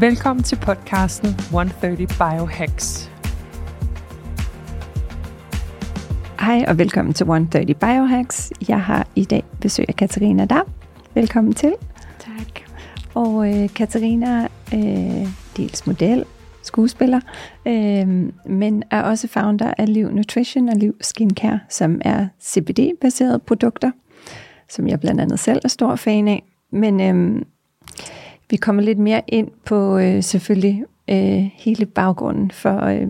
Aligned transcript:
Velkommen 0.00 0.42
til 0.42 0.56
podcasten 0.56 1.28
130 1.28 2.06
Biohacks. 2.06 3.10
Hej 6.40 6.64
og 6.68 6.78
velkommen 6.78 7.14
til 7.14 7.24
130 7.24 7.74
Biohacks. 7.74 8.52
Jeg 8.68 8.82
har 8.82 9.06
i 9.14 9.24
dag 9.24 9.44
besøg 9.60 9.84
af 9.88 9.96
Katarina 9.96 10.44
Dam. 10.44 10.66
Velkommen 11.14 11.54
til. 11.54 11.74
Tak. 12.18 12.60
Og 13.14 13.48
øh, 13.48 13.74
Katarina 13.74 14.48
øh, 14.74 15.28
dels 15.56 15.86
model, 15.86 16.24
skuespiller, 16.62 17.20
øh, 17.66 18.32
men 18.46 18.82
er 18.90 19.02
også 19.02 19.28
founder 19.28 19.74
af 19.78 19.94
Liv 19.94 20.10
Nutrition 20.10 20.68
og 20.68 20.76
Liv 20.76 20.96
Skincare, 21.00 21.60
som 21.68 22.00
er 22.04 22.28
CBD-baserede 22.42 23.38
produkter, 23.38 23.90
som 24.68 24.88
jeg 24.88 25.00
blandt 25.00 25.20
andet 25.20 25.38
selv 25.38 25.60
er 25.64 25.68
stor 25.68 25.96
fan 25.96 26.28
af. 26.28 26.42
Men 26.72 27.00
øh, 27.00 27.42
vi 28.50 28.56
kommer 28.56 28.82
lidt 28.82 28.98
mere 28.98 29.22
ind 29.28 29.48
på 29.64 29.98
øh, 29.98 30.22
selvfølgelig 30.22 30.84
øh, 31.10 31.50
hele 31.54 31.86
baggrunden 31.86 32.50
for, 32.50 32.84
øh, 32.84 33.08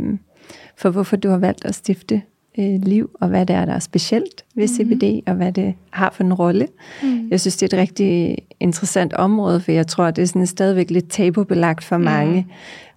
for, 0.77 0.91
hvorfor 0.91 1.17
du 1.17 1.29
har 1.29 1.39
valgt 1.39 1.65
at 1.65 1.75
stifte 1.75 2.23
øh, 2.59 2.81
liv, 2.83 3.11
og 3.21 3.29
hvad 3.29 3.47
det 3.47 3.57
er, 3.57 3.65
der 3.65 3.73
er 3.73 3.79
specielt 3.79 4.45
ved 4.55 4.69
mm-hmm. 4.69 5.01
CBD, 5.01 5.23
og 5.27 5.35
hvad 5.35 5.53
det 5.53 5.75
har 5.91 6.11
for 6.11 6.25
en 6.25 6.35
rolle. 6.35 6.69
Mm. 7.03 7.29
Jeg 7.31 7.41
synes, 7.41 7.57
det 7.57 7.73
er 7.73 7.77
et 7.77 7.81
rigtig 7.81 8.39
interessant 8.61 9.13
område, 9.13 9.61
for 9.61 9.73
jeg 9.73 9.87
tror, 9.87 10.11
det 10.11 10.23
er 10.23 10.27
sådan 10.27 10.47
stadigvæk 10.47 10.91
lidt 10.91 11.11
tabubelagt 11.11 11.85
for 11.85 11.97
mm. 11.97 12.05
mange. 12.05 12.47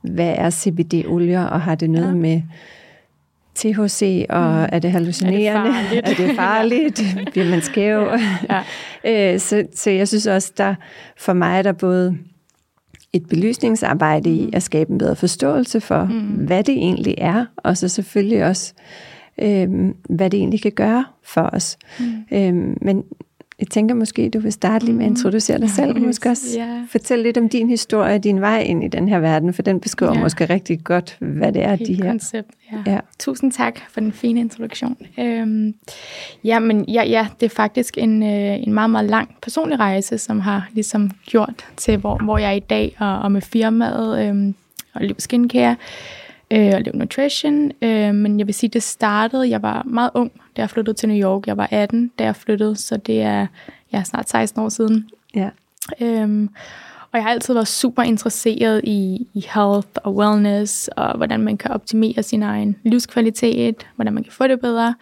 Hvad 0.02 0.33
er 0.38 0.49
CBD-olier, 0.49 1.43
og 1.43 1.61
har 1.61 1.75
det 1.75 1.89
noget 1.89 2.08
ja. 2.08 2.13
med 2.13 2.41
THC, 3.58 4.25
og 4.30 4.52
mm. 4.52 4.69
er 4.72 4.80
det 4.80 4.91
hallucinerende? 4.91 5.72
Er 6.03 6.13
det 6.13 6.16
farligt? 6.16 6.19
er 6.22 6.27
det 6.27 6.36
farligt? 6.36 7.31
Bliver 7.31 7.50
man 7.50 7.61
skæv? 7.61 7.99
Ja. 8.49 8.64
Ja. 9.03 9.33
øh, 9.33 9.39
så, 9.39 9.64
så 9.75 9.89
jeg 9.91 10.08
synes 10.08 10.27
også, 10.27 10.52
der 10.58 10.75
for 11.17 11.33
mig 11.33 11.58
er 11.58 11.61
der 11.61 11.72
både 11.72 12.17
et 13.14 13.27
belysningsarbejde 13.30 14.30
i 14.30 14.49
at 14.53 14.64
skabe 14.64 14.91
en 14.91 14.97
bedre 14.97 15.16
forståelse 15.16 15.81
for, 15.81 16.03
mm. 16.05 16.19
hvad 16.19 16.64
det 16.64 16.77
egentlig 16.77 17.16
er, 17.17 17.45
og 17.58 17.77
så 17.77 17.88
selvfølgelig 17.88 18.45
også 18.45 18.73
øh, 19.41 19.69
hvad 20.09 20.30
det 20.30 20.38
egentlig 20.38 20.61
kan 20.61 20.71
gøre 20.71 21.05
for 21.23 21.49
os. 21.53 21.77
Mm. 21.99 22.05
Øh, 22.31 22.53
men 22.81 23.03
jeg 23.59 23.67
tænker 23.67 23.95
måske, 23.95 24.30
du 24.30 24.39
vil 24.39 24.52
starte 24.52 24.86
lige 24.86 24.95
med 24.95 25.05
at 25.05 25.11
introducere 25.11 25.58
dig 25.59 25.69
selv, 25.69 25.95
og 25.95 26.02
måske 26.02 26.30
også 26.30 26.59
yeah. 26.59 26.88
fortælle 26.89 27.23
lidt 27.23 27.38
om 27.38 27.50
din 27.50 27.69
historie 27.69 28.16
og 28.16 28.23
din 28.23 28.41
vej 28.41 28.61
ind 28.61 28.83
i 28.83 28.88
den 28.88 29.09
her 29.09 29.19
verden, 29.19 29.53
for 29.53 29.61
den 29.61 29.80
beskriver 29.80 30.14
yeah. 30.14 30.23
måske 30.23 30.45
rigtig 30.45 30.83
godt, 30.83 31.17
hvad 31.19 31.53
det 31.53 31.64
er, 31.64 31.75
Helt 31.75 31.88
de 31.88 31.95
her... 31.95 32.11
koncept, 32.11 32.49
ja. 32.72 32.91
ja. 32.91 32.99
Tusind 33.19 33.52
tak 33.52 33.80
for 33.89 33.99
den 33.99 34.11
fine 34.11 34.39
introduktion. 34.39 34.97
Øhm, 35.19 35.73
ja, 36.44 36.59
men 36.59 36.86
ja, 36.89 37.03
ja, 37.03 37.27
det 37.39 37.45
er 37.45 37.55
faktisk 37.55 37.97
en, 37.97 38.23
øh, 38.23 38.67
en 38.67 38.73
meget, 38.73 38.89
meget 38.89 39.09
lang 39.09 39.36
personlig 39.41 39.80
rejse, 39.80 40.17
som 40.17 40.39
har 40.39 40.69
ligesom 40.73 41.11
gjort 41.25 41.66
til, 41.77 41.97
hvor, 41.97 42.23
hvor 42.23 42.38
jeg 42.38 42.49
er 42.49 42.55
i 42.55 42.59
dag, 42.59 42.95
og, 42.99 43.19
og 43.19 43.31
med 43.31 43.42
firmaet 43.42 44.27
øh, 44.27 44.53
og 44.94 45.02
Liv 45.02 45.16
Skincare, 45.19 45.75
øh, 46.51 46.71
og 46.73 46.81
Liv 46.81 46.93
Nutrition. 46.93 47.71
Øh, 47.81 48.15
men 48.15 48.39
jeg 48.39 48.47
vil 48.47 48.53
sige, 48.55 48.69
det 48.69 48.83
startede, 48.83 49.49
jeg 49.49 49.61
var 49.61 49.83
meget 49.85 50.09
ung, 50.13 50.31
da 50.57 50.61
jeg 50.61 50.69
flyttede 50.69 50.97
til 50.97 51.09
New 51.09 51.17
York. 51.17 51.47
Jeg 51.47 51.58
var 51.58 51.67
18, 51.71 52.11
da 52.19 52.23
jeg 52.23 52.35
flyttede, 52.35 52.75
så 52.75 52.97
det 52.97 53.21
er 53.21 53.47
ja, 53.93 54.03
snart 54.03 54.30
16 54.30 54.61
år 54.61 54.69
siden. 54.69 55.09
Ja. 55.36 55.49
Øhm, 56.02 56.49
og 57.11 57.13
jeg 57.13 57.23
har 57.23 57.30
altid 57.30 57.53
været 57.53 57.67
super 57.67 58.03
interesseret 58.03 58.81
i, 58.83 59.27
i 59.33 59.45
health 59.53 59.87
og 59.95 60.15
wellness, 60.15 60.87
og 60.87 61.17
hvordan 61.17 61.39
man 61.39 61.57
kan 61.57 61.71
optimere 61.71 62.23
sin 62.23 62.43
egen 62.43 62.75
livskvalitet, 62.83 63.87
hvordan 63.95 64.13
man 64.13 64.23
kan 64.23 64.33
få 64.33 64.47
det 64.47 64.59
bedre. 64.59 64.95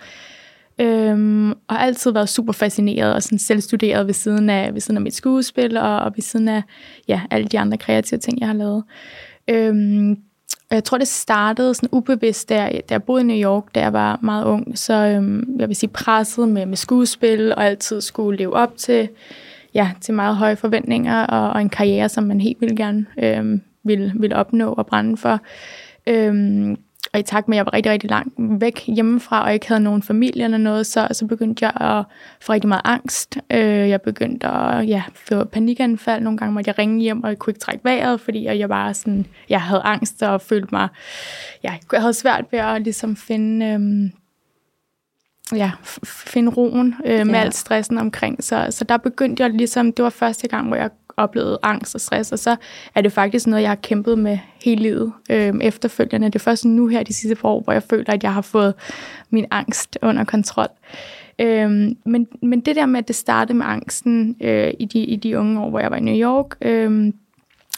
Øhm, 0.80 1.52
og 1.52 1.58
har 1.70 1.78
altid 1.78 2.12
været 2.12 2.30
super 2.30 2.54
fascineret 2.54 3.14
og 3.14 3.24
sådan 3.24 3.40
selvstuderet 3.40 4.08
ved 4.08 4.14
siden 4.14 4.50
af, 4.50 4.74
ved 4.74 4.82
siden 4.82 4.98
af 4.98 5.02
mit 5.02 5.14
skuespil, 5.14 5.78
og, 5.78 6.00
og 6.00 6.12
ved 6.16 6.22
siden 6.22 6.48
af 6.48 6.64
ja, 7.08 7.22
alle 7.32 7.48
de 7.48 7.60
andre 7.60 7.78
kreative 7.78 8.20
ting, 8.20 8.40
jeg 8.40 8.48
har 8.48 8.56
lavet. 8.56 8.84
Øhm, 9.48 10.18
jeg 10.72 10.84
tror, 10.84 10.98
det 10.98 11.08
startede 11.08 11.74
sådan 11.74 11.90
ubevidst, 11.92 12.50
da 12.50 12.62
jeg, 12.62 12.82
da 12.90 12.94
jeg 12.94 13.04
boede 13.04 13.22
i 13.22 13.26
New 13.26 13.52
York, 13.52 13.76
da 13.76 13.80
jeg 13.80 13.94
var 13.94 14.20
meget 14.22 14.46
ung. 14.46 14.78
Så 14.78 14.94
øhm, 14.94 15.56
jeg 15.60 15.68
vil 15.68 15.76
sige 15.76 15.90
presset 15.90 16.50
med, 16.50 16.66
med 16.66 16.78
skuespil, 16.78 17.52
og 17.52 17.66
altid 17.66 18.02
skulle 18.02 18.38
leve 18.38 18.54
op 18.54 18.78
til, 18.78 19.10
ja, 19.74 19.92
til 20.02 20.14
meget 20.14 20.36
høje 20.36 20.56
forventninger, 20.56 21.26
og, 21.26 21.50
og 21.50 21.62
en 21.62 21.70
karriere, 21.70 22.10
som 22.10 22.24
man 22.24 22.42
helt 22.42 22.62
vildt 22.62 22.78
gerne 22.78 23.06
øhm, 23.18 23.62
ville, 23.84 24.14
ville 24.16 24.36
opnå 24.36 24.74
og 24.74 24.86
brænde 24.86 25.18
for. 25.18 25.40
Øhm, 26.08 26.78
og 27.16 27.20
i 27.20 27.24
takt 27.24 27.48
med, 27.48 27.56
at 27.56 27.58
jeg 27.58 27.66
var 27.66 27.74
rigtig, 27.74 27.92
rigtig 27.92 28.10
langt 28.10 28.34
væk 28.38 28.84
hjemmefra, 28.88 29.44
og 29.44 29.54
ikke 29.54 29.68
havde 29.68 29.82
nogen 29.82 30.04
familie 30.04 30.44
eller 30.44 30.58
noget, 30.58 30.88
så, 30.88 31.08
så 31.12 31.26
begyndte 31.26 31.66
jeg 31.66 31.90
at 31.90 32.06
få 32.42 32.54
rigtig 32.54 32.68
meget 32.68 32.82
angst. 32.84 33.38
Øh, 33.52 33.90
jeg 33.90 34.02
begyndte 34.02 34.48
at 34.48 34.88
ja, 34.88 35.04
få 35.30 35.44
panikanfald. 35.44 36.24
Nogle 36.24 36.38
gange 36.38 36.54
måtte 36.54 36.70
jeg 36.70 36.78
ringe 36.78 37.02
hjem, 37.02 37.24
og 37.24 37.30
jeg 37.30 37.40
kunne 37.40 37.52
ikke 37.52 37.60
trække 37.60 37.84
vejret, 37.84 38.22
fordi 38.22 38.46
jeg 38.46 38.70
var 38.70 38.94
sådan, 38.94 39.26
jeg 39.50 39.62
havde 39.62 39.82
angst 39.82 40.24
og 40.24 40.42
følte 40.42 40.68
mig, 40.72 40.88
ja, 41.64 41.74
jeg 41.92 42.02
havde 42.02 42.14
svært 42.14 42.46
ved 42.52 42.60
at 42.60 42.82
ligesom 42.82 43.16
finde... 43.16 43.66
Øh, 43.66 44.12
ja, 45.58 45.72
finde 46.04 46.52
roen 46.52 46.96
øh, 47.06 47.26
med 47.26 47.36
ja. 47.36 47.42
alt 47.42 47.56
stressen 47.56 47.98
omkring. 47.98 48.44
Så, 48.44 48.68
så 48.70 48.84
der 48.84 48.98
begyndte 48.98 49.44
jeg 49.44 49.52
ligesom, 49.52 49.94
det 49.94 50.04
var 50.04 50.10
første 50.10 50.48
gang, 50.48 50.68
hvor 50.68 50.76
jeg 50.76 50.90
oplevet 51.18 51.58
angst 51.64 51.96
og 51.96 52.02
stress, 52.02 52.32
og 52.32 52.40
så 52.40 52.56
er 52.96 53.02
det 53.02 53.12
faktisk 53.12 53.48
noget, 53.48 53.62
jeg 53.62 53.70
har 53.70 53.76
kæmpet 53.76 54.20
med 54.20 54.38
hele 54.64 54.82
livet 54.82 55.14
øh, 55.30 55.54
efterfølgende. 55.62 56.28
Det 56.28 56.36
er 56.36 56.40
først 56.40 56.66
nu 56.66 56.88
her 56.88 57.04
de 57.04 57.14
sidste 57.14 57.36
par 57.36 57.50
år, 57.50 57.62
hvor 57.62 57.74
jeg 57.74 57.84
føler, 57.84 58.14
at 58.14 58.24
jeg 58.24 58.34
har 58.34 58.42
fået 58.42 58.74
min 59.30 59.46
angst 59.52 59.98
under 60.02 60.24
kontrol. 60.24 60.70
Øh, 61.40 61.70
men, 62.06 62.28
men 62.42 62.60
det 62.60 62.76
der 62.76 62.86
med, 62.86 63.00
at 63.00 63.08
det 63.08 63.16
startede 63.16 63.58
med 63.58 63.66
angsten 63.66 64.36
øh, 64.42 64.74
i, 64.80 64.86
de, 64.86 65.00
i 65.00 65.16
de 65.16 65.40
unge 65.40 65.62
år, 65.62 65.70
hvor 65.70 65.80
jeg 65.80 65.92
var 65.92 65.98
i 65.98 66.02
New 66.02 66.16
York, 66.16 66.56
øh, 66.62 67.14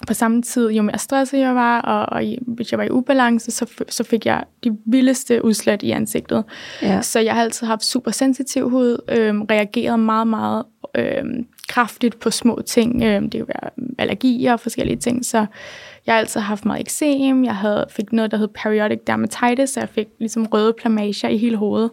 på 0.08 0.14
samme 0.14 0.42
tid, 0.42 0.70
jo 0.70 0.82
mere 0.82 0.98
stresset 0.98 1.40
jeg 1.40 1.56
var, 1.56 1.82
og, 1.82 2.06
og 2.18 2.38
hvis 2.48 2.72
jeg 2.72 2.78
var 2.78 2.84
i 2.84 2.90
ubalance, 2.90 3.52
så, 3.52 3.84
så 3.90 4.04
fik 4.04 4.26
jeg 4.26 4.44
de 4.64 4.78
vildeste 4.86 5.46
udslæt 5.46 5.84
i 5.84 5.92
ansigtet. 5.92 6.44
Ja. 6.82 7.02
Så 7.02 7.20
jeg 7.20 7.34
har 7.34 7.42
altid 7.42 7.68
haft 7.68 7.86
super 7.86 8.12
sensitiv 8.12 8.70
hud, 8.70 8.98
øh, 9.10 9.42
reageret 9.42 10.00
meget, 10.00 10.28
meget 10.28 10.64
øh, 10.96 11.24
kraftigt 11.68 12.20
på 12.20 12.32
små 12.32 12.62
ting. 12.66 13.04
Øh, 13.04 13.22
det 13.22 13.32
kan 13.32 13.48
være 13.48 13.70
allergier 13.98 14.54
og 14.54 14.60
forskellige 14.60 14.98
ting, 14.98 15.26
så 15.26 15.46
jeg 16.06 16.16
har 16.16 16.20
altid 16.20 16.42
haft 16.42 16.66
meget 16.66 16.82
eksem. 16.82 17.44
Jeg 17.44 17.56
havde, 17.56 17.86
fik 17.90 18.14
noget, 18.14 18.32
der 18.32 18.38
hed 18.38 18.48
periodic 18.48 19.00
dermatitis, 19.08 19.70
så 19.70 19.80
jeg 19.80 19.90
fik 19.90 20.08
ligesom 20.20 20.46
røde 20.46 20.74
plamager 20.74 21.30
i 21.30 21.38
hele 21.38 21.58
hovedet. 21.58 21.92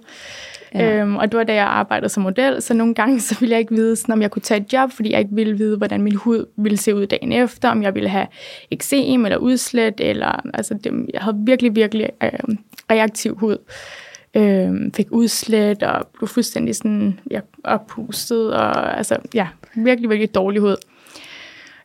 Ja. 0.74 0.96
Øhm, 0.96 1.16
og 1.16 1.32
det 1.32 1.38
var 1.38 1.44
da 1.44 1.54
jeg 1.54 1.66
arbejdede 1.66 2.08
som 2.08 2.22
model, 2.22 2.62
så 2.62 2.74
nogle 2.74 2.94
gange 2.94 3.20
så 3.20 3.36
ville 3.40 3.52
jeg 3.52 3.60
ikke 3.60 3.74
vide, 3.74 3.96
sådan, 3.96 4.12
om 4.12 4.22
jeg 4.22 4.30
kunne 4.30 4.42
tage 4.42 4.60
et 4.60 4.72
job, 4.72 4.92
fordi 4.92 5.12
jeg 5.12 5.18
ikke 5.18 5.34
ville 5.34 5.58
vide, 5.58 5.76
hvordan 5.76 6.02
min 6.02 6.14
hud 6.14 6.46
ville 6.56 6.78
se 6.78 6.94
ud 6.94 7.06
dagen 7.06 7.32
efter, 7.32 7.68
om 7.68 7.82
jeg 7.82 7.94
ville 7.94 8.08
have 8.08 8.26
eksem 8.70 9.24
eller 9.24 9.38
udslæt, 9.38 9.94
eller 9.98 10.40
altså 10.54 10.74
det, 10.74 11.06
jeg 11.14 11.20
havde 11.20 11.36
virkelig, 11.46 11.76
virkelig 11.76 12.10
øh, 12.22 12.30
reaktiv 12.90 13.36
hud 13.38 13.56
øh, 14.34 14.92
fik 14.94 15.06
udslæt 15.10 15.82
og 15.82 16.06
blev 16.06 16.28
fuldstændig 16.28 16.76
sådan, 16.76 17.20
ja, 17.30 17.40
oppustet, 17.64 18.54
og 18.54 18.98
altså, 18.98 19.16
ja, 19.34 19.46
virkelig, 19.74 20.10
virkelig 20.10 20.34
dårlig 20.34 20.60
hud. 20.60 20.76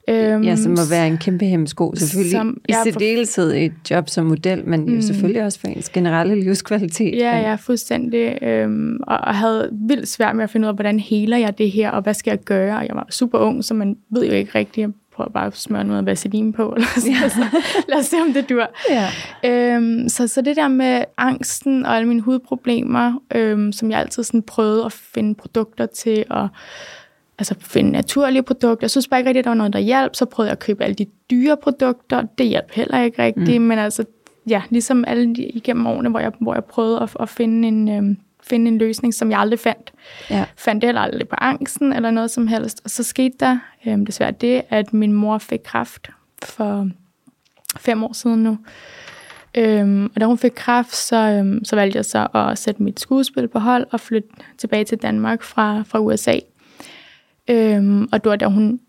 Øhm, 0.09 0.43
ja, 0.43 0.55
som 0.55 0.71
må 0.71 0.81
være 0.89 1.07
en 1.07 1.17
kæmpe 1.17 1.45
hemmesko, 1.45 1.93
selvfølgelig. 1.95 2.31
Som, 2.31 2.61
ja, 2.69 2.81
I 2.81 2.91
særdeleshed 2.91 3.53
et 3.55 3.73
job 3.91 4.09
som 4.09 4.25
model, 4.25 4.67
men 4.67 4.85
mm, 4.85 4.95
jo 4.95 5.01
selvfølgelig 5.01 5.43
også 5.43 5.59
for 5.59 5.67
ens 5.67 5.89
generelle 5.89 6.35
livskvalitet. 6.35 7.15
Ja, 7.15 7.37
ja, 7.37 7.55
fuldstændig. 7.55 8.43
Øhm, 8.43 8.99
og, 9.07 9.17
og 9.17 9.35
havde 9.35 9.69
vildt 9.71 10.07
svært 10.07 10.35
med 10.35 10.43
at 10.43 10.49
finde 10.49 10.65
ud 10.65 10.69
af, 10.69 10.75
hvordan 10.75 10.99
heler 10.99 11.37
jeg 11.37 11.57
det 11.57 11.71
her, 11.71 11.91
og 11.91 12.01
hvad 12.01 12.13
skal 12.13 12.31
jeg 12.31 12.39
gøre? 12.39 12.77
Og 12.77 12.87
jeg 12.87 12.95
var 12.95 13.07
super 13.09 13.39
ung, 13.39 13.63
så 13.63 13.73
man 13.73 13.97
ved 14.11 14.25
jo 14.25 14.33
ikke 14.33 14.51
rigtigt, 14.55 14.89
prøver 15.19 15.29
bare 15.29 15.45
at 15.45 15.57
smøre 15.57 15.83
noget 15.83 16.05
vaseline 16.05 16.53
på, 16.53 16.69
eller 16.75 16.87
så, 16.97 17.07
ja. 17.07 17.29
så 17.29 17.45
lad 17.89 17.99
os 17.99 18.05
se, 18.05 18.17
om 18.27 18.33
det 18.33 18.49
dur. 18.49 18.69
Ja. 18.89 19.09
Øhm, 19.45 20.09
så, 20.09 20.27
så 20.27 20.41
det 20.41 20.55
der 20.55 20.67
med 20.67 21.03
angsten 21.17 21.85
og 21.85 21.95
alle 21.95 22.07
mine 22.07 22.21
hudproblemer, 22.21 23.19
øhm, 23.35 23.71
som 23.71 23.91
jeg 23.91 23.99
altid 23.99 24.23
sådan 24.23 24.41
prøvede 24.41 24.85
at 24.85 24.91
finde 24.91 25.35
produkter 25.35 25.85
til, 25.85 26.25
og 26.29 26.47
altså 27.39 27.55
finde 27.59 27.91
naturlige 27.91 28.43
produkter. 28.43 28.83
Jeg 28.85 28.91
synes 28.91 29.07
bare 29.07 29.19
ikke 29.19 29.27
rigtigt, 29.27 29.41
at 29.41 29.45
der 29.45 29.49
var 29.49 29.55
noget, 29.55 29.73
der 29.73 29.79
hjalp. 29.79 30.15
Så 30.15 30.25
prøvede 30.25 30.47
jeg 30.47 30.51
at 30.51 30.59
købe 30.59 30.83
alle 30.83 30.95
de 30.95 31.05
dyre 31.31 31.57
produkter. 31.57 32.23
Det 32.37 32.47
hjalp 32.47 32.71
heller 32.71 33.01
ikke 33.01 33.23
rigtigt, 33.23 33.61
mm. 33.61 33.67
men 33.67 33.79
altså, 33.79 34.05
ja, 34.49 34.61
ligesom 34.69 35.03
alle 35.07 35.35
de, 35.35 35.43
igennem 35.43 35.87
årene, 35.87 36.09
hvor 36.09 36.19
jeg, 36.19 36.31
hvor 36.41 36.53
jeg 36.53 36.63
prøvede 36.63 37.01
at, 37.01 37.17
at 37.19 37.29
finde 37.29 37.67
en... 37.67 37.89
Øhm, 37.89 38.17
finde 38.49 38.67
en 38.67 38.77
løsning, 38.77 39.13
som 39.13 39.31
jeg 39.31 39.39
aldrig 39.39 39.59
fandt. 39.59 39.93
Ja. 40.29 40.45
Fandt 40.55 40.83
heller 40.83 41.01
aldrig 41.01 41.27
på 41.27 41.35
angsten 41.37 41.93
eller 41.93 42.11
noget 42.11 42.31
som 42.31 42.47
helst. 42.47 42.81
Og 42.83 42.89
så 42.89 43.03
skete 43.03 43.35
der 43.39 43.57
øhm, 43.87 44.05
desværre 44.05 44.31
det, 44.31 44.61
at 44.69 44.93
min 44.93 45.13
mor 45.13 45.37
fik 45.37 45.59
kraft. 45.65 46.09
for 46.43 46.89
fem 47.77 48.03
år 48.03 48.13
siden 48.13 48.43
nu. 48.43 48.57
Øhm, 49.57 50.05
og 50.15 50.21
da 50.21 50.25
hun 50.25 50.37
fik 50.37 50.51
kræft, 50.55 50.95
så, 50.95 51.15
øhm, 51.15 51.65
så 51.65 51.75
valgte 51.75 51.97
jeg 51.97 52.05
så 52.05 52.27
at 52.33 52.57
sætte 52.57 52.83
mit 52.83 52.99
skuespil 52.99 53.47
på 53.47 53.59
hold 53.59 53.85
og 53.91 53.99
flytte 53.99 54.29
tilbage 54.57 54.85
til 54.85 54.97
Danmark 54.97 55.43
fra, 55.43 55.83
fra 55.87 55.99
USA. 55.99 56.39
Øhm, 57.47 58.09
og 58.11 58.23
det 58.23 58.29
var 58.29 58.35
da 58.35 58.45
hun 58.45 58.79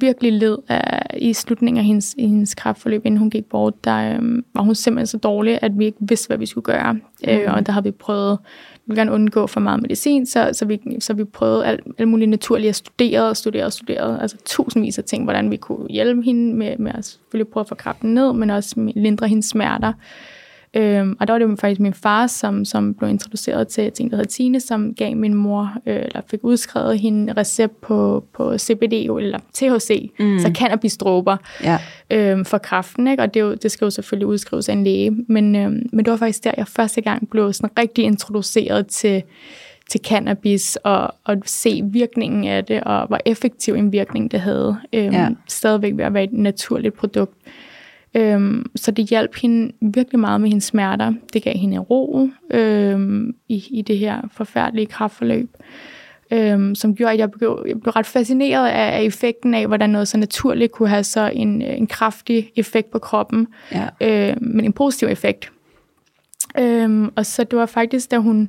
virkelig 0.00 0.32
led 0.32 0.58
af, 0.68 1.16
i 1.18 1.32
slutningen 1.32 1.78
af 1.78 1.84
hendes, 1.84 2.14
i 2.18 2.26
hendes 2.26 2.54
kræftforløb, 2.54 3.06
inden 3.06 3.18
hun 3.18 3.30
gik 3.30 3.44
bort, 3.44 3.84
der 3.84 4.14
øhm, 4.14 4.44
var 4.54 4.62
hun 4.62 4.74
simpelthen 4.74 5.06
så 5.06 5.18
dårlig, 5.18 5.58
at 5.62 5.78
vi 5.78 5.84
ikke 5.84 5.98
vidste, 6.00 6.26
hvad 6.26 6.38
vi 6.38 6.46
skulle 6.46 6.64
gøre. 6.64 6.92
Mm. 6.92 7.00
Øh, 7.28 7.54
og 7.54 7.66
der 7.66 7.72
havde 7.72 7.84
vi 7.84 7.90
prøvet, 7.90 8.38
vi 8.74 8.82
ville 8.86 9.00
gerne 9.00 9.12
undgå 9.12 9.46
for 9.46 9.60
meget 9.60 9.82
medicin, 9.82 10.26
så, 10.26 10.50
så, 10.52 10.64
vi, 10.64 10.80
så 11.00 11.14
vi 11.14 11.24
prøvede 11.24 11.66
alt, 11.66 11.80
alt 11.98 12.08
muligt 12.08 12.30
naturligt 12.30 12.68
at 12.68 12.76
studere 12.76 13.28
og 13.28 13.36
studere 13.36 13.64
og 13.64 13.72
studere, 13.72 14.22
altså 14.22 14.36
tusindvis 14.44 14.98
af 14.98 15.04
ting, 15.04 15.24
hvordan 15.24 15.50
vi 15.50 15.56
kunne 15.56 15.88
hjælpe 15.90 16.22
hende 16.22 16.54
med, 16.54 16.76
med 16.78 16.92
at 16.94 17.04
selvfølgelig 17.04 17.48
prøve 17.48 17.62
at 17.62 17.68
få 17.68 17.74
kræften 17.74 18.14
ned, 18.14 18.32
men 18.32 18.50
også 18.50 18.92
lindre 18.96 19.28
hendes 19.28 19.46
smerter. 19.46 19.92
Øhm, 20.76 21.16
og 21.20 21.26
der 21.26 21.34
var 21.34 21.38
det 21.38 21.60
faktisk 21.60 21.80
min 21.80 21.94
far, 21.94 22.26
som, 22.26 22.64
som 22.64 22.94
blev 22.94 23.10
introduceret 23.10 23.68
til, 23.68 23.92
til 23.92 24.04
en, 24.04 24.10
der 24.10 24.16
hedder 24.16 24.30
Tine, 24.30 24.60
som 24.60 24.94
gav 24.94 25.16
min 25.16 25.34
mor, 25.34 25.72
øh, 25.86 25.96
eller 25.96 26.20
fik 26.30 26.40
udskrevet 26.42 26.98
hende 26.98 27.32
recept 27.32 27.80
på, 27.80 28.24
på 28.34 28.58
CBD, 28.58 28.92
eller 28.92 29.38
THC, 29.54 30.10
mm. 30.18 30.38
så 30.38 30.50
cannabisdråber 30.54 31.36
ja. 31.64 31.78
øhm, 32.10 32.44
for 32.44 32.58
kræften. 32.58 33.08
Ikke? 33.08 33.22
Og 33.22 33.34
det, 33.34 33.40
jo, 33.40 33.54
det 33.54 33.70
skal 33.70 33.84
jo 33.84 33.90
selvfølgelig 33.90 34.26
udskrives 34.26 34.68
af 34.68 34.72
en 34.72 34.84
læge. 34.84 35.10
Men, 35.28 35.56
øhm, 35.56 35.88
men 35.92 36.04
det 36.04 36.10
var 36.10 36.16
faktisk 36.16 36.44
der, 36.44 36.52
jeg 36.56 36.68
første 36.68 37.00
gang 37.00 37.30
blev 37.30 37.52
sådan 37.52 37.70
rigtig 37.78 38.04
introduceret 38.04 38.86
til, 38.86 39.22
til 39.88 40.00
cannabis, 40.04 40.76
og, 40.76 41.14
og 41.24 41.36
se 41.44 41.82
virkningen 41.84 42.44
af 42.44 42.64
det, 42.64 42.80
og 42.80 43.06
hvor 43.06 43.20
effektiv 43.24 43.74
en 43.74 43.92
virkning 43.92 44.30
det 44.30 44.40
havde. 44.40 44.76
Øhm, 44.92 45.12
ja. 45.12 45.28
Stadigvæk 45.48 45.96
ved 45.96 46.04
at 46.04 46.14
være 46.14 46.24
et 46.24 46.32
naturligt 46.32 46.94
produkt. 46.94 47.34
Øhm, 48.16 48.66
så 48.76 48.90
det 48.90 49.08
hjalp 49.08 49.34
hende 49.34 49.72
virkelig 49.80 50.20
meget 50.20 50.40
med 50.40 50.48
hendes 50.48 50.64
smerter. 50.64 51.12
Det 51.32 51.42
gav 51.42 51.54
hende 51.54 51.78
ro 51.78 52.28
øhm, 52.50 53.34
i, 53.48 53.64
i 53.70 53.82
det 53.82 53.98
her 53.98 54.20
forfærdelige 54.32 54.86
kraftforløb, 54.86 55.50
øhm, 56.30 56.74
som 56.74 56.94
gjorde, 56.94 57.12
at 57.12 57.18
jeg 57.18 57.30
blev, 57.30 57.64
jeg 57.68 57.80
blev 57.80 57.92
ret 57.92 58.06
fascineret 58.06 58.68
af, 58.68 58.98
af 58.98 59.02
effekten 59.02 59.54
af, 59.54 59.66
hvordan 59.66 59.90
noget 59.90 60.08
så 60.08 60.18
naturligt 60.18 60.72
kunne 60.72 60.88
have 60.88 61.04
så 61.04 61.30
en, 61.34 61.62
en 61.62 61.86
kraftig 61.86 62.50
effekt 62.56 62.90
på 62.90 62.98
kroppen, 62.98 63.48
ja. 63.72 63.88
øhm, 64.00 64.38
men 64.40 64.64
en 64.64 64.72
positiv 64.72 65.08
effekt. 65.08 65.52
Øhm, 66.58 67.12
og 67.16 67.26
så 67.26 67.44
det 67.44 67.58
var 67.58 67.66
faktisk, 67.66 68.10
da 68.10 68.18
hun, 68.18 68.48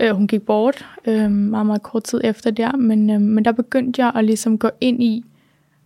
øh, 0.00 0.10
hun 0.10 0.26
gik 0.26 0.42
bort, 0.42 0.86
øh, 1.06 1.30
meget, 1.30 1.66
meget 1.66 1.82
kort 1.82 2.04
tid 2.04 2.20
efter 2.24 2.50
der, 2.50 2.76
men, 2.76 3.10
øh, 3.10 3.20
men 3.20 3.44
der 3.44 3.52
begyndte 3.52 4.04
jeg 4.04 4.12
at 4.14 4.24
ligesom 4.24 4.58
gå 4.58 4.70
ind 4.80 5.02
i, 5.02 5.24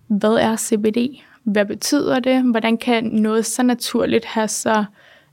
hvad 0.06 0.34
er 0.34 0.56
CBD? 0.56 1.20
Hvad 1.46 1.64
betyder 1.64 2.20
det? 2.20 2.42
Hvordan 2.42 2.78
kan 2.78 3.04
noget 3.04 3.46
så 3.46 3.62
naturligt 3.62 4.24
have 4.24 4.48
så 4.48 4.84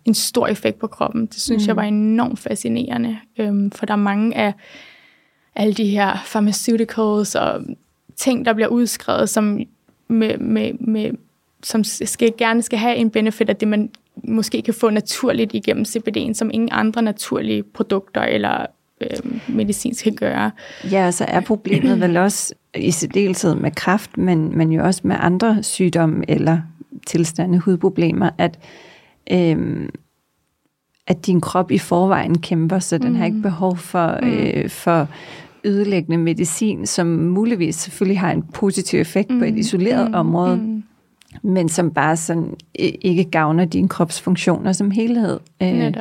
en 0.06 0.14
stor 0.14 0.48
effekt 0.48 0.80
på 0.80 0.88
kroppen? 0.88 1.26
Det 1.26 1.42
synes 1.42 1.64
mm. 1.64 1.68
jeg 1.68 1.76
var 1.76 1.84
enormt 1.84 2.40
fascinerende, 2.40 3.18
øhm, 3.38 3.72
for 3.72 3.86
der 3.86 3.94
er 3.94 3.98
mange 3.98 4.38
af 4.38 4.54
alle 5.56 5.74
de 5.74 5.86
her 5.86 6.18
pharmaceuticals 6.32 7.36
og 7.36 7.62
ting, 8.16 8.46
der 8.46 8.54
bliver 8.54 8.68
udskrevet, 8.68 9.30
som, 9.30 9.60
med, 10.08 10.38
med, 10.38 10.74
med, 10.74 11.12
som 11.64 11.84
skal, 11.84 12.34
gerne 12.38 12.62
skal 12.62 12.80
have 12.80 12.96
en 12.96 13.10
benefit 13.10 13.50
af 13.50 13.56
det, 13.56 13.68
man 13.68 13.90
måske 14.24 14.62
kan 14.62 14.74
få 14.74 14.90
naturligt 14.90 15.54
igennem 15.54 15.86
CBD'en, 15.88 16.34
som 16.34 16.52
ingen 16.54 16.70
andre 16.72 17.02
naturlige 17.02 17.64
produkter 17.64 18.22
eller 18.22 18.66
øh, 19.02 19.42
medicin 19.48 19.96
skal 19.96 20.16
gøre. 20.16 20.52
Ja, 20.92 21.12
så 21.12 21.26
er 21.28 21.40
problemet 21.40 22.02
vel 22.02 22.18
også 22.18 22.54
i 22.76 22.92
særdeleshed 22.92 23.56
med 23.56 23.72
kræft, 23.72 24.18
men, 24.18 24.58
men 24.58 24.72
jo 24.72 24.84
også 24.84 25.02
med 25.04 25.16
andre 25.20 25.64
sygdomme 25.64 26.24
eller 26.28 26.60
tilstande, 27.08 27.60
hudproblemer, 27.60 28.30
at, 28.38 28.60
øh, 29.32 29.90
at 31.08 31.26
din 31.26 31.42
krop 31.42 31.72
i 31.72 31.78
forvejen 31.78 32.38
kæmper, 32.38 32.80
så 32.80 32.98
den 32.98 33.10
mm. 33.10 33.16
har 33.16 33.26
ikke 33.26 33.42
behov 33.42 33.78
for, 33.78 34.20
mm. 34.22 34.30
øh, 34.30 34.70
for 34.70 35.08
ødelæggende 35.64 36.18
medicin, 36.18 36.86
som 36.86 37.08
muligvis 37.08 37.76
selvfølgelig 37.76 38.20
har 38.20 38.32
en 38.32 38.44
positiv 38.44 39.00
effekt 39.00 39.30
mm. 39.30 39.40
på 39.40 39.46
et 39.46 39.54
mm. 39.54 39.60
isoleret 39.60 40.08
mm. 40.08 40.16
område, 40.16 40.58
mm. 40.58 40.84
men 41.44 41.70
som 41.70 41.92
bare 41.92 42.18
sådan 42.18 42.56
ikke 43.02 43.24
gavner 43.24 43.66
din 43.66 43.88
krops 43.88 44.22
funktioner 44.22 44.72
som 44.72 44.92
helhed. 44.92 45.40
Øh, 45.62 45.94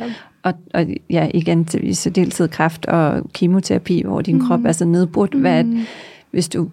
og, 0.43 0.53
og 0.73 0.85
ja, 1.09 1.29
igen 1.33 1.67
i 1.81 1.93
særdeleshed 1.93 2.47
kræft 2.47 2.85
og 2.85 3.23
kemoterapi, 3.33 4.01
hvor 4.05 4.21
din 4.21 4.35
mm. 4.35 4.47
krop 4.47 4.65
er 4.65 4.71
så 4.71 4.85
nedbrudt. 4.85 5.33
Mm. 5.33 5.41
Hvad, 5.41 5.63
hvis 6.33 6.49
du 6.49 6.69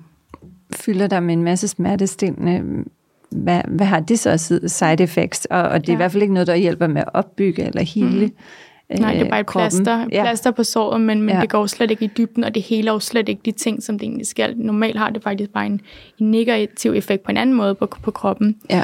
fylder 0.76 1.06
dig 1.06 1.22
med 1.22 1.34
en 1.34 1.42
masse 1.42 1.68
smertestillende, 1.68 2.84
hvad, 3.30 3.60
hvad 3.68 3.86
har 3.86 4.00
det 4.00 4.18
så 4.18 4.36
side 4.66 5.02
effects? 5.02 5.44
Og, 5.44 5.62
og 5.62 5.80
det 5.80 5.88
er 5.88 5.92
ja. 5.92 5.96
i 5.96 5.96
hvert 5.96 6.12
fald 6.12 6.22
ikke 6.22 6.34
noget, 6.34 6.46
der 6.46 6.54
hjælper 6.54 6.86
med 6.86 7.02
at 7.02 7.08
opbygge 7.14 7.64
eller 7.64 7.82
hele 7.82 8.26
mm. 8.26 8.32
Nej, 8.98 9.14
det 9.14 9.22
er 9.22 9.30
bare 9.30 9.40
et 9.40 9.46
plaster, 9.46 10.06
ja. 10.12 10.22
plaster 10.22 10.50
på 10.50 10.64
såret, 10.64 11.00
men, 11.00 11.22
men 11.22 11.34
ja. 11.34 11.40
det 11.40 11.50
går 11.50 11.66
slet 11.66 11.90
ikke 11.90 12.04
i 12.04 12.10
dybden, 12.16 12.44
og 12.44 12.54
det 12.54 12.62
hele 12.62 12.88
er 12.88 12.92
jo 12.92 12.98
slet 12.98 13.28
ikke 13.28 13.42
de 13.44 13.52
ting, 13.52 13.82
som 13.82 13.98
det 13.98 14.06
egentlig 14.06 14.26
skal. 14.26 14.56
Normalt 14.56 14.98
har 14.98 15.10
det 15.10 15.22
faktisk 15.22 15.50
bare 15.50 15.66
en, 15.66 15.80
en 16.20 16.30
negativ 16.30 16.92
effekt 16.92 17.22
på 17.22 17.30
en 17.30 17.36
anden 17.36 17.56
måde 17.56 17.74
på, 17.74 17.86
på 18.02 18.10
kroppen. 18.10 18.56
Ja. 18.70 18.82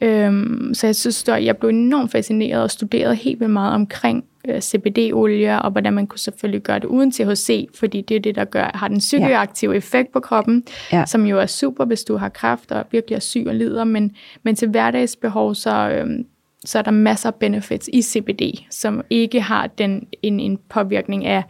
Øhm, 0.00 0.74
så 0.74 0.86
jeg 0.86 0.96
synes, 0.96 1.28
at 1.28 1.44
jeg 1.44 1.56
blev 1.56 1.68
enormt 1.68 2.12
fascineret 2.12 2.62
og 2.62 2.70
studeret 2.70 3.16
helt 3.16 3.40
vildt 3.40 3.52
meget 3.52 3.74
omkring 3.74 4.24
øh, 4.48 4.60
CBD-olie, 4.60 5.62
og 5.62 5.70
hvordan 5.70 5.92
man 5.92 6.06
kunne 6.06 6.18
selvfølgelig 6.18 6.62
gøre 6.62 6.78
det 6.78 6.84
uden 6.84 7.12
THC, 7.12 7.68
fordi 7.74 8.00
det 8.00 8.16
er 8.16 8.20
det, 8.20 8.34
der 8.34 8.44
gør, 8.44 8.70
har 8.74 8.88
den 8.88 8.98
psykoaktive 8.98 9.72
ja. 9.72 9.78
effekt 9.78 10.12
på 10.12 10.20
kroppen, 10.20 10.64
ja. 10.92 11.06
som 11.06 11.26
jo 11.26 11.38
er 11.38 11.46
super, 11.46 11.84
hvis 11.84 12.04
du 12.04 12.16
har 12.16 12.28
kræft 12.28 12.72
og 12.72 12.84
virkelig 12.90 13.16
er 13.16 13.20
syg 13.20 13.44
og 13.46 13.54
lider, 13.54 13.84
men, 13.84 14.16
men 14.42 14.56
til 14.56 14.68
hverdagsbehov, 14.68 15.54
så, 15.54 15.90
øhm, 15.90 16.26
så 16.64 16.78
er 16.78 16.82
der 16.82 16.90
masser 16.90 17.28
af 17.28 17.34
benefits 17.34 17.90
i 17.92 18.02
CBD, 18.02 18.64
som 18.70 19.04
ikke 19.10 19.40
har 19.40 19.66
den 19.66 20.06
en, 20.22 20.40
en 20.40 20.58
påvirkning 20.68 21.26
af, 21.26 21.42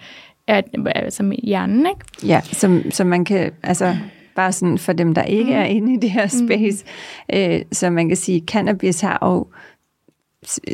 af 0.46 0.64
altså 0.84 1.36
hjernen, 1.42 1.86
ikke? 1.86 2.26
Ja, 2.32 2.40
som, 2.40 2.90
som 2.90 3.06
man 3.06 3.24
kan, 3.24 3.52
altså 3.62 3.96
bare 4.36 4.52
sådan 4.52 4.78
for 4.78 4.92
dem, 4.92 5.14
der 5.14 5.22
ikke 5.22 5.50
mm. 5.50 5.58
er 5.58 5.64
inde 5.64 5.94
i 5.94 5.96
det 5.96 6.10
her 6.10 6.24
mm. 6.24 6.46
space, 6.46 6.84
mm. 7.32 7.38
øh, 7.38 7.60
så 7.72 7.90
man 7.90 8.08
kan 8.08 8.16
sige, 8.16 8.42
cannabis 8.46 9.00
har 9.00 9.18
jo 9.22 9.46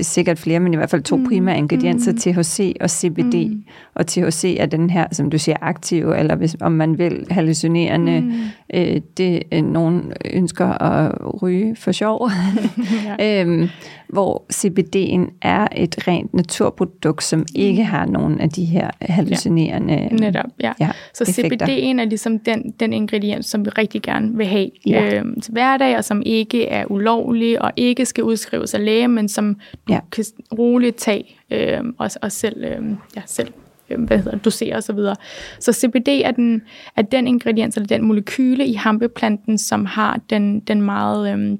sikkert 0.02 0.38
flere, 0.38 0.60
men 0.60 0.72
i 0.72 0.76
hvert 0.76 0.90
fald 0.90 1.02
to 1.02 1.16
mm. 1.16 1.26
primære 1.28 1.58
ingredienser, 1.58 2.12
mm. 2.12 2.18
THC 2.18 2.76
og 2.80 2.90
CBD. 2.90 3.50
Mm. 3.50 3.64
Og 3.94 4.06
THC 4.06 4.56
er 4.60 4.66
den 4.66 4.90
her, 4.90 5.06
som 5.12 5.30
du 5.30 5.38
siger, 5.38 5.56
aktive, 5.60 6.18
eller 6.18 6.34
hvis, 6.34 6.56
om 6.60 6.72
man 6.72 6.98
vil, 6.98 7.26
hallucinerende. 7.30 8.20
Mm. 8.20 8.32
Øh, 8.74 9.00
det 9.16 9.42
øh, 9.52 9.62
nogen 9.64 10.12
ønsker 10.34 10.82
at 10.82 11.42
ryge 11.42 11.76
for 11.76 11.92
sjov. 11.92 12.30
ja. 13.18 13.40
øhm, 13.40 13.68
hvor 14.12 14.44
CBD'en 14.52 15.38
er 15.42 15.68
et 15.76 16.08
rent 16.08 16.34
naturprodukt, 16.34 17.24
som 17.24 17.46
ikke 17.54 17.84
har 17.84 18.06
nogen 18.06 18.40
af 18.40 18.50
de 18.50 18.64
her 18.64 18.90
hallucinerende 19.00 19.94
ja. 19.94 20.08
Netop, 20.08 20.44
ja. 20.60 20.72
ja 20.80 20.90
Så 21.14 21.24
effekter. 21.28 21.66
CBD'en 21.66 22.00
er 22.00 22.04
ligesom 22.04 22.38
den, 22.38 22.70
den 22.80 22.92
ingrediens, 22.92 23.46
som 23.46 23.64
vi 23.64 23.70
rigtig 23.70 24.02
gerne 24.02 24.36
vil 24.36 24.46
have 24.46 24.70
ja. 24.86 25.14
øhm, 25.14 25.40
til 25.40 25.52
hverdag, 25.52 25.96
og 25.96 26.04
som 26.04 26.22
ikke 26.26 26.66
er 26.66 26.84
ulovlig, 26.90 27.62
og 27.62 27.72
ikke 27.76 28.06
skal 28.06 28.24
udskrives 28.24 28.74
af 28.74 28.84
læge, 28.84 29.08
men 29.08 29.28
som 29.28 29.54
du 29.54 29.92
ja. 29.92 30.00
kan 30.12 30.24
roligt 30.58 30.96
tage 30.96 31.36
øhm, 31.50 31.94
og, 31.98 32.10
og 32.22 32.32
selv, 32.32 32.64
øhm, 32.64 32.96
ja, 33.16 33.22
selv 33.26 33.52
øhm, 33.90 34.04
hvad 34.04 34.18
hedder, 34.18 34.38
dosere 34.38 34.76
osv. 34.76 34.96
Så, 34.96 35.14
så 35.60 35.72
CBD 35.72 36.08
er 36.08 36.30
den, 36.30 36.62
er 36.96 37.02
den 37.02 37.26
ingrediens, 37.26 37.76
eller 37.76 37.86
den 37.86 38.04
molekyle 38.04 38.66
i 38.66 38.74
hampeplanten, 38.74 39.58
som 39.58 39.86
har 39.86 40.20
den, 40.30 40.60
den 40.60 40.82
meget 40.82 41.32
øhm, 41.32 41.58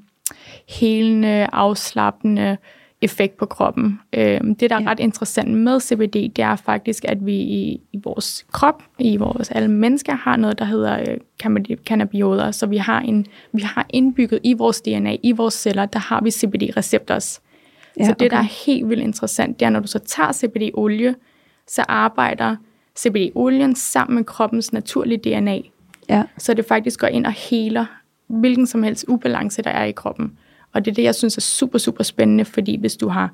helende, 0.68 1.46
afslappende 1.52 2.56
effekt 3.02 3.36
på 3.36 3.46
kroppen. 3.46 4.00
Øhm, 4.12 4.54
det, 4.54 4.70
der 4.70 4.76
er 4.76 4.82
ja. 4.82 4.90
ret 4.90 5.00
interessant 5.00 5.50
med 5.50 5.80
CBD, 5.80 6.14
det 6.14 6.38
er 6.38 6.56
faktisk, 6.56 7.04
at 7.04 7.26
vi 7.26 7.34
i, 7.34 7.80
i 7.92 8.00
vores 8.04 8.46
krop, 8.52 8.82
i 8.98 9.16
vores 9.16 9.50
alle 9.50 9.68
mennesker, 9.68 10.14
har 10.14 10.36
noget, 10.36 10.58
der 10.58 10.64
hedder 10.64 11.00
øh, 11.00 11.18
cannabinoider. 11.86 12.50
Så 12.50 12.66
vi 12.66 12.76
har, 12.76 13.00
en, 13.00 13.26
vi 13.52 13.62
har 13.62 13.86
indbygget 13.90 14.40
i 14.42 14.52
vores 14.52 14.80
DNA, 14.80 15.16
i 15.22 15.32
vores 15.32 15.54
celler, 15.54 15.86
der 15.86 15.98
har 15.98 16.20
vi 16.20 16.30
CBD-receptors. 16.30 17.40
Ja, 17.98 18.04
så 18.04 18.12
det, 18.12 18.26
okay. 18.26 18.30
der 18.30 18.36
er 18.36 18.66
helt 18.66 18.88
vildt 18.88 19.02
interessant, 19.02 19.60
det 19.60 19.66
er, 19.66 19.70
når 19.70 19.80
du 19.80 19.86
så 19.86 19.98
tager 19.98 20.32
CBD-olie, 20.32 21.14
så 21.66 21.84
arbejder 21.88 22.56
CBD-olien 22.98 23.74
sammen 23.74 24.14
med 24.14 24.24
kroppens 24.24 24.72
naturlige 24.72 25.18
DNA. 25.18 25.58
Ja. 26.08 26.22
Så 26.38 26.54
det 26.54 26.64
faktisk 26.64 27.00
går 27.00 27.06
ind 27.06 27.26
og 27.26 27.32
heler 27.32 27.86
hvilken 28.26 28.66
som 28.66 28.82
helst 28.82 29.04
ubalance, 29.08 29.62
der 29.62 29.70
er 29.70 29.84
i 29.84 29.92
kroppen. 29.92 30.38
Og 30.72 30.84
det 30.84 30.90
er 30.90 30.94
det, 30.94 31.02
jeg 31.02 31.14
synes 31.14 31.36
er 31.36 31.40
super, 31.40 31.78
super 31.78 32.04
spændende, 32.04 32.44
fordi 32.44 32.76
hvis 32.80 32.96
du 32.96 33.08
har, 33.08 33.32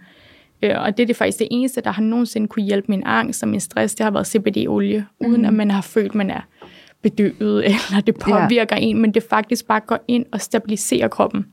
øh, 0.63 0.75
og 0.77 0.97
det 0.97 1.03
er 1.03 1.07
det 1.07 1.17
faktisk 1.17 1.39
det 1.39 1.49
eneste, 1.51 1.81
der 1.81 1.91
har 1.91 2.03
nogensinde 2.03 2.49
kunne 2.49 2.65
hjælpe 2.65 2.87
min 2.89 3.03
angst 3.07 3.43
og 3.43 3.49
min 3.49 3.61
stress, 3.61 3.95
det 3.95 4.05
har 4.05 4.11
været 4.11 4.27
CBD-olie, 4.27 5.07
mm. 5.21 5.27
uden 5.27 5.45
at 5.45 5.55
man 5.55 5.71
har 5.71 5.83
følt, 5.83 6.15
man 6.15 6.31
er 6.31 6.41
bedøvet, 7.03 7.65
eller 7.71 8.01
det 8.07 8.15
påvirker 8.19 8.77
ja. 8.77 8.83
en, 8.83 8.99
men 8.99 9.15
det 9.15 9.23
faktisk 9.31 9.67
bare 9.67 9.81
går 9.81 9.99
ind 10.09 10.27
og 10.33 10.41
stabiliserer 10.41 11.09
kroppen. 11.09 11.47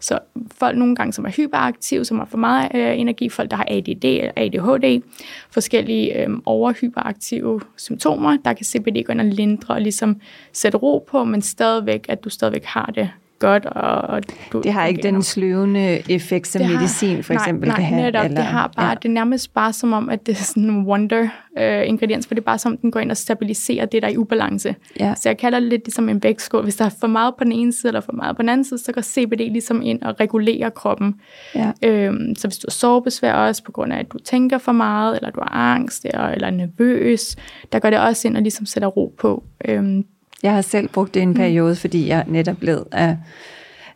Så 0.00 0.18
folk 0.58 0.78
nogle 0.78 0.96
gange, 0.96 1.12
som 1.12 1.24
er 1.24 1.30
hyperaktive, 1.30 2.04
som 2.04 2.18
har 2.18 2.24
for 2.24 2.38
meget 2.38 2.70
øh, 2.74 3.00
energi, 3.00 3.28
folk, 3.28 3.50
der 3.50 3.56
har 3.56 3.66
ADD 3.68 4.04
eller 4.04 4.32
ADHD, 4.36 5.02
forskellige 5.50 6.22
øh, 6.22 6.30
overhyperaktive 6.44 7.60
symptomer, 7.76 8.36
der 8.44 8.52
kan 8.52 8.66
CBD 8.66 9.04
gå 9.04 9.12
ind 9.12 9.20
og 9.20 9.26
lindre 9.26 9.74
og 9.74 9.80
ligesom 9.80 10.20
sætte 10.52 10.78
ro 10.78 11.06
på, 11.10 11.24
men 11.24 11.42
stadigvæk, 11.42 12.06
at 12.08 12.24
du 12.24 12.30
stadigvæk 12.30 12.64
har 12.64 12.92
det 12.94 13.10
godt. 13.38 13.66
Og, 13.66 13.92
og 13.92 14.22
du, 14.52 14.60
det 14.60 14.72
har 14.72 14.86
ikke 14.86 15.02
den 15.02 15.22
sløvende 15.22 16.12
effekt, 16.12 16.48
som 16.48 16.62
det 16.62 16.70
medicin 16.70 17.22
for 17.22 17.34
eksempel 17.34 17.68
nej, 17.68 17.76
kan 17.76 17.84
have? 17.84 18.02
Netop, 18.02 18.24
eller, 18.24 18.36
det 18.36 18.44
har 18.44 18.72
bare, 18.76 18.88
ja. 18.88 18.94
det 18.94 19.04
er 19.04 19.12
nærmest 19.12 19.54
bare 19.54 19.72
som 19.72 19.92
om, 19.92 20.08
at 20.08 20.26
det 20.26 20.32
er 20.32 20.42
sådan 20.42 20.62
en 20.62 20.86
wonder 20.86 21.28
øh, 21.58 21.88
ingrediens, 21.88 22.26
for 22.26 22.34
det 22.34 22.40
er 22.40 22.44
bare 22.44 22.58
som, 22.58 22.72
om 22.72 22.78
den 22.78 22.90
går 22.90 23.00
ind 23.00 23.10
og 23.10 23.16
stabiliserer 23.16 23.86
det, 23.86 24.02
der 24.02 24.08
er 24.08 24.12
i 24.12 24.16
ubalance. 24.16 24.74
Ja. 25.00 25.14
Så 25.14 25.28
jeg 25.28 25.38
kalder 25.38 25.60
det 25.60 25.68
lidt 25.68 25.84
ligesom 25.84 26.08
en 26.08 26.22
vægtskål. 26.22 26.62
Hvis 26.62 26.76
der 26.76 26.84
er 26.84 26.94
for 27.00 27.06
meget 27.06 27.34
på 27.38 27.44
den 27.44 27.52
ene 27.52 27.72
side, 27.72 27.90
eller 27.90 28.00
for 28.00 28.12
meget 28.12 28.36
på 28.36 28.42
den 28.42 28.48
anden 28.48 28.64
side, 28.64 28.78
så 28.78 28.92
går 28.92 29.02
CBD 29.02 29.52
ligesom 29.52 29.82
ind 29.82 30.02
og 30.02 30.20
regulerer 30.20 30.70
kroppen. 30.70 31.14
Ja. 31.54 31.72
Øhm, 31.82 32.34
så 32.34 32.48
hvis 32.48 32.58
du 32.58 32.64
har 32.68 32.72
sovebesvær 32.72 33.32
også, 33.34 33.62
på 33.64 33.72
grund 33.72 33.92
af, 33.92 33.98
at 33.98 34.12
du 34.12 34.18
tænker 34.18 34.58
for 34.58 34.72
meget, 34.72 35.16
eller 35.16 35.30
du 35.30 35.40
har 35.40 35.74
angst, 35.74 36.04
eller, 36.04 36.28
eller 36.28 36.50
nervøs, 36.50 37.36
der 37.72 37.78
går 37.78 37.90
det 37.90 37.98
også 37.98 38.28
ind 38.28 38.36
og 38.36 38.42
ligesom 38.42 38.66
sætter 38.66 38.88
ro 38.88 39.14
på. 39.18 39.44
Øhm, 39.64 40.04
jeg 40.42 40.54
har 40.54 40.60
selv 40.60 40.88
brugt 40.88 41.14
det 41.14 41.22
en 41.22 41.28
mm. 41.28 41.34
periode, 41.34 41.70
mm. 41.70 41.76
fordi 41.76 42.08
jeg 42.08 42.24
netop 42.28 42.62
led 42.62 42.82
af, 42.92 43.16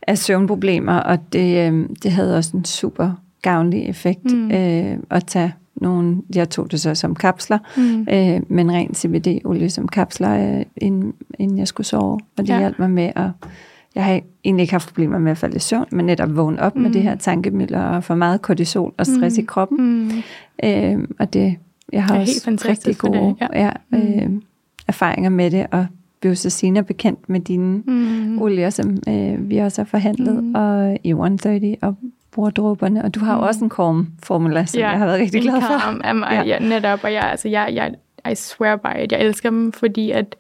af 0.03 0.19
søvnproblemer, 0.19 0.97
og 0.97 1.19
det, 1.33 1.73
øh, 1.73 1.89
det 2.03 2.11
havde 2.13 2.37
også 2.37 2.57
en 2.57 2.65
super 2.65 3.13
gavnlig 3.43 3.89
effekt 3.89 4.25
mm. 4.25 4.51
øh, 4.51 4.99
at 5.11 5.27
tage 5.27 5.55
nogle, 5.77 6.23
jeg 6.35 6.51
tog 6.51 6.71
det 6.71 6.81
så 6.81 6.95
som 6.95 7.15
kapsler, 7.15 7.59
mm. 7.77 8.07
øh, 8.13 8.41
men 8.49 8.73
ren 8.73 8.95
CBD-olie 8.95 9.71
som 9.71 9.89
kapsler, 9.89 10.59
øh, 10.59 10.65
inden, 10.77 11.13
inden 11.39 11.59
jeg 11.59 11.69
skulle 11.69 11.87
sove, 11.87 12.13
og 12.13 12.21
det 12.39 12.49
ja. 12.49 12.59
hjalp 12.59 12.79
mig 12.79 12.91
med 12.91 13.13
at, 13.17 13.31
jeg 13.95 14.05
har 14.05 14.21
egentlig 14.45 14.63
ikke 14.63 14.75
haft 14.75 14.89
problemer 14.89 15.19
med 15.19 15.31
at 15.31 15.39
falde 15.39 15.57
i 15.57 15.59
søvn, 15.59 15.87
men 15.91 16.07
netop 16.07 16.37
vågne 16.37 16.63
op 16.63 16.77
mm. 16.77 16.83
med 16.83 16.91
det 16.91 17.03
her 17.03 17.15
tankemidler 17.17 17.83
og 17.83 18.05
for 18.05 18.15
meget 18.15 18.43
kortisol 18.43 18.95
og 18.99 19.07
stress 19.07 19.39
mm. 19.39 19.43
i 19.43 19.47
kroppen. 19.47 20.03
Mm. 20.05 20.23
Øh, 20.65 20.99
og 21.19 21.33
det, 21.33 21.57
jeg 21.93 22.05
har 22.05 22.15
det 22.15 22.21
også 22.21 22.67
rigtig 22.69 22.99
gode 22.99 23.19
det, 23.19 23.37
ja. 23.41 23.65
Ja, 23.65 23.73
mm. 23.91 23.99
øh, 23.99 24.43
erfaringer 24.89 25.31
med 25.31 25.51
det, 25.51 25.67
og 25.71 25.87
blev 26.21 26.37
så 26.37 26.51
senere 26.51 26.85
bekendt 26.85 27.29
med 27.29 27.41
dine 27.41 27.83
mm. 27.87 28.43
olier, 28.43 28.71
som 28.71 28.99
øh, 29.09 29.51
vi 29.51 29.59
også 29.59 29.83
har 29.83 29.87
forhandlet, 29.87 30.45
mm. 30.45 30.55
og 30.55 30.99
i 31.05 31.09
130 31.09 31.77
og 31.83 31.97
bruger 32.33 32.51
dråberne, 32.51 33.05
og 33.05 33.15
du 33.15 33.21
har 33.21 33.37
mm. 33.37 33.43
også 33.43 33.65
en 33.65 33.71
korm-formula, 33.71 34.67
som 34.67 34.81
ja, 34.81 34.89
jeg 34.89 34.99
har 34.99 35.07
været 35.07 35.21
rigtig 35.21 35.43
glad 35.43 35.61
for. 35.61 36.05
Af 36.05 36.15
mig, 36.15 36.29
ja. 36.31 36.43
ja, 36.43 36.59
netop, 36.59 37.05
og 37.05 37.13
jeg, 37.13 37.23
altså, 37.23 37.49
jeg, 37.49 37.71
jeg, 37.73 37.95
I 38.33 38.35
swear 38.35 38.77
by 38.77 39.05
it, 39.05 39.13
jeg 39.13 39.21
elsker 39.21 39.51
dem, 39.51 39.73
fordi 39.73 40.11
at 40.11 40.37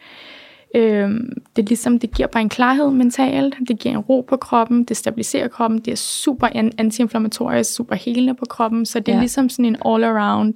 øh, 0.74 1.10
det 1.56 1.68
ligesom, 1.68 1.98
det 1.98 2.14
giver 2.14 2.28
bare 2.28 2.42
en 2.42 2.48
klarhed 2.48 2.90
mentalt, 2.90 3.54
det 3.68 3.78
giver 3.78 3.94
en 3.94 4.00
ro 4.00 4.20
på 4.28 4.36
kroppen, 4.36 4.84
det 4.84 4.96
stabiliserer 4.96 5.48
kroppen, 5.48 5.78
det 5.78 5.92
er 5.92 5.96
super 5.96 6.48
antiinflammatorisk, 6.78 7.74
super 7.74 7.94
helende 7.94 8.34
på 8.34 8.44
kroppen, 8.50 8.86
så 8.86 9.00
det 9.00 9.08
er 9.08 9.16
ja. 9.16 9.20
ligesom 9.20 9.48
sådan 9.48 9.64
en 9.64 9.76
all-around, 9.76 10.52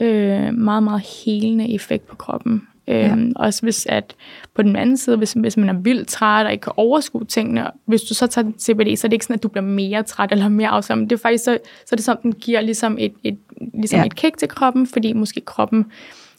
øh, 0.00 0.54
meget, 0.54 0.82
meget 0.82 1.02
helende 1.24 1.74
effekt 1.74 2.06
på 2.06 2.16
kroppen. 2.16 2.62
Ja. 2.88 3.08
Øhm, 3.08 3.32
også 3.36 3.62
hvis 3.62 3.86
at 3.86 4.14
på 4.54 4.62
den 4.62 4.76
anden 4.76 4.96
side, 4.96 5.16
hvis, 5.16 5.32
hvis 5.32 5.56
man 5.56 5.68
er 5.68 5.72
vildt 5.72 6.08
træt 6.08 6.46
og 6.46 6.52
ikke 6.52 6.62
kan 6.62 6.72
overskue 6.76 7.24
tingene, 7.24 7.66
hvis 7.84 8.02
du 8.02 8.14
så 8.14 8.26
tager 8.26 8.52
CBD, 8.60 8.96
så 8.96 9.06
er 9.06 9.08
det 9.08 9.12
ikke 9.12 9.24
sådan, 9.24 9.34
at 9.34 9.42
du 9.42 9.48
bliver 9.48 9.64
mere 9.64 10.02
træt 10.02 10.32
eller 10.32 10.48
mere 10.48 10.68
afslappet. 10.68 11.10
Det 11.10 11.16
er 11.16 11.20
faktisk 11.20 11.44
så, 11.44 11.58
så 11.86 11.88
er 11.92 11.96
det 11.96 12.04
sådan, 12.04 12.22
den 12.22 12.32
giver 12.32 12.60
ligesom 12.60 12.96
et, 13.00 13.12
et, 13.24 13.38
ligesom 13.74 13.98
ja. 13.98 14.04
et 14.04 14.16
kick 14.16 14.36
til 14.36 14.48
kroppen, 14.48 14.86
fordi 14.86 15.12
måske 15.12 15.40
kroppen 15.40 15.86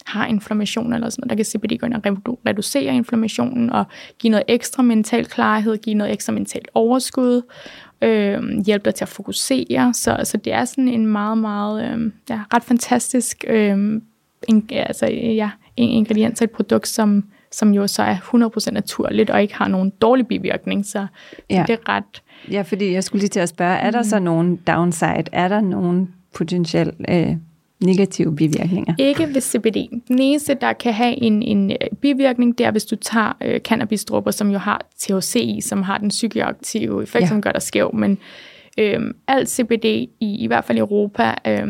har 0.06 0.26
inflammation 0.26 0.92
eller 0.92 1.08
sådan 1.08 1.20
noget, 1.22 1.30
der 1.30 1.36
kan 1.36 1.44
CBD 1.44 1.78
gå 1.78 1.86
ind 1.86 1.94
og 1.94 2.38
reducere 2.46 2.94
inflammationen 2.94 3.70
og 3.70 3.84
give 4.18 4.30
noget 4.30 4.44
ekstra 4.48 4.82
mental 4.82 5.26
klarhed, 5.26 5.78
give 5.78 5.94
noget 5.94 6.12
ekstra 6.12 6.32
mentalt 6.32 6.68
overskud, 6.74 7.42
øh, 8.02 8.42
hjælpe 8.66 8.84
dig 8.84 8.94
til 8.94 9.04
at 9.04 9.08
fokusere. 9.08 9.94
Så, 9.94 10.20
så 10.24 10.36
det 10.36 10.52
er 10.52 10.64
sådan 10.64 10.88
en 10.88 11.06
meget, 11.06 11.38
meget 11.38 11.84
øh, 11.84 12.12
ja, 12.30 12.40
ret 12.54 12.64
fantastisk 12.64 13.44
øh, 13.48 14.00
en, 14.48 14.68
altså, 14.72 15.06
ja, 15.06 15.50
en 15.78 15.90
ingrediens 15.90 16.40
af 16.40 16.44
et 16.44 16.50
produkt, 16.50 16.88
som, 16.88 17.24
som 17.50 17.74
jo 17.74 17.86
så 17.86 18.02
er 18.02 18.16
100% 18.16 18.70
naturligt 18.70 19.30
og 19.30 19.42
ikke 19.42 19.54
har 19.54 19.68
nogen 19.68 19.90
dårlig 19.90 20.26
bivirkning. 20.26 20.86
Så, 20.86 21.06
ja. 21.50 21.64
det 21.66 21.72
er 21.72 21.88
ret... 21.88 22.22
Ja, 22.50 22.62
fordi 22.62 22.92
jeg 22.92 23.04
skulle 23.04 23.20
lige 23.20 23.28
til 23.28 23.40
at 23.40 23.48
spørge, 23.48 23.76
er 23.76 23.90
der 23.90 23.98
mm. 23.98 24.04
så 24.04 24.18
nogen 24.18 24.56
downside? 24.56 25.24
Er 25.32 25.48
der 25.48 25.60
nogen 25.60 26.14
potentiel 26.34 26.92
øh, 27.08 27.36
negative 27.80 28.36
bivirkninger? 28.36 28.94
Ikke 28.98 29.34
ved 29.34 29.40
CBD. 29.40 30.02
Den 30.08 30.18
eneste, 30.18 30.56
der 30.60 30.72
kan 30.72 30.92
have 30.92 31.22
en, 31.22 31.42
en 31.42 31.70
øh, 31.70 31.76
bivirkning, 32.00 32.58
det 32.58 32.66
er, 32.66 32.70
hvis 32.70 32.84
du 32.84 32.96
tager 32.96 33.36
øh, 33.42 33.60
cannabisdrupper, 33.60 34.30
som 34.30 34.50
jo 34.50 34.58
har 34.58 34.86
THC 34.98 35.36
i, 35.36 35.60
som 35.60 35.82
har 35.82 35.98
den 35.98 36.08
psykoaktive 36.08 37.02
effekt, 37.02 37.22
ja. 37.22 37.28
som 37.28 37.42
gør 37.42 37.52
dig 37.52 37.62
skæv. 37.62 37.94
Men 37.94 38.18
øh, 38.78 39.00
alt 39.28 39.50
CBD, 39.50 39.84
i, 39.84 40.08
i 40.20 40.46
hvert 40.46 40.64
fald 40.64 40.78
i 40.78 40.80
Europa, 40.80 41.34
øh, 41.46 41.68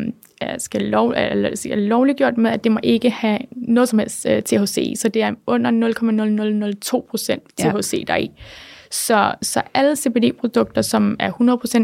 skal 0.58 0.82
lov, 0.82 1.14
eller, 1.16 1.66
er 1.70 1.76
lovliggjort 1.76 2.38
med, 2.38 2.50
at 2.50 2.64
det 2.64 2.72
må 2.72 2.78
ikke 2.82 3.10
have 3.10 3.38
noget 3.50 3.88
som 3.88 3.98
helst 3.98 4.26
øh, 4.26 4.42
THC 4.42 4.92
så 4.96 5.08
det 5.08 5.22
er 5.22 5.34
under 5.46 6.72
0,0002 6.74 7.06
procent 7.10 7.42
THC 7.58 8.04
ja. 8.08 8.12
deri. 8.12 8.30
Så, 8.90 9.34
så 9.42 9.62
alle 9.74 9.96
CBD-produkter, 9.96 10.82
som 10.82 11.16
er 11.18 11.32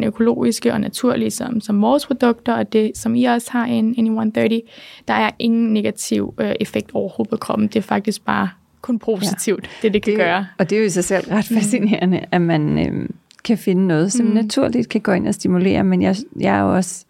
100% 0.02 0.06
økologiske 0.06 0.72
og 0.72 0.80
naturlige, 0.80 1.30
som, 1.30 1.60
som 1.60 1.82
vores 1.82 2.06
produkter, 2.06 2.54
og 2.54 2.72
det, 2.72 2.92
som 2.94 3.14
I 3.14 3.24
også 3.24 3.50
har 3.50 3.66
in, 3.66 3.94
in 3.94 4.06
130, 4.06 4.60
der 5.08 5.14
er 5.14 5.30
ingen 5.38 5.72
negativ 5.72 6.34
uh, 6.40 6.50
effekt 6.60 6.90
overhovedet 6.94 7.30
på 7.30 7.36
kroppen. 7.36 7.68
Det 7.68 7.76
er 7.76 7.80
faktisk 7.80 8.24
bare 8.24 8.48
kun 8.80 8.98
positivt, 8.98 9.64
ja. 9.64 9.88
det 9.88 9.94
det 9.94 10.02
kan 10.02 10.10
det, 10.10 10.20
gøre. 10.20 10.46
Og 10.58 10.70
det 10.70 10.76
er 10.76 10.80
jo 10.80 10.86
i 10.86 10.90
sig 10.90 11.04
selv 11.04 11.28
ret 11.30 11.50
mm. 11.50 11.56
fascinerende, 11.56 12.18
mm. 12.18 12.26
at 12.30 12.42
man 12.42 12.78
øh, 12.78 13.08
kan 13.44 13.58
finde 13.58 13.86
noget, 13.86 14.12
som 14.12 14.26
mm. 14.26 14.32
naturligt 14.32 14.88
kan 14.88 15.00
gå 15.00 15.12
ind 15.12 15.28
og 15.28 15.34
stimulere, 15.34 15.84
men 15.84 16.02
jeg, 16.02 16.16
jeg 16.40 16.56
er 16.56 16.60
jo 16.60 16.74
også 16.74 17.04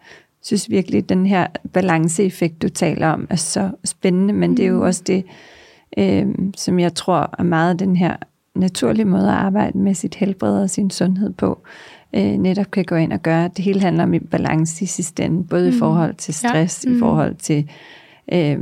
synes 0.45 0.69
virkelig, 0.69 0.97
at 0.97 1.09
den 1.09 1.25
her 1.25 1.47
balanceeffekt, 1.73 2.61
du 2.61 2.69
taler 2.69 3.07
om, 3.07 3.27
er 3.29 3.35
så 3.35 3.71
spændende, 3.83 4.33
men 4.33 4.49
mm. 4.49 4.55
det 4.55 4.65
er 4.65 4.69
jo 4.69 4.75
mm. 4.75 4.81
også 4.81 5.03
det, 5.07 5.25
øh, 5.97 6.27
som 6.57 6.79
jeg 6.79 6.93
tror 6.95 7.35
er 7.39 7.43
meget 7.43 7.79
den 7.79 7.95
her 7.95 8.15
naturlige 8.55 9.05
måde 9.05 9.27
at 9.27 9.35
arbejde 9.35 9.77
med 9.77 9.93
sit 9.93 10.15
helbred 10.15 10.61
og 10.61 10.69
sin 10.69 10.89
sundhed 10.89 11.33
på, 11.33 11.59
øh, 12.15 12.21
netop 12.21 12.71
kan 12.71 12.85
gå 12.85 12.95
ind 12.95 13.13
og 13.13 13.21
gøre. 13.21 13.49
Det 13.57 13.65
hele 13.65 13.81
handler 13.81 14.03
om 14.03 14.13
balance 14.31 14.83
i 14.83 14.85
sidste 14.85 15.23
ende, 15.23 15.43
både 15.43 15.69
mm. 15.69 15.75
i 15.75 15.79
forhold 15.79 16.15
til 16.15 16.33
stress, 16.33 16.85
ja. 16.85 16.89
mm. 16.89 16.95
i 16.95 16.99
forhold 16.99 17.35
til, 17.35 17.69
øh, 18.33 18.59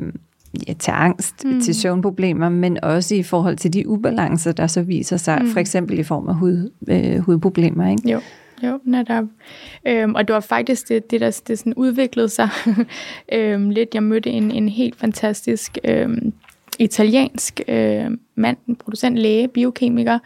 ja, 0.68 0.74
til 0.74 0.92
angst, 0.92 1.46
mm. 1.46 1.62
til 1.62 1.76
søvnproblemer, 1.76 2.50
men 2.50 2.84
også 2.84 3.16
i 3.16 3.24
forhold 3.24 3.58
til 3.58 3.74
de 3.74 3.88
ubalancer, 3.88 4.52
der 4.52 4.68
så 4.68 4.82
viser 4.82 5.18
sig, 5.18 5.40
mm. 5.42 5.48
for 5.48 5.60
eksempel 5.60 6.00
i 6.00 6.04
form 6.04 6.28
af 6.28 6.36
hud, 6.36 6.72
øh, 6.88 7.18
hudproblemer. 7.20 7.90
Ikke? 7.90 8.12
Jo. 8.12 8.20
Jo, 8.64 8.80
netop. 8.84 9.26
Øhm, 9.88 10.16
og 10.16 10.28
det 10.28 10.34
var 10.34 10.40
faktisk 10.40 10.90
det, 10.90 11.12
det 11.12 11.22
der 11.22 11.42
det 11.48 11.60
sådan 11.60 11.74
udviklede 11.74 12.30
sig 12.30 12.50
øhm, 13.34 13.70
lidt. 13.70 13.90
Jeg 13.94 14.04
mødte 14.04 14.30
en, 14.30 14.52
en 14.52 14.70
helt 14.70 14.96
fantastisk 14.96 15.78
øhm, 15.84 16.34
italiensk 16.80 17.62
øh, 17.68 18.06
mand, 18.36 18.58
en 18.68 18.76
producent, 18.76 19.18
læge, 19.18 19.48
biokemiker 19.48 20.20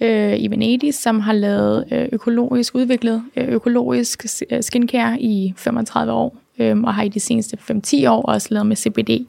øh, 0.00 0.38
i 0.38 0.50
Venedig, 0.50 0.94
som 0.94 1.20
har 1.20 1.32
lavet 1.32 1.84
øh, 1.92 2.08
økologisk, 2.12 2.74
udviklet 2.74 3.22
øh, 3.36 3.48
økologisk 3.48 4.26
øh, 4.50 4.62
skincare 4.62 5.20
i 5.20 5.54
35 5.56 6.12
år, 6.12 6.36
øh, 6.58 6.80
og 6.80 6.94
har 6.94 7.02
i 7.02 7.08
de 7.08 7.20
seneste 7.20 7.58
5-10 7.70 8.08
år 8.08 8.22
også 8.22 8.48
lavet 8.50 8.66
med 8.66 8.76
CBD. 8.76 9.26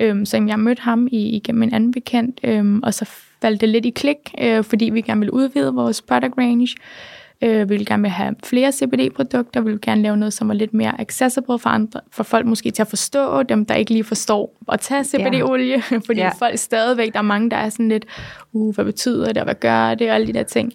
Øh, 0.00 0.26
så 0.26 0.44
jeg 0.48 0.58
mødte 0.58 0.82
ham 0.82 1.08
i, 1.10 1.28
igennem 1.28 1.62
en 1.62 1.74
anden 1.74 1.92
bekendt, 1.92 2.40
øh, 2.44 2.78
og 2.82 2.94
så 2.94 3.04
faldt 3.42 3.60
det 3.60 3.68
lidt 3.68 3.86
i 3.86 3.90
klik, 3.90 4.16
øh, 4.40 4.64
fordi 4.64 4.84
vi 4.84 5.00
gerne 5.00 5.20
ville 5.20 5.34
udvide 5.34 5.74
vores 5.74 6.02
product 6.02 6.34
range. 6.38 6.68
Øh, 7.44 7.70
vi 7.70 7.76
vil 7.76 7.86
gerne 7.86 8.08
have 8.08 8.34
flere 8.44 8.72
CBD-produkter. 8.72 9.60
Vi 9.60 9.70
vil 9.70 9.80
gerne 9.80 10.02
lave 10.02 10.16
noget, 10.16 10.32
som 10.32 10.50
er 10.50 10.54
lidt 10.54 10.74
mere 10.74 11.00
accessible 11.00 11.58
for 11.58 11.68
andre, 11.68 12.00
for 12.10 12.22
folk 12.22 12.46
måske 12.46 12.70
til 12.70 12.82
at 12.82 12.88
forstå, 12.88 13.42
dem 13.42 13.66
der 13.66 13.74
ikke 13.74 13.90
lige 13.90 14.04
forstår 14.04 14.56
at 14.72 14.80
tage 14.80 15.04
CBD-olie, 15.04 15.82
ja. 15.90 15.98
fordi 16.06 16.20
ja. 16.20 16.28
folk 16.28 16.58
stadigvæk, 16.58 17.12
der 17.12 17.18
er 17.18 17.22
mange, 17.22 17.50
der 17.50 17.56
er 17.56 17.68
sådan 17.68 17.88
lidt, 17.88 18.04
uh, 18.52 18.74
hvad 18.74 18.84
betyder 18.84 19.26
det, 19.26 19.36
og 19.36 19.44
hvad 19.44 19.54
gør 19.54 19.94
det, 19.94 20.08
og 20.08 20.14
alle 20.14 20.26
de 20.26 20.32
der 20.32 20.42
ting. 20.42 20.72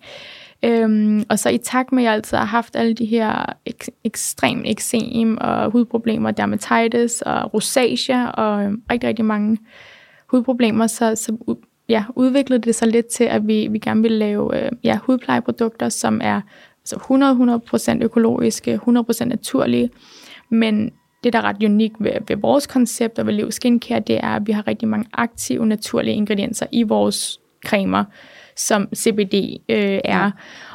Øhm, 0.66 1.24
og 1.30 1.40
så 1.40 1.50
i 1.50 1.58
takt 1.58 1.92
med, 1.92 2.04
at 2.04 2.06
jeg 2.06 2.14
altid 2.14 2.38
har 2.38 2.46
haft 2.46 2.76
alle 2.76 2.94
de 2.94 3.06
her 3.06 3.54
ek- 3.70 4.02
ekstrem 4.04 4.64
eksem 4.66 5.38
og 5.42 5.72
hudproblemer, 5.72 6.32
dermatitis 6.32 7.22
og 7.22 7.54
rosacea 7.54 8.26
og 8.28 8.64
øhm, 8.64 8.82
rigtig, 8.92 9.08
rigtig 9.08 9.26
mange 9.26 9.58
hudproblemer, 10.28 10.88
så, 10.88 11.16
så 11.16 11.56
ja, 11.90 12.04
udviklede 12.16 12.62
det 12.62 12.76
sig 12.76 12.88
lidt 12.88 13.08
til, 13.08 13.24
at 13.24 13.48
vi, 13.48 13.68
vi 13.68 13.80
gerne 13.80 14.02
vil 14.02 14.12
lave 14.12 14.66
øh, 14.66 14.72
ja, 14.84 15.00
hudplejeprodukter, 15.04 15.90
som 15.90 16.22
er 16.24 16.42
altså 16.82 16.96
100-100% 18.00 18.04
økologiske, 18.04 18.80
100% 18.88 19.24
naturlige, 19.26 19.90
men 20.50 20.92
det, 21.24 21.34
der 21.34 21.40
er 21.40 21.44
ret 21.44 21.64
unikt 21.64 21.96
ved, 22.00 22.12
ved 22.28 22.38
vores 22.38 22.68
koncept 22.68 23.20
og 23.20 23.28
ved 23.28 23.34
Lev 23.34 23.52
Skincare, 23.52 24.00
det 24.00 24.16
er, 24.16 24.36
at 24.36 24.48
vi 24.48 24.52
har 24.52 24.68
rigtig 24.68 24.88
mange 24.88 25.10
aktive, 25.14 25.66
naturlige 25.66 26.16
ingredienser 26.16 26.66
i 26.72 26.84
vores 26.84 27.40
cremer, 27.66 28.04
som 28.56 28.88
CBD 28.96 29.34
øh, 29.70 30.00
er. 30.06 30.24
Ja. 30.24 30.32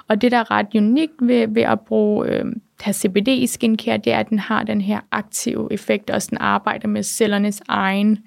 Og 0.09 0.23
det, 0.23 0.33
der 0.33 0.39
er 0.39 0.51
ret 0.51 0.67
unikt 0.75 1.13
ved, 1.21 1.49
ved 1.49 1.63
at 1.63 1.81
bruge 1.81 2.29
øh, 2.29 2.45
have 2.81 2.95
CBD 2.95 3.29
i 3.29 3.47
skincare, 3.47 3.97
det 3.97 4.13
er, 4.13 4.19
at 4.19 4.29
den 4.29 4.39
har 4.39 4.63
den 4.63 4.81
her 4.81 5.01
aktive 5.11 5.73
effekt, 5.73 6.11
og 6.11 6.23
den 6.31 6.39
arbejder 6.39 6.89
med 6.89 7.03
cellernes 7.03 7.63
egen 7.69 8.19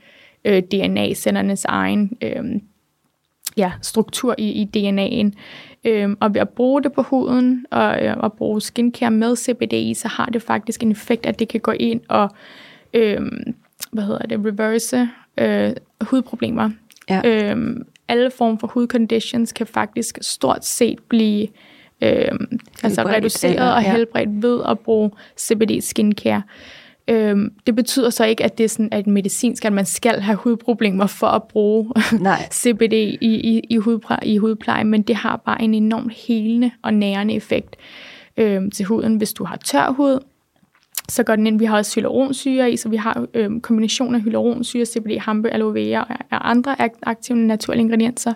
øh, 0.46 0.64
DNA, 0.64 1.14
cellernes 1.14 1.66
egen 1.66 2.18
øh, 2.22 2.44
ja, 3.58 3.72
struktur 3.82 4.36
i, 4.38 4.52
i 4.52 4.70
DNA'en. 4.78 5.32
Øhm, 5.86 6.18
og 6.20 6.34
ved 6.34 6.42
at 6.42 6.50
bruge 6.50 6.84
det 6.84 6.94
på 6.94 7.02
huden 7.02 7.66
og, 7.72 8.06
øh, 8.06 8.18
og 8.18 8.34
bruge 8.34 8.62
skincare 8.62 9.12
med 9.12 9.36
CBD 9.36 9.96
så 9.96 10.08
har 10.08 10.26
det 10.26 10.42
faktisk 10.42 10.84
en 10.84 10.92
effekt, 10.92 11.26
at 11.26 11.40
det 11.40 11.48
kan 11.48 11.60
gå 11.60 11.72
ind 11.72 12.02
og 12.10 12.30
øhm, 12.94 13.54
hvad 13.92 14.04
hedder 14.04 14.26
det, 14.26 14.40
reverse 14.46 15.10
øh, 15.38 15.72
hudproblemer. 16.02 16.70
Ja. 17.10 17.22
Øhm, 17.26 17.86
alle 18.08 18.32
former 18.32 18.58
for 18.58 18.68
hudconditions 18.68 19.52
kan 19.52 19.68
faktisk 19.68 20.18
stort 20.22 20.66
set 20.66 21.00
blive 21.10 21.48
øh, 22.02 22.32
altså 22.84 23.04
reduceret 23.04 23.54
eller, 23.54 23.66
ja. 23.66 23.76
og 23.76 23.82
helbredt 23.82 24.44
ved 24.44 24.62
at 24.68 24.80
bruge 24.80 25.12
CBD 25.40 25.82
skincare. 25.82 26.42
Øhm, 27.08 27.54
det 27.66 27.76
betyder 27.76 28.10
så 28.10 28.26
ikke, 28.26 28.44
at 28.44 28.58
det 28.58 28.64
er 28.64 28.68
sådan, 28.68 28.90
at 28.92 29.08
medicinsk, 29.08 29.66
at 29.66 29.74
man 29.74 29.86
skal 29.86 30.20
have 30.20 30.36
hudproblemer 30.36 31.08
for 31.08 31.28
at 31.28 31.44
bruge 31.44 31.92
Nej. 32.20 32.48
CBD 32.52 32.94
i, 32.94 33.18
i, 33.22 33.62
i, 33.70 33.78
hudpleje, 33.78 34.20
i 34.24 34.38
hudpleje, 34.38 34.84
men 34.84 35.02
det 35.02 35.16
har 35.16 35.38
bare 35.46 35.62
en 35.62 35.74
enormt 35.74 36.14
helende 36.14 36.72
og 36.82 36.94
nærende 36.94 37.34
effekt 37.34 37.76
øhm, 38.38 38.72
til 38.72 38.86
huden. 38.86 39.16
Hvis 39.16 39.34
du 39.34 39.44
har 39.44 39.56
tør 39.56 39.92
hud, 39.92 40.20
så 41.10 41.24
går 41.24 41.36
den 41.36 41.48
ind. 41.48 41.60
Vi 41.60 41.66
har 41.66 41.78
også 41.78 41.96
hyaluronsyre 41.96 42.72
i, 42.72 42.78
så 42.78 42.90
vi 42.90 42.96
har 42.96 43.26
øhm, 43.34 43.62
kombination 43.62 44.16
af 44.16 44.22
hyaluronsyre, 44.22 44.86
CBD, 44.86 45.20
hampe, 45.20 45.50
aloe 45.50 45.74
vera 45.74 46.02
og, 46.02 46.16
og 46.32 46.50
andre 46.50 46.76
aktive 47.04 47.38
naturlige 47.38 47.82
ingredienser. 47.82 48.34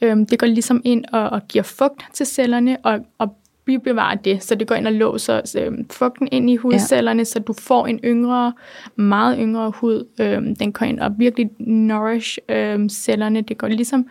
Øhm, 0.00 0.26
det 0.26 0.38
går 0.38 0.46
ligesom 0.46 0.82
ind 0.84 1.04
og, 1.12 1.30
og 1.30 1.48
giver 1.48 1.62
fugt 1.62 2.06
til 2.12 2.26
cellerne 2.26 2.76
og, 2.82 3.00
og 3.18 3.36
bibevare 3.64 4.18
det, 4.24 4.42
så 4.42 4.54
det 4.54 4.68
går 4.68 4.74
ind 4.74 4.86
og 4.86 4.92
låser 4.92 5.40
øh, 5.58 5.72
fugten 5.90 6.28
ind 6.32 6.50
i 6.50 6.56
hudcellerne, 6.56 7.20
ja. 7.20 7.24
så 7.24 7.38
du 7.38 7.52
får 7.52 7.86
en 7.86 8.00
yngre, 8.04 8.52
meget 8.96 9.36
yngre 9.40 9.70
hud. 9.70 10.08
Øh, 10.20 10.42
den 10.60 10.72
går 10.72 10.86
ind 10.86 11.00
og 11.00 11.12
virkelig 11.18 11.50
nourish 11.58 12.38
øh, 12.48 12.88
cellerne. 12.88 13.40
Det 13.40 13.58
går 13.58 13.68
ligesom, 13.68 14.06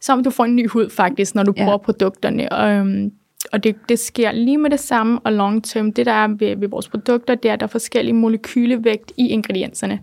som 0.00 0.24
du 0.24 0.30
får 0.30 0.44
en 0.44 0.56
ny 0.56 0.68
hud 0.68 0.90
faktisk, 0.90 1.34
når 1.34 1.42
du 1.42 1.52
ja. 1.56 1.64
bruger 1.64 1.78
produkterne. 1.78 2.52
Og, 2.52 2.70
øh, 2.70 3.10
og 3.52 3.64
det, 3.64 3.76
det 3.88 3.98
sker 3.98 4.32
lige 4.32 4.58
med 4.58 4.70
det 4.70 4.80
samme 4.80 5.20
og 5.24 5.32
long 5.32 5.64
term. 5.64 5.92
Det 5.92 6.06
der 6.06 6.12
er 6.12 6.28
ved, 6.28 6.56
ved 6.56 6.68
vores 6.68 6.88
produkter, 6.88 7.34
det 7.34 7.48
er, 7.48 7.52
at 7.52 7.60
der 7.60 7.66
er 7.66 7.70
forskellige 7.70 8.14
molekylevægt 8.14 9.12
i 9.16 9.28
ingredienserne. 9.28 10.00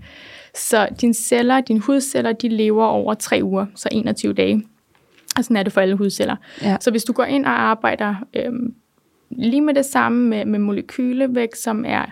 Så 0.56 0.88
dine 1.02 1.14
celler, 1.14 1.62
dine 1.62 1.80
hudceller, 1.80 2.32
de 2.32 2.50
lever 2.50 2.86
over 2.86 3.14
tre 3.14 3.40
uger, 3.44 3.66
så 3.76 3.90
21 3.92 4.34
dage. 4.34 4.64
Og 5.38 5.44
sådan 5.44 5.58
er 5.58 5.64
det 5.64 5.74
for 5.74 5.82
alle 5.82 5.96
hudceller. 5.96 6.36
Ja. 6.62 6.78
Så 6.82 6.92
hvis 6.92 7.04
du 7.04 7.14
går 7.14 7.24
ind 7.24 7.46
og 7.46 7.62
arbejder 7.62 8.16
øhm, 8.34 8.74
lige 9.30 9.62
med 9.62 9.74
det 9.74 9.86
samme 9.86 10.28
med, 10.30 10.46
med 10.46 10.60
molekylevægt, 10.60 11.58
som 11.58 11.86
er 11.88 12.06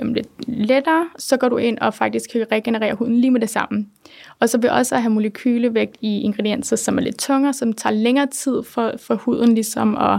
øhm, 0.00 0.14
lidt 0.14 0.28
lettere, 0.46 1.08
så 1.18 1.36
går 1.36 1.48
du 1.48 1.56
ind 1.56 1.78
og 1.78 1.94
faktisk 1.94 2.30
kan 2.32 2.46
regenerere 2.52 2.94
huden 2.94 3.16
lige 3.16 3.30
med 3.30 3.40
det 3.40 3.50
samme. 3.50 3.86
Og 4.40 4.48
så 4.48 4.58
vil 4.58 4.70
også 4.70 4.96
have 4.96 5.10
molekylevægt 5.10 5.96
i 6.00 6.20
ingredienser, 6.20 6.76
som 6.76 6.98
er 6.98 7.02
lidt 7.02 7.18
tungere, 7.18 7.52
som 7.52 7.72
tager 7.72 7.94
længere 7.94 8.26
tid 8.26 8.62
for, 8.62 8.92
for 8.98 9.14
huden 9.14 9.54
ligesom 9.54 9.96
at 9.96 10.18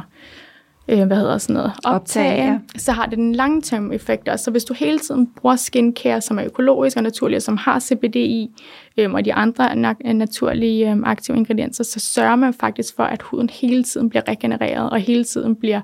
øh, 0.87 1.07
hvad 1.07 1.17
hedder 1.17 1.37
sådan 1.37 1.53
noget, 1.53 1.71
optage, 1.85 2.31
optage 2.31 2.51
ja. 2.51 2.59
så 2.79 2.91
har 2.91 3.05
det 3.05 3.19
en 3.19 3.35
long-term 3.35 3.93
effekt 3.93 4.27
også. 4.29 4.45
Så 4.45 4.51
hvis 4.51 4.63
du 4.63 4.73
hele 4.73 4.99
tiden 4.99 5.27
bruger 5.27 5.55
skincare, 5.55 6.21
som 6.21 6.39
er 6.39 6.45
økologisk 6.45 6.97
og 6.97 7.03
naturlig, 7.03 7.35
og 7.35 7.41
som 7.41 7.57
har 7.57 7.79
CBD 7.79 8.15
i, 8.15 8.49
øh, 8.97 9.13
og 9.13 9.25
de 9.25 9.33
andre 9.33 9.71
na- 9.71 10.11
naturlige 10.13 10.91
øh, 10.91 10.97
aktive 11.03 11.37
ingredienser, 11.37 11.83
så 11.83 11.99
sørger 11.99 12.35
man 12.35 12.53
faktisk 12.53 12.95
for, 12.95 13.03
at 13.03 13.21
huden 13.21 13.49
hele 13.49 13.83
tiden 13.83 14.09
bliver 14.09 14.27
regenereret, 14.27 14.89
og 14.89 14.99
hele 14.99 15.23
tiden 15.23 15.55
bliver 15.55 15.81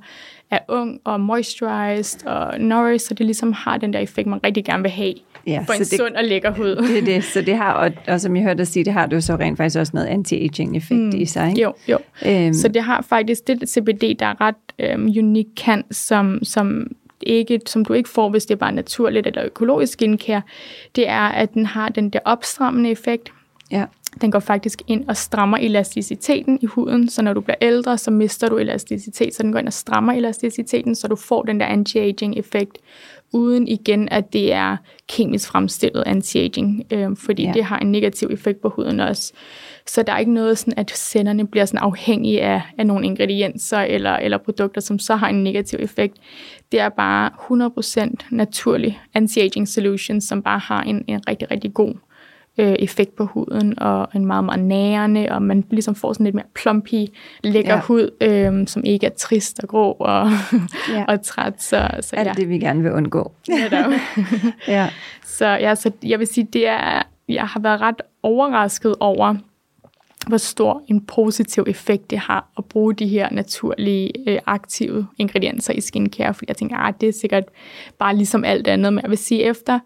er 0.54 0.60
ung 0.68 1.00
og 1.04 1.20
moisturized 1.20 2.28
og 2.28 2.60
nourished, 2.60 3.00
så 3.00 3.14
det 3.14 3.26
ligesom 3.26 3.54
har 3.54 3.78
den 3.78 3.94
der 3.94 4.00
effekt, 4.00 4.28
man 4.28 4.40
rigtig 4.44 4.66
gerne 4.66 4.84
vil 4.84 4.92
have 4.92 5.14
ja, 5.48 5.64
for 5.68 5.74
en 5.74 5.80
det, 5.80 5.88
sund 5.88 6.16
og 6.16 6.24
lækker 6.24 6.52
hud. 6.52 6.76
Det 6.76 6.98
er 6.98 7.06
det, 7.06 7.24
så 7.24 7.42
det 7.42 7.58
har, 7.58 7.74
og, 7.74 7.92
og 8.08 8.22
som 8.22 8.36
jeg 8.36 8.44
hørte 8.44 8.58
dig 8.58 8.68
sige, 8.68 8.86
det 8.86 8.94
har 8.94 9.06
du 9.06 9.22
så 9.22 9.36
rent 9.36 9.58
faktisk 9.58 9.80
også 9.80 9.92
noget 9.94 10.08
anti-aging 10.08 10.78
effekt 10.78 11.00
mm, 11.00 11.12
i 11.16 11.26
sig. 11.26 11.54
Jo, 11.62 11.74
jo. 11.88 11.98
Øhm. 12.26 12.54
Så 12.54 12.68
det 12.68 12.84
har 12.84 13.02
faktisk 13.02 13.48
det 13.48 13.70
CBD, 13.70 14.20
der 14.20 14.26
er 14.26 14.42
ret 14.42 14.56
øhm, 14.80 15.06
unik 15.18 15.48
kan, 15.58 15.84
som, 15.92 16.44
som 16.44 16.88
ikke, 17.22 17.60
som 17.66 17.86
du 17.86 17.94
ikke 17.94 18.10
får, 18.10 18.30
hvis 18.30 18.46
det 18.46 18.54
er 18.54 18.60
bare 18.60 18.72
naturligt 18.72 19.28
eller 19.28 19.46
økologisk 19.46 19.94
skincare, 19.94 20.42
det 20.96 21.10
er, 21.10 21.28
at 21.28 21.54
den 21.54 21.66
har 21.66 21.90
den 21.90 22.10
der 22.10 22.20
opstrammende 22.26 22.92
effekt. 22.92 23.32
Ja. 23.72 23.86
Den 24.22 24.32
går 24.32 24.40
faktisk 24.40 24.82
ind 24.88 25.08
og 25.08 25.18
strammer 25.18 25.58
elasticiteten 25.58 26.60
i 26.62 26.66
huden, 26.66 27.10
så 27.10 27.22
når 27.22 27.34
du 27.34 27.42
bliver 27.42 27.58
ældre, 27.62 27.98
så 27.98 28.12
mister 28.12 28.50
du 28.50 28.58
elasticitet, 28.58 29.36
så 29.36 29.44
den 29.44 29.52
går 29.52 29.60
ind 29.60 29.68
og 29.68 29.74
strammer 29.74 30.14
elasticiteten, 30.14 30.96
så 30.96 31.08
du 31.08 31.16
får 31.16 31.44
den 31.44 31.60
der 31.60 31.66
anti-aging 31.66 32.40
effekt, 32.40 32.78
uden 33.34 33.68
igen, 33.68 34.10
at 34.12 34.34
det 34.34 34.54
er 34.54 34.78
kemisk 35.10 35.50
fremstillet 35.50 36.04
anti-aging, 36.08 36.84
øh, 36.92 37.18
fordi 37.18 37.44
ja. 37.44 37.52
det 37.52 37.64
har 37.64 37.80
en 37.80 37.92
negativ 37.92 38.28
effekt 38.32 38.62
på 38.62 38.70
huden 38.70 39.00
også. 39.00 39.34
Så 39.88 40.04
der 40.04 40.14
er 40.14 40.20
ikke 40.20 40.34
noget 40.34 40.58
sådan, 40.58 40.74
at 40.78 40.92
cellerne 40.92 41.48
bliver 41.48 41.66
sådan 41.66 41.80
afhængige 41.80 42.42
af, 42.42 42.62
af 42.78 42.88
nogle 42.88 43.06
ingredienser 43.06 43.80
eller, 43.80 44.12
eller 44.12 44.38
produkter, 44.38 44.82
som 44.82 45.00
så 45.00 45.16
har 45.16 45.30
en 45.30 45.44
negativ 45.44 45.80
effekt. 45.82 46.18
Det 46.72 46.80
er 46.80 46.90
bare 46.90 47.30
100% 48.10 48.16
naturlig 48.32 49.02
anti-aging 49.18 49.66
solution, 49.66 50.22
som 50.22 50.44
bare 50.44 50.60
har 50.60 50.82
en, 50.82 51.06
en 51.08 51.28
rigtig, 51.28 51.52
rigtig 51.52 51.74
god 51.74 51.94
øh, 52.58 52.76
effekt 52.80 53.16
på 53.16 53.26
huden, 53.26 53.80
og 53.80 54.08
en 54.16 54.26
meget, 54.26 54.44
meget 54.44 54.64
nærende, 54.64 55.28
og 55.32 55.42
man 55.42 55.64
ligesom 55.70 55.96
får 55.96 56.14
sådan 56.14 56.24
lidt 56.24 56.36
mere 56.36 56.46
plumpy, 56.56 57.06
lækker 57.44 57.74
ja. 57.74 57.82
hud, 57.82 58.10
øh, 58.22 58.68
som 58.68 58.84
ikke 58.86 59.06
er 59.06 59.12
trist 59.18 59.60
og 59.64 59.70
grå 59.70 59.92
og, 59.92 60.30
ja. 60.90 61.06
og 61.10 61.22
træt. 61.22 61.62
Så, 61.62 61.90
så, 62.02 62.16
Alt 62.16 62.28
ja. 62.28 62.34
det, 62.34 62.50
vi 62.50 62.60
gerne 62.60 62.84
vil 62.84 62.92
undgå. 62.92 63.32
Ja, 63.50 63.86
ja. 64.78 64.90
Så, 65.26 65.46
ja, 65.46 65.76
så 65.76 65.92
jeg 66.04 66.20
vil 66.20 66.28
sige, 66.28 66.48
det 66.54 66.68
er, 66.68 67.04
jeg 67.30 67.48
har 67.48 67.60
været 67.60 67.82
ret 67.82 68.02
overrasket 68.24 68.96
over, 69.00 69.36
hvor 70.28 70.38
stor 70.38 70.84
en 70.88 71.02
positiv 71.02 71.64
effekt 71.68 72.10
det 72.10 72.20
har 72.20 72.48
at 72.58 72.66
bruge 72.66 72.94
de 72.94 73.08
her 73.08 73.28
naturlige 73.32 74.12
øh, 74.28 74.40
aktive 74.46 75.08
ingredienser 75.18 75.74
i 75.74 75.82
skincare, 75.82 76.34
fordi 76.34 76.46
jeg 76.50 76.58
tænker, 76.58 76.78
at 76.78 76.88
ah, 76.88 76.94
det 77.02 77.10
er 77.10 77.14
sikkert 77.14 77.44
bare 78.00 78.16
ligesom 78.16 78.44
alt 78.44 78.68
andet, 78.68 78.94
men 78.94 79.02
jeg 79.02 79.10
vil 79.10 79.18
sige, 79.18 79.44
efter 79.44 79.80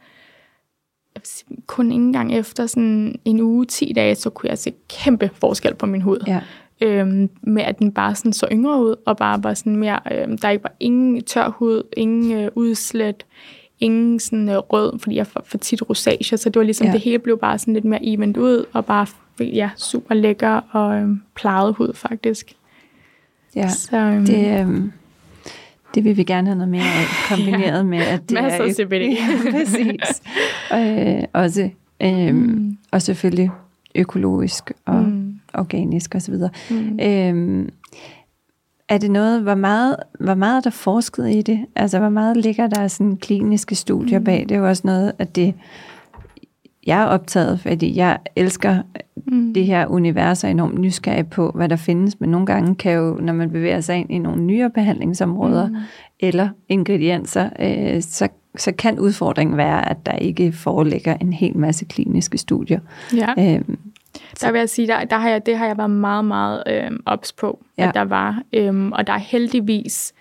kun 1.65 1.91
ikke 1.91 2.03
engang 2.03 2.35
efter 2.35 2.65
sådan 2.65 3.19
en 3.25 3.41
uge, 3.41 3.65
10 3.65 3.93
dage, 3.95 4.15
så 4.15 4.29
kunne 4.29 4.49
jeg 4.49 4.57
se 4.57 4.73
kæmpe 4.89 5.29
forskel 5.33 5.75
på 5.75 5.85
min 5.85 6.01
hud. 6.01 6.23
Ja. 6.27 6.39
Øhm, 6.81 7.29
med 7.41 7.63
at 7.63 7.79
den 7.79 7.91
bare 7.91 8.15
sådan 8.15 8.33
så 8.33 8.47
yngre 8.51 8.83
ud, 8.83 8.95
og 9.05 9.17
bare 9.17 9.43
var 9.43 9.53
sådan 9.53 9.75
mere, 9.75 9.99
øhm, 10.11 10.37
der 10.37 10.49
ikke 10.49 10.63
var 10.63 10.73
ingen 10.79 11.23
tør 11.23 11.49
hud, 11.49 11.83
ingen 11.97 12.31
øh, 12.31 12.51
udslæt, 12.55 13.25
ingen 13.79 14.19
sådan 14.19 14.49
øh, 14.49 14.57
rød, 14.57 14.99
fordi 14.99 15.15
jeg 15.15 15.27
får 15.27 15.41
for 15.45 15.57
tit 15.57 15.89
rosacea, 15.89 16.37
så 16.37 16.49
det 16.49 16.55
var 16.55 16.63
ligesom, 16.63 16.87
ja. 16.87 16.93
det 16.93 17.01
hele 17.01 17.19
blev 17.19 17.39
bare 17.39 17.59
sådan 17.59 17.73
lidt 17.73 17.85
mere 17.85 17.99
event 18.05 18.37
ud, 18.37 18.65
og 18.73 18.85
bare 18.85 19.07
ja, 19.39 19.69
super 19.77 20.15
lækker 20.15 20.61
og 20.71 20.95
øhm, 20.95 21.21
plejet 21.35 21.75
hud 21.75 21.93
faktisk. 21.93 22.55
Ja, 23.55 23.69
så, 23.69 23.97
øhm, 23.97 24.25
det, 24.25 24.59
øhm, 24.59 24.91
det 25.97 26.05
vil 26.05 26.17
vi 26.17 26.23
gerne 26.23 26.47
have 26.47 26.55
noget 26.57 26.69
mere 26.69 26.81
af, 26.81 27.05
kombineret 27.29 27.77
ja. 27.77 27.83
med, 27.83 27.99
at 27.99 28.21
det 28.29 28.31
Masser 28.31 28.59
er... 28.59 28.65
Masser 28.65 28.85
CBD. 28.85 28.93
ja, 29.19 29.51
præcis. 29.51 30.21
øh, 30.73 31.23
også, 31.33 31.69
øh, 32.01 32.35
mm. 32.35 32.77
og 32.91 33.01
selvfølgelig 33.01 33.49
økologisk 33.95 34.71
og 34.85 35.03
mm. 35.03 35.39
organisk 35.53 36.15
osv. 36.15 36.35
Mm. 36.69 36.99
Øh, 36.99 37.67
er 38.89 38.97
det 38.97 39.11
noget, 39.11 39.41
hvor 39.41 39.55
meget, 39.55 39.95
hvor 40.19 40.35
meget 40.35 40.57
er 40.57 40.61
der 40.61 40.69
forsket 40.69 41.35
i 41.35 41.41
det? 41.41 41.65
Altså, 41.75 41.99
hvor 41.99 42.09
meget 42.09 42.37
ligger 42.37 42.67
der 42.67 42.87
sådan 42.87 43.17
kliniske 43.17 43.75
studier 43.75 44.19
mm. 44.19 44.25
bag? 44.25 44.45
Det 44.49 44.51
er 44.51 44.59
jo 44.59 44.67
også 44.67 44.81
noget, 44.85 45.11
at 45.19 45.35
det 45.35 45.53
jeg 46.87 47.01
er 47.01 47.05
optaget, 47.05 47.59
fordi 47.59 47.95
jeg 47.95 48.17
elsker 48.35 48.81
mm. 49.27 49.53
det 49.53 49.65
her 49.65 49.87
univers 49.87 50.43
og 50.43 50.51
enormt 50.51 50.79
nysgerrig 50.79 51.27
på, 51.27 51.51
hvad 51.55 51.69
der 51.69 51.75
findes, 51.75 52.19
men 52.19 52.29
nogle 52.29 52.45
gange 52.45 52.75
kan 52.75 52.91
jo, 52.91 53.13
når 53.21 53.33
man 53.33 53.49
bevæger 53.49 53.81
sig 53.81 53.95
ind 53.95 54.11
i 54.11 54.17
nogle 54.17 54.43
nyere 54.43 54.69
behandlingsområder 54.69 55.67
mm. 55.67 55.75
eller 56.19 56.49
ingredienser, 56.69 57.49
øh, 57.59 58.01
så, 58.01 58.27
så 58.57 58.71
kan 58.71 58.99
udfordringen 58.99 59.57
være, 59.57 59.89
at 59.89 60.05
der 60.05 60.15
ikke 60.15 60.51
foreligger 60.51 61.17
en 61.21 61.33
hel 61.33 61.57
masse 61.57 61.85
kliniske 61.85 62.37
studier. 62.37 62.79
Ja. 63.15 63.55
Øhm, 63.55 63.79
der 64.41 64.51
vil 64.51 64.59
jeg 64.59 64.69
sige, 64.69 64.87
der, 64.87 65.05
der 65.05 65.17
har 65.17 65.29
jeg, 65.29 65.45
det 65.45 65.57
har 65.57 65.67
jeg 65.67 65.77
været 65.77 65.89
meget, 65.89 66.25
meget 66.25 66.63
øh, 66.67 66.91
ops 67.05 67.33
på, 67.33 67.59
ja. 67.77 67.87
at 67.87 67.93
der 67.93 68.01
var. 68.03 68.41
Øhm, 68.53 68.91
og 68.91 69.07
der 69.07 69.13
er 69.13 69.17
heldigvis 69.17 70.13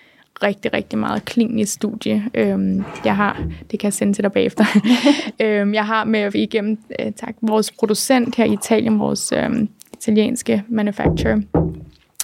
rigtig, 0.42 0.72
rigtig 0.72 0.98
meget 0.98 1.24
klinisk 1.24 1.72
studie. 1.72 2.24
Øhm, 2.34 2.84
jeg 3.04 3.16
har, 3.16 3.42
det 3.70 3.80
kan 3.80 3.86
jeg 3.86 3.92
sende 3.92 4.12
til 4.12 4.24
dig 4.24 4.32
bagefter. 4.32 4.64
øhm, 5.42 5.74
jeg 5.74 5.86
har 5.86 6.04
med 6.04 6.34
igennem, 6.34 6.78
øh, 7.00 7.12
tak, 7.12 7.34
vores 7.42 7.72
producent 7.72 8.36
her 8.36 8.44
i 8.44 8.52
Italien, 8.52 8.98
vores 8.98 9.32
øhm, 9.32 9.68
italienske 9.92 10.62
manufacturer, 10.68 11.40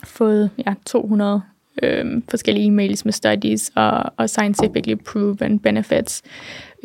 fået 0.05 0.51
ja, 0.67 0.75
200 0.87 1.43
øhm, 1.83 2.25
forskellige 2.31 2.67
e-mails 2.67 3.03
med 3.05 3.13
studies 3.13 3.73
og, 3.75 4.05
og 4.17 4.31
scientifically 4.31 4.95
proven 4.95 5.59
benefits. 5.59 6.23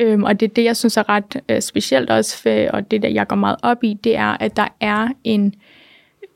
Øhm, 0.00 0.24
og 0.24 0.40
det 0.40 0.50
er 0.50 0.54
det, 0.54 0.64
jeg 0.64 0.76
synes 0.76 0.96
er 0.96 1.08
ret 1.08 1.40
øh, 1.48 1.60
specielt 1.62 2.10
også, 2.10 2.42
for, 2.42 2.70
og 2.70 2.90
det 2.90 3.02
der, 3.02 3.08
jeg 3.08 3.26
går 3.26 3.36
meget 3.36 3.56
op 3.62 3.84
i, 3.84 3.98
det 4.04 4.16
er, 4.16 4.36
at 4.40 4.56
der 4.56 4.68
er 4.80 5.08
en 5.24 5.54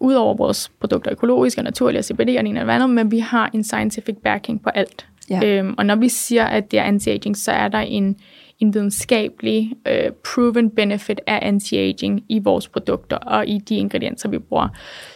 udover 0.03 0.35
vores 0.35 0.73
produkter 0.81 1.13
økologiske 1.13 1.61
og 1.61 1.65
naturlige 1.65 2.01
og 2.01 2.05
CBD 2.05 2.21
og 2.21 2.29
en 2.29 2.57
eller 2.57 2.75
andet, 2.75 2.91
men 2.91 3.11
vi 3.11 3.19
har 3.19 3.51
en 3.55 3.65
scientific 3.65 4.17
backing 4.25 4.63
på 4.63 4.71
alt. 4.71 5.07
Ja. 5.31 5.41
Øhm, 5.45 5.75
og 5.79 5.87
når 5.87 5.97
vi 5.97 6.09
siger, 6.09 6.45
at 6.45 6.71
det 6.71 6.79
er 6.79 6.85
anti-aging, 6.85 7.35
så 7.35 7.53
er 7.53 7.69
der 7.69 7.79
en, 7.79 8.17
en 8.59 8.75
videnskabelig 8.75 9.73
uh, 9.91 10.13
proven 10.25 10.71
benefit 10.71 11.21
af 11.27 11.53
anti-aging 11.53 12.25
i 12.29 12.39
vores 12.39 12.69
produkter 12.69 13.17
og 13.17 13.47
i 13.47 13.59
de 13.59 13.77
ingredienser, 13.77 14.29
vi 14.29 14.39
bruger. 14.39 14.69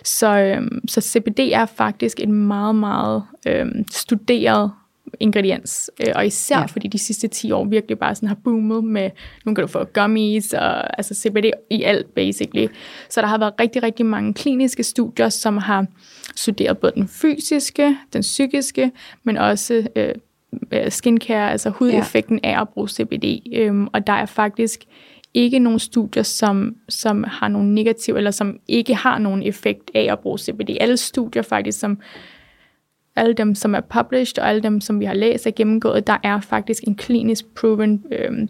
Så, 0.04 0.38
øhm, 0.38 0.88
så 0.88 1.00
CBD 1.00 1.38
er 1.38 1.66
faktisk 1.66 2.20
et 2.20 2.28
meget, 2.28 2.74
meget 2.74 3.22
øhm, 3.46 3.84
studeret 3.90 4.70
ingrediens. 5.20 5.90
Øh, 6.06 6.12
og 6.16 6.26
især 6.26 6.56
Ja. 6.56 6.60
ja. 6.60 6.66
fordi 6.66 6.88
de 6.88 6.98
sidste 6.98 7.28
10 7.28 7.52
år 7.52 7.64
virkelig 7.64 7.98
bare 7.98 8.14
sådan 8.14 8.28
har 8.28 8.36
boomet 8.44 8.84
med, 8.84 9.10
nu 9.44 9.54
kan 9.54 9.62
du 9.62 9.68
få 9.68 9.84
gummies 9.84 10.52
og 10.52 10.98
altså 10.98 11.14
CBD 11.14 11.50
i 11.70 11.82
alt 11.82 12.14
basically. 12.14 12.66
Så 13.08 13.20
der 13.20 13.26
har 13.26 13.38
været 13.38 13.52
rigtig, 13.60 13.82
rigtig 13.82 14.06
mange 14.06 14.34
kliniske 14.34 14.82
studier, 14.82 15.28
som 15.28 15.56
har 15.56 15.86
studeret 16.36 16.78
både 16.78 16.92
den 16.94 17.08
fysiske, 17.08 17.96
den 18.12 18.20
psykiske, 18.20 18.90
men 19.24 19.36
også 19.36 19.88
øh, 19.96 20.14
øh, 20.72 20.90
skincare, 20.90 21.50
altså 21.52 21.70
hudeffekten 21.70 22.40
af 22.42 22.60
at 22.60 22.68
bruge 22.68 22.88
CBD. 22.88 23.56
Øhm, 23.56 23.88
og 23.92 24.06
der 24.06 24.12
er 24.12 24.26
faktisk 24.26 24.84
ikke 25.34 25.58
nogen 25.58 25.78
studier, 25.78 26.22
som, 26.22 26.76
som 26.88 27.24
har 27.24 27.48
nogen 27.48 27.74
negativ, 27.74 28.16
eller 28.16 28.30
som 28.30 28.58
ikke 28.68 28.94
har 28.94 29.18
nogen 29.18 29.42
effekt 29.42 29.90
af 29.94 30.08
at 30.12 30.18
bruge 30.18 30.38
CBD. 30.38 30.76
Alle 30.80 30.96
studier 30.96 31.42
faktisk, 31.42 31.78
som 31.78 31.98
alle 33.16 33.34
dem, 33.34 33.54
som 33.54 33.74
er 33.74 33.80
published, 33.80 34.38
og 34.38 34.48
alle 34.48 34.62
dem, 34.62 34.80
som 34.80 35.00
vi 35.00 35.04
har 35.04 35.14
læst 35.14 35.46
og 35.46 35.54
gennemgået, 35.54 36.06
der 36.06 36.16
er 36.22 36.40
faktisk 36.40 36.82
en 36.86 36.94
klinisk 36.94 37.46
proven 37.54 38.04
øhm, 38.12 38.48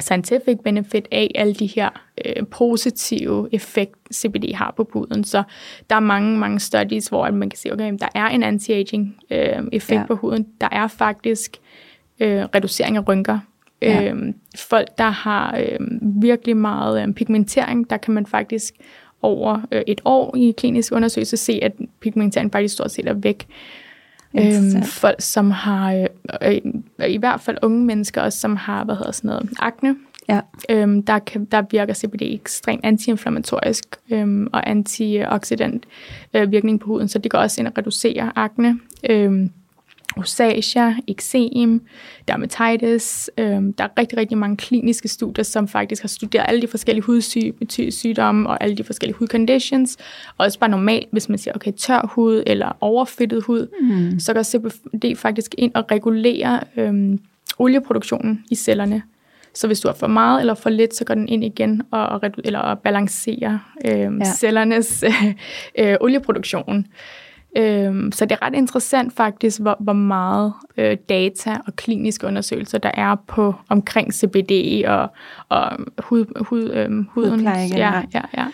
scientific 0.00 0.58
benefit 0.64 1.08
af 1.12 1.30
alle 1.34 1.54
de 1.54 1.66
her 1.66 1.88
øh, 2.24 2.46
positive 2.46 3.48
effekt, 3.52 3.94
CBD 4.14 4.54
har 4.54 4.74
på 4.76 4.88
huden. 4.92 5.24
Så 5.24 5.42
der 5.90 5.96
er 5.96 6.00
mange, 6.00 6.38
mange 6.38 6.60
studies, 6.60 7.06
hvor 7.08 7.30
man 7.30 7.50
kan 7.50 7.58
se, 7.58 7.72
okay, 7.72 7.92
der 8.00 8.08
er 8.14 8.26
en 8.26 8.42
anti-aging 8.42 9.16
øh, 9.30 9.62
effekt 9.72 10.00
Ja. 10.00 10.06
på 10.06 10.14
huden. 10.14 10.46
Der 10.60 10.68
er 10.72 10.88
faktisk 10.88 11.56
øh, 12.20 12.42
reducering 12.54 12.96
af 12.96 13.08
rynker. 13.08 13.38
Ja. 13.82 14.12
Øh, 14.12 14.34
folk, 14.58 14.88
der 14.98 15.10
har 15.10 15.56
øh, 15.58 15.78
virkelig 16.22 16.56
meget 16.56 17.08
øh, 17.08 17.14
pigmentering, 17.14 17.90
der 17.90 17.96
kan 17.96 18.14
man 18.14 18.26
faktisk 18.26 18.74
over 19.24 19.60
øh, 19.72 19.82
et 19.86 20.00
år 20.04 20.36
i 20.36 20.54
klinisk 20.58 20.92
undersøgelse 20.92 21.36
se, 21.36 21.58
at 21.62 21.72
pigmentering 22.00 22.52
faktisk 22.52 22.74
stort 22.74 22.90
set 22.90 23.08
er 23.08 23.12
væk. 23.12 23.46
Øhm, 24.38 24.82
folk, 24.82 25.16
som 25.18 25.50
har, 25.50 25.94
øh, 25.94 26.06
øh, 26.42 27.10
i 27.10 27.16
hvert 27.16 27.40
fald 27.40 27.58
unge 27.62 27.84
mennesker 27.84 28.22
også, 28.22 28.38
som 28.38 28.56
har, 28.56 28.84
hvad 28.84 28.96
hedder 28.96 29.12
sådan 29.12 29.28
noget, 29.28 29.50
akne, 29.58 29.96
Ja. 30.28 30.40
øhm, 30.70 31.02
der, 31.02 31.18
kan, 31.18 31.44
der 31.44 31.62
virker 31.70 31.94
CBD 31.94 32.22
ekstremt 32.22 32.84
antiinflammatorisk 32.84 33.84
øhm, 34.10 34.46
og 34.52 34.70
antioxidant 34.70 35.86
øh, 36.34 36.50
virkning 36.50 36.80
på 36.80 36.86
huden, 36.86 37.08
så 37.08 37.18
det 37.18 37.30
går 37.30 37.38
også 37.38 37.60
ind 37.60 37.68
og 37.68 37.78
reducerer 37.78 38.30
akne. 38.36 38.78
Øhm, 39.10 39.50
rosacea, 40.16 40.94
eksem, 41.08 41.80
dermatitis. 42.28 43.30
Øhm, 43.38 43.72
der 43.72 43.84
er 43.84 43.88
rigtig, 43.98 44.18
rigtig 44.18 44.38
mange 44.38 44.56
kliniske 44.56 45.08
studier, 45.08 45.44
som 45.44 45.68
faktisk 45.68 46.02
har 46.02 46.08
studeret 46.08 46.44
alle 46.48 46.62
de 46.62 46.68
forskellige 46.68 47.02
hudsygdomme 47.04 48.48
og 48.48 48.62
alle 48.62 48.76
de 48.76 48.84
forskellige 48.84 49.16
hudconditions. 49.16 49.96
Og 50.38 50.44
også 50.44 50.58
bare 50.58 50.70
normalt, 50.70 51.08
hvis 51.12 51.28
man 51.28 51.38
siger, 51.38 51.54
okay, 51.54 51.72
tør 51.72 52.10
hud 52.14 52.42
eller 52.46 52.76
overfedtet 52.80 53.42
hud, 53.44 53.68
mm. 53.80 54.20
så 54.20 54.34
går 54.34 54.42
CBD 54.42 55.16
faktisk 55.16 55.54
ind 55.58 55.72
og 55.74 55.84
regulerer 55.90 56.60
øhm, 56.76 57.18
olieproduktionen 57.58 58.44
i 58.50 58.54
cellerne. 58.54 59.02
Så 59.54 59.66
hvis 59.66 59.80
du 59.80 59.88
har 59.88 59.94
for 59.94 60.06
meget 60.06 60.40
eller 60.40 60.54
for 60.54 60.70
lidt, 60.70 60.94
så 60.94 61.04
går 61.04 61.14
den 61.14 61.28
ind 61.28 61.44
igen 61.44 61.82
og, 61.90 62.06
og, 62.06 62.20
eller 62.44 62.58
og 62.58 62.78
balancerer 62.78 63.58
øhm, 63.88 64.18
Ja. 64.18 64.24
cellernes 64.24 65.04
øh, 65.78 65.96
olieproduktion. 66.00 66.86
Øhm, 67.56 68.12
så 68.12 68.24
det 68.24 68.32
er 68.32 68.46
ret 68.46 68.54
interessant 68.54 69.12
faktisk, 69.12 69.60
hvor, 69.60 69.76
hvor 69.80 69.92
meget 69.92 70.52
øh, 70.76 70.96
data 71.08 71.56
og 71.66 71.76
kliniske 71.76 72.26
undersøgelser 72.26 72.78
der 72.78 72.90
er 72.94 73.14
på 73.26 73.54
omkring 73.68 74.14
CBD 74.14 74.84
og, 74.86 75.08
og 75.48 75.70
hud, 75.98 76.44
hud, 76.44 76.70
øhm, 76.70 77.08
huden. 77.10 77.30
Hudpleje 77.30 77.66
ja, 77.76 78.02
ja, 78.14 78.22
ja. 78.36 78.46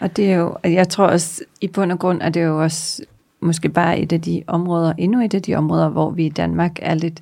Og 0.00 0.16
det 0.16 0.32
er 0.32 0.36
jo, 0.36 0.56
jeg 0.64 0.88
tror 0.88 1.06
også, 1.06 1.44
i 1.60 1.68
bund 1.68 1.92
og 1.92 1.98
grund 1.98 2.22
er 2.22 2.28
det 2.28 2.44
jo 2.44 2.62
også 2.62 3.02
måske 3.40 3.68
bare 3.68 3.98
et 3.98 4.12
af 4.12 4.20
de 4.20 4.42
områder, 4.46 4.92
endnu 4.98 5.20
et 5.20 5.34
af 5.34 5.42
de 5.42 5.54
områder, 5.54 5.88
hvor 5.88 6.10
vi 6.10 6.26
i 6.26 6.28
Danmark 6.28 6.72
er 6.82 6.94
lidt 6.94 7.20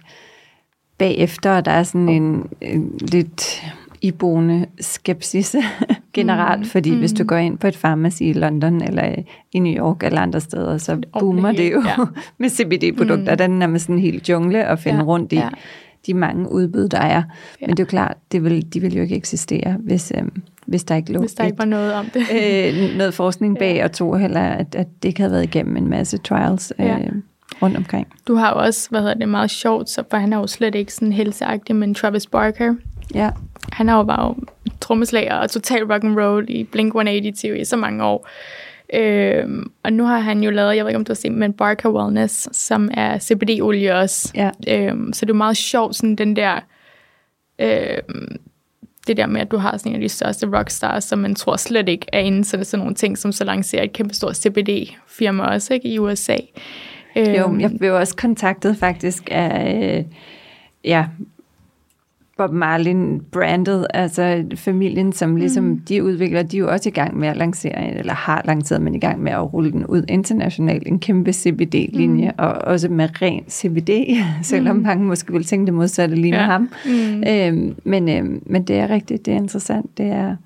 bagefter, 0.98 1.56
og 1.56 1.64
der 1.64 1.70
er 1.70 1.82
sådan 1.82 2.08
en, 2.08 2.50
en 2.60 2.98
lidt 2.98 3.62
iboende 4.02 4.66
skepsis 4.80 5.56
generelt, 6.14 6.60
mm, 6.60 6.66
fordi 6.66 6.90
mm. 6.90 6.98
hvis 6.98 7.12
du 7.12 7.24
går 7.24 7.36
ind 7.36 7.58
på 7.58 7.66
et 7.66 7.78
pharmacy 7.82 8.22
i 8.22 8.32
London, 8.32 8.82
eller 8.82 9.14
i 9.52 9.58
New 9.58 9.72
York, 9.72 10.02
eller 10.02 10.20
andre 10.20 10.40
steder, 10.40 10.78
så 10.78 11.00
boomer 11.18 11.52
det 11.52 11.72
jo 11.72 11.82
ja. 11.86 11.96
med 12.38 12.48
CBD-produkter. 12.50 13.16
Mm. 13.16 13.24
Der 13.24 13.32
er 13.44 13.48
den 13.48 13.58
nærmest 13.58 13.84
sådan 13.84 13.96
en 13.96 14.02
helt 14.02 14.28
jungle 14.28 14.64
at 14.64 14.78
finde 14.78 14.98
Ja, 14.98 15.04
rundt 15.04 15.32
i 15.32 15.36
ja. 15.36 15.48
de 16.06 16.14
mange 16.14 16.52
udbud, 16.52 16.88
der 16.88 16.98
er. 16.98 17.22
Ja. 17.60 17.66
Men 17.66 17.70
det 17.70 17.78
er 17.80 17.84
jo 17.84 17.88
klart, 17.88 18.16
det 18.32 18.44
vil, 18.44 18.74
de 18.74 18.80
vil 18.80 18.96
jo 18.96 19.02
ikke 19.02 19.16
eksistere, 19.16 19.76
hvis, 19.80 20.12
øhm, 20.18 20.42
hvis 20.66 20.84
der 20.84 20.94
ikke 20.94 21.12
lå 21.12 21.20
Hvis 21.20 21.34
der 21.34 21.44
ikke 21.44 21.58
var 21.58 21.64
noget 21.64 21.92
om 21.94 22.06
det. 22.14 22.22
øh, 22.32 22.96
noget 22.98 23.14
forskning 23.14 23.58
bag, 23.62 23.74
Ja. 23.76 23.84
og 23.84 23.92
to 23.92 24.14
heller, 24.14 24.40
at, 24.40 24.74
at 24.74 24.86
det 25.02 25.08
ikke 25.08 25.20
havde 25.20 25.32
været 25.32 25.44
igennem 25.44 25.76
en 25.76 25.88
masse 25.88 26.18
trials 26.18 26.72
øh, 26.78 26.86
Ja. 26.86 26.96
rundt 27.62 27.76
omkring. 27.76 28.06
Du 28.26 28.34
har 28.34 28.50
jo 28.50 28.56
også, 28.66 28.90
hvad 28.90 29.00
hedder 29.00 29.14
det, 29.14 29.28
meget 29.28 29.50
sjovt, 29.50 29.88
så, 29.90 30.02
for 30.10 30.16
han 30.16 30.32
er 30.32 30.36
jo 30.38 30.46
slet 30.46 30.74
ikke 30.74 30.94
sådan 30.94 31.12
helseagtig, 31.12 31.76
men 31.76 31.94
Travis 31.94 32.26
Barker, 32.26 32.74
Ja, 33.14 33.30
han 33.72 33.88
har 33.88 33.96
jo 33.96 34.02
bare 34.02 34.26
jo 34.26 34.34
trommeslager 34.80 35.34
og 35.34 35.50
total 35.50 35.84
rock 35.84 36.04
and 36.04 36.20
roll 36.20 36.46
i 36.48 36.68
Blink-182 36.76 37.46
i 37.46 37.64
så 37.64 37.76
mange 37.76 38.04
år. 38.04 38.28
Øhm, 38.94 39.70
og 39.82 39.92
nu 39.92 40.04
har 40.04 40.18
han 40.18 40.42
jo 40.42 40.50
lavet, 40.50 40.76
jeg 40.76 40.84
ved 40.84 40.90
ikke 40.90 40.98
om 40.98 41.04
du 41.04 41.12
har 41.12 41.14
set, 41.14 41.32
men 41.32 41.52
Barker 41.52 41.90
Wellness, 41.90 42.48
som 42.52 42.90
er 42.94 43.18
CBD-olie 43.18 43.92
også. 43.94 44.32
ja, 44.34 44.50
Øhm, 44.68 45.12
så 45.12 45.24
det 45.24 45.30
er 45.30 45.36
meget 45.36 45.56
sjovt, 45.56 45.96
sådan 45.96 46.16
den 46.16 46.36
der, 46.36 46.60
øhm, 47.58 48.36
det 49.06 49.16
der 49.16 49.26
med, 49.26 49.40
at 49.40 49.50
du 49.50 49.56
har 49.56 49.76
sådan 49.76 49.92
en 49.92 49.96
af 49.96 50.00
de 50.00 50.08
største 50.08 50.46
rockstars, 50.58 51.04
som 51.04 51.18
man 51.18 51.34
tror 51.34 51.56
slet 51.56 51.88
ikke 51.88 52.06
er 52.12 52.20
inde, 52.20 52.44
så 52.44 52.56
det 52.56 52.60
er 52.60 52.66
sådan 52.66 52.78
nogle 52.82 52.94
ting, 52.94 53.18
som 53.18 53.32
så 53.32 53.44
lancerer 53.44 53.82
et 53.82 53.92
kæmpe 53.92 54.14
stort 54.14 54.36
CBD-firma 54.36 55.42
også 55.42 55.74
ikke, 55.74 55.88
i 55.88 55.98
USA. 55.98 56.36
jo, 57.16 57.22
Øhm, 57.46 57.60
jeg 57.60 57.70
blev 57.78 57.94
også 57.94 58.16
kontaktet 58.16 58.76
faktisk 58.76 59.28
af, 59.30 59.96
øh, 59.98 60.04
ja, 60.84 61.06
Bob 62.40 62.52
Marlin 62.52 63.20
brandet, 63.32 63.86
altså 63.94 64.44
familien, 64.54 65.12
som 65.12 65.36
ligesom 65.36 65.64
mm. 65.64 65.80
de 65.88 66.04
udvikler, 66.04 66.42
de 66.42 66.56
er 66.56 66.60
jo 66.60 66.70
også 66.70 66.88
i 66.88 66.92
gang 66.92 67.18
med 67.18 67.28
at 67.28 67.36
lancere, 67.36 67.98
eller 67.98 68.12
har 68.12 68.42
lanceret, 68.44 68.82
men 68.82 68.94
i 68.94 68.98
gang 68.98 69.22
med 69.22 69.32
at 69.32 69.52
rulle 69.52 69.72
den 69.72 69.86
ud 69.86 70.02
internationalt, 70.08 70.88
en 70.88 70.98
kæmpe 70.98 71.32
CBD-linje, 71.32 72.28
mm. 72.28 72.34
og 72.38 72.52
også 72.52 72.88
med 72.88 73.22
ren 73.22 73.44
CBD, 73.50 73.90
selvom 74.42 74.76
mm. 74.76 74.82
mange 74.82 75.04
måske 75.04 75.32
vil 75.32 75.44
tænke 75.44 75.66
det 75.66 75.74
modsatte 75.74 76.16
lige 76.16 76.32
med 76.32 76.38
Ja. 76.38 76.44
ham. 76.44 76.68
Mm. 76.86 77.22
Øhm, 77.28 77.76
men, 77.84 78.08
øhm, 78.08 78.42
men 78.46 78.62
det 78.62 78.78
er 78.78 78.90
rigtigt, 78.90 79.26
det 79.26 79.32
er 79.32 79.38
interessant, 79.38 79.98
det 79.98 80.06
er, 80.06 80.36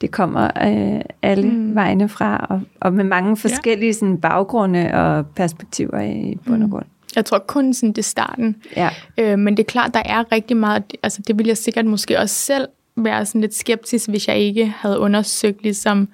det 0.00 0.10
kommer 0.10 0.44
øh, 0.44 1.00
alle 1.22 1.50
mm. 1.50 1.74
vegne 1.74 2.08
fra, 2.08 2.46
og, 2.50 2.60
og 2.80 2.92
med 2.92 3.04
mange 3.04 3.36
forskellige 3.36 3.94
sådan, 3.94 4.18
baggrunde 4.18 4.94
og 4.94 5.26
perspektiver 5.26 6.00
i 6.00 6.38
bund 6.46 6.62
og 6.62 6.70
grund. 6.70 6.86
Jeg 7.16 7.24
tror 7.24 7.38
kun 7.38 7.74
sådan 7.74 7.88
det 7.88 7.98
er 7.98 8.02
starten. 8.02 8.56
Ja. 8.76 8.90
Øh, 9.18 9.38
men 9.38 9.56
det 9.56 9.62
er 9.62 9.68
klart, 9.68 9.94
der 9.94 10.02
er 10.04 10.32
rigtig 10.32 10.56
meget, 10.56 10.82
altså 11.02 11.22
det 11.26 11.38
ville 11.38 11.48
jeg 11.48 11.56
sikkert 11.56 11.86
måske 11.86 12.18
også 12.18 12.34
selv 12.34 12.68
være 12.96 13.26
sådan 13.26 13.40
lidt 13.40 13.54
skeptisk, 13.54 14.08
hvis 14.08 14.28
jeg 14.28 14.38
ikke 14.38 14.66
havde 14.66 14.98
undersøgt 14.98 15.62
ligesom 15.62 16.08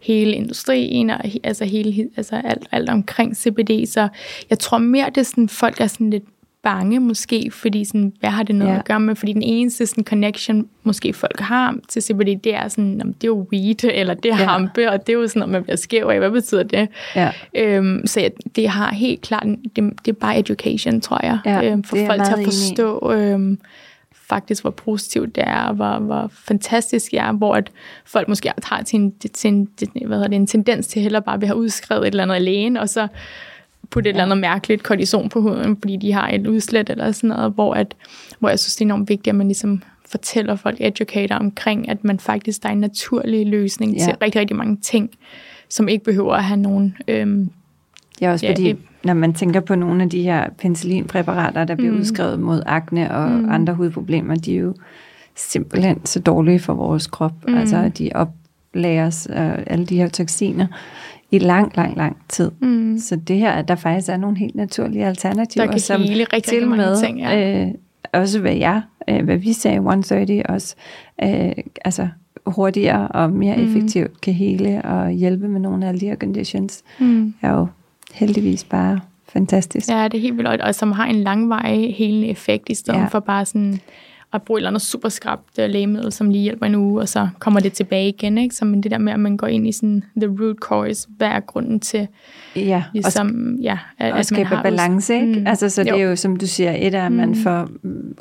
hele 0.00 0.32
industrien 0.32 1.10
og 1.10 1.20
altså 1.44 1.64
hele, 1.64 2.08
altså 2.16 2.40
alt, 2.44 2.66
alt 2.72 2.90
omkring 2.90 3.36
CBD. 3.36 3.86
Så 3.86 4.08
jeg 4.50 4.58
tror 4.58 4.78
mere, 4.78 5.06
det 5.06 5.18
er 5.18 5.22
sådan, 5.22 5.48
folk 5.48 5.80
er 5.80 5.86
sådan 5.86 6.10
lidt 6.10 6.24
bange 6.64 7.00
måske, 7.00 7.50
fordi 7.52 7.84
sådan, 7.84 8.12
hvad 8.20 8.30
har 8.30 8.42
det 8.42 8.54
noget 8.54 8.68
Ja. 8.70 8.74
ja. 8.74 8.78
at 8.80 8.84
gøre 8.84 9.00
med? 9.00 9.14
Fordi 9.16 9.32
den 9.32 9.42
eneste 9.42 9.86
sådan, 9.86 10.04
connection, 10.04 10.68
måske 10.82 11.12
folk 11.12 11.40
har 11.40 11.76
til 11.88 12.02
CBD, 12.02 12.44
det 12.44 12.54
er 12.54 12.68
sådan, 12.68 12.84
"Nå, 12.84 13.04
men 13.04 13.12
det 13.12 13.24
er 13.24 13.28
jo 13.28 13.46
weed, 13.52 13.84
eller 14.00 14.14
det 14.14 14.30
er 14.32 14.36
Ja. 14.36 14.42
ja. 14.42 14.48
hampe, 14.48 14.90
og 14.90 15.06
det 15.06 15.12
er 15.12 15.16
jo 15.16 15.28
sådan 15.28 15.40
noget, 15.40 15.52
man 15.52 15.62
bliver 15.62 15.76
skæv 15.76 16.06
af. 16.06 16.18
Hvad 16.18 16.30
betyder 16.30 16.62
det? 16.62 16.88
Ja. 17.16 17.30
Øhm, 17.56 18.06
så 18.06 18.20
jeg, 18.20 18.30
det 18.56 18.68
har 18.68 18.94
helt 18.94 19.20
klart, 19.20 19.46
det, 19.76 19.92
det 20.04 20.08
er 20.08 20.16
bare 20.20 20.38
education, 20.38 21.00
tror 21.00 21.20
jeg, 21.26 21.38
Ja, 21.46 21.70
øhm, 21.70 21.84
for 21.84 21.96
folk 22.06 22.24
til 22.24 22.32
at 22.32 22.44
forstå 22.44 23.12
øhm, 23.12 23.58
faktisk, 24.28 24.62
hvor 24.62 24.70
positivt 24.70 25.34
det 25.36 25.44
er, 25.46 25.60
og 25.62 25.74
hvor, 25.74 25.98
hvor 25.98 26.30
fantastisk 26.46 27.10
det 27.10 27.18
er, 27.20 27.32
hvor 27.32 27.54
at 27.54 27.70
folk 28.06 28.28
måske 28.28 28.50
har 28.64 28.82
til 28.82 28.96
en, 29.00 29.12
til 29.34 29.48
en, 29.48 29.68
hvad 30.06 30.16
hedder 30.16 30.28
det, 30.28 30.36
en 30.36 30.46
tendens 30.46 30.86
til 30.86 31.02
heller 31.02 31.20
bare 31.20 31.34
at 31.36 31.46
have 31.46 31.56
udskrevet 31.56 32.02
et 32.02 32.06
eller 32.06 32.22
andet 32.22 32.34
af 32.34 32.44
lægen, 32.44 32.76
og 32.76 32.88
så 32.88 33.06
putte 33.90 34.10
et 34.10 34.14
eller 34.14 34.24
andet 34.24 34.38
mærkeligt 34.38 34.82
kortison 34.82 35.28
på 35.28 35.40
huden, 35.40 35.76
fordi 35.76 35.96
de 35.96 36.12
har 36.12 36.28
et 36.28 36.46
udslæt 36.46 36.90
eller 36.90 37.12
sådan 37.12 37.28
noget, 37.28 37.52
hvor, 37.52 37.74
at, 37.74 37.94
hvor 38.38 38.48
jeg 38.48 38.58
synes, 38.58 38.76
det 38.76 38.80
er 38.80 38.86
enormt 38.86 39.08
vigtigt, 39.08 39.28
at 39.28 39.34
man 39.34 39.46
ligesom 39.46 39.82
fortæller 40.08 40.56
folk, 40.56 40.76
educator 40.80 41.34
omkring, 41.34 41.88
at 41.88 42.04
man 42.04 42.18
faktisk, 42.18 42.62
der 42.62 42.68
er 42.68 42.72
en 42.72 42.80
naturlig 42.80 43.46
løsning 43.46 43.92
Ja. 43.96 44.04
til 44.04 44.14
rigtig, 44.22 44.40
rigtig 44.40 44.56
mange 44.56 44.76
ting, 44.76 45.10
som 45.68 45.88
ikke 45.88 46.04
behøver 46.04 46.34
at 46.34 46.44
have 46.44 46.60
nogen 46.60 46.96
øhm, 47.08 47.50
er 48.22 48.32
også 48.32 48.46
Ja, 48.46 48.52
fordi, 48.52 48.62
det- 48.64 48.78
når 49.04 49.14
man 49.14 49.32
tænker 49.34 49.60
på 49.60 49.74
nogle 49.74 50.02
af 50.02 50.10
de 50.10 50.22
her 50.22 50.48
penicillinpræparater, 50.58 51.64
der 51.64 51.74
bliver 51.74 51.92
mm. 51.92 51.98
udskrevet 51.98 52.40
mod 52.40 52.62
akne 52.66 53.14
og 53.14 53.30
mm. 53.30 53.48
andre 53.50 53.74
hudproblemer, 53.74 54.34
de 54.34 54.56
er 54.56 54.60
jo 54.60 54.74
simpelthen 55.36 56.06
så 56.06 56.20
dårlige 56.20 56.58
for 56.58 56.74
vores 56.74 57.06
krop. 57.06 57.32
Mm. 57.48 57.54
Altså, 57.54 57.88
de 57.98 58.10
oplagres 58.74 59.28
øh, 59.30 59.58
alle 59.66 59.86
de 59.86 59.96
her 59.96 60.08
toksiner 60.08 60.66
i 61.30 61.38
lang, 61.38 61.76
lang, 61.76 61.96
lang 61.96 62.16
tid. 62.28 62.50
Mm. 62.60 62.98
Så 62.98 63.16
det 63.16 63.36
her, 63.36 63.50
at 63.50 63.68
der 63.68 63.74
faktisk 63.74 64.08
er 64.08 64.16
nogle 64.16 64.38
helt 64.38 64.54
naturlige 64.54 65.06
alternativer, 65.06 65.64
Der 65.64 65.72
kan 65.72 65.80
som 65.80 66.00
hele 66.02 66.24
rigtig, 66.32 66.52
til 66.58 66.68
med, 66.68 67.02
ting, 67.02 67.18
ja. 67.20 67.62
øh, 67.64 67.68
også 68.12 68.40
hvad 68.40 68.54
jeg, 68.54 68.82
øh, 69.08 69.24
hvad 69.24 69.36
vi 69.36 69.52
sagde, 69.52 69.76
130 69.76 70.46
også, 70.46 70.74
øh, 71.22 71.52
altså 71.84 72.08
hurtigere 72.46 73.08
og 73.08 73.30
mere 73.32 73.56
Mm. 73.56 73.64
effektivt 73.64 74.20
kan 74.20 74.34
hele 74.34 74.82
og 74.84 75.10
hjælpe 75.10 75.48
med 75.48 75.60
nogle 75.60 75.84
af 75.84 75.88
alle 75.88 76.00
de 76.00 76.06
her 76.06 76.16
conditions 76.16 76.82
Mm. 76.98 77.34
er 77.42 77.52
jo 77.52 77.66
heldigvis 78.14 78.64
bare 78.64 79.00
fantastisk. 79.28 79.88
Ja, 79.88 80.04
det 80.08 80.18
er 80.18 80.22
helt 80.22 80.36
vildt, 80.38 80.60
og 80.60 80.74
som 80.74 80.92
har 80.92 81.06
en 81.06 81.16
langvarig 81.16 81.94
helende 81.94 82.28
effekt, 82.28 82.68
i 82.68 82.74
stedet 82.74 82.98
ja. 83.00 83.06
for 83.06 83.20
bare 83.20 83.44
sådan 83.44 83.80
at 84.34 84.42
bruge 84.42 84.58
et 84.58 84.60
eller 84.60 84.70
andet 84.70 84.82
super 84.82 85.08
skrabt 85.08 85.58
øh, 85.58 85.70
lægemiddel, 85.70 86.12
som 86.12 86.30
lige 86.30 86.42
hjælper 86.42 86.66
en 86.66 86.74
uge, 86.74 87.00
og 87.00 87.08
så 87.08 87.28
kommer 87.38 87.60
det 87.60 87.72
tilbage 87.72 88.08
igen. 88.08 88.38
Ikke? 88.38 88.54
Så 88.54 88.64
men 88.64 88.82
det 88.82 88.90
der 88.90 88.98
med, 88.98 89.12
at 89.12 89.20
man 89.20 89.36
går 89.36 89.46
ind 89.46 89.66
i 89.66 89.72
sådan 89.72 90.02
the 90.20 90.30
root 90.40 90.56
cause, 90.56 91.08
hvad 91.16 91.28
er 91.28 91.40
grunden 91.40 91.80
til, 91.80 92.08
Ja, 92.56 92.76
og 92.76 92.92
ligesom, 92.92 93.56
ja, 93.62 93.78
at, 93.98 94.04
og 94.04 94.08
at 94.08 94.14
man 94.14 94.24
skabe 94.24 94.48
har 94.48 94.62
balance, 94.62 95.14
ikke? 95.14 95.40
Mm. 95.40 95.46
Altså, 95.46 95.68
så 95.68 95.84
det 95.84 95.90
Jo. 95.90 95.96
er 95.96 96.00
jo, 96.00 96.16
som 96.16 96.36
du 96.36 96.46
siger, 96.46 96.74
et 96.78 96.94
af, 96.94 97.04
at 97.06 97.12
man 97.12 97.28
Mm. 97.28 97.34
får 97.34 97.68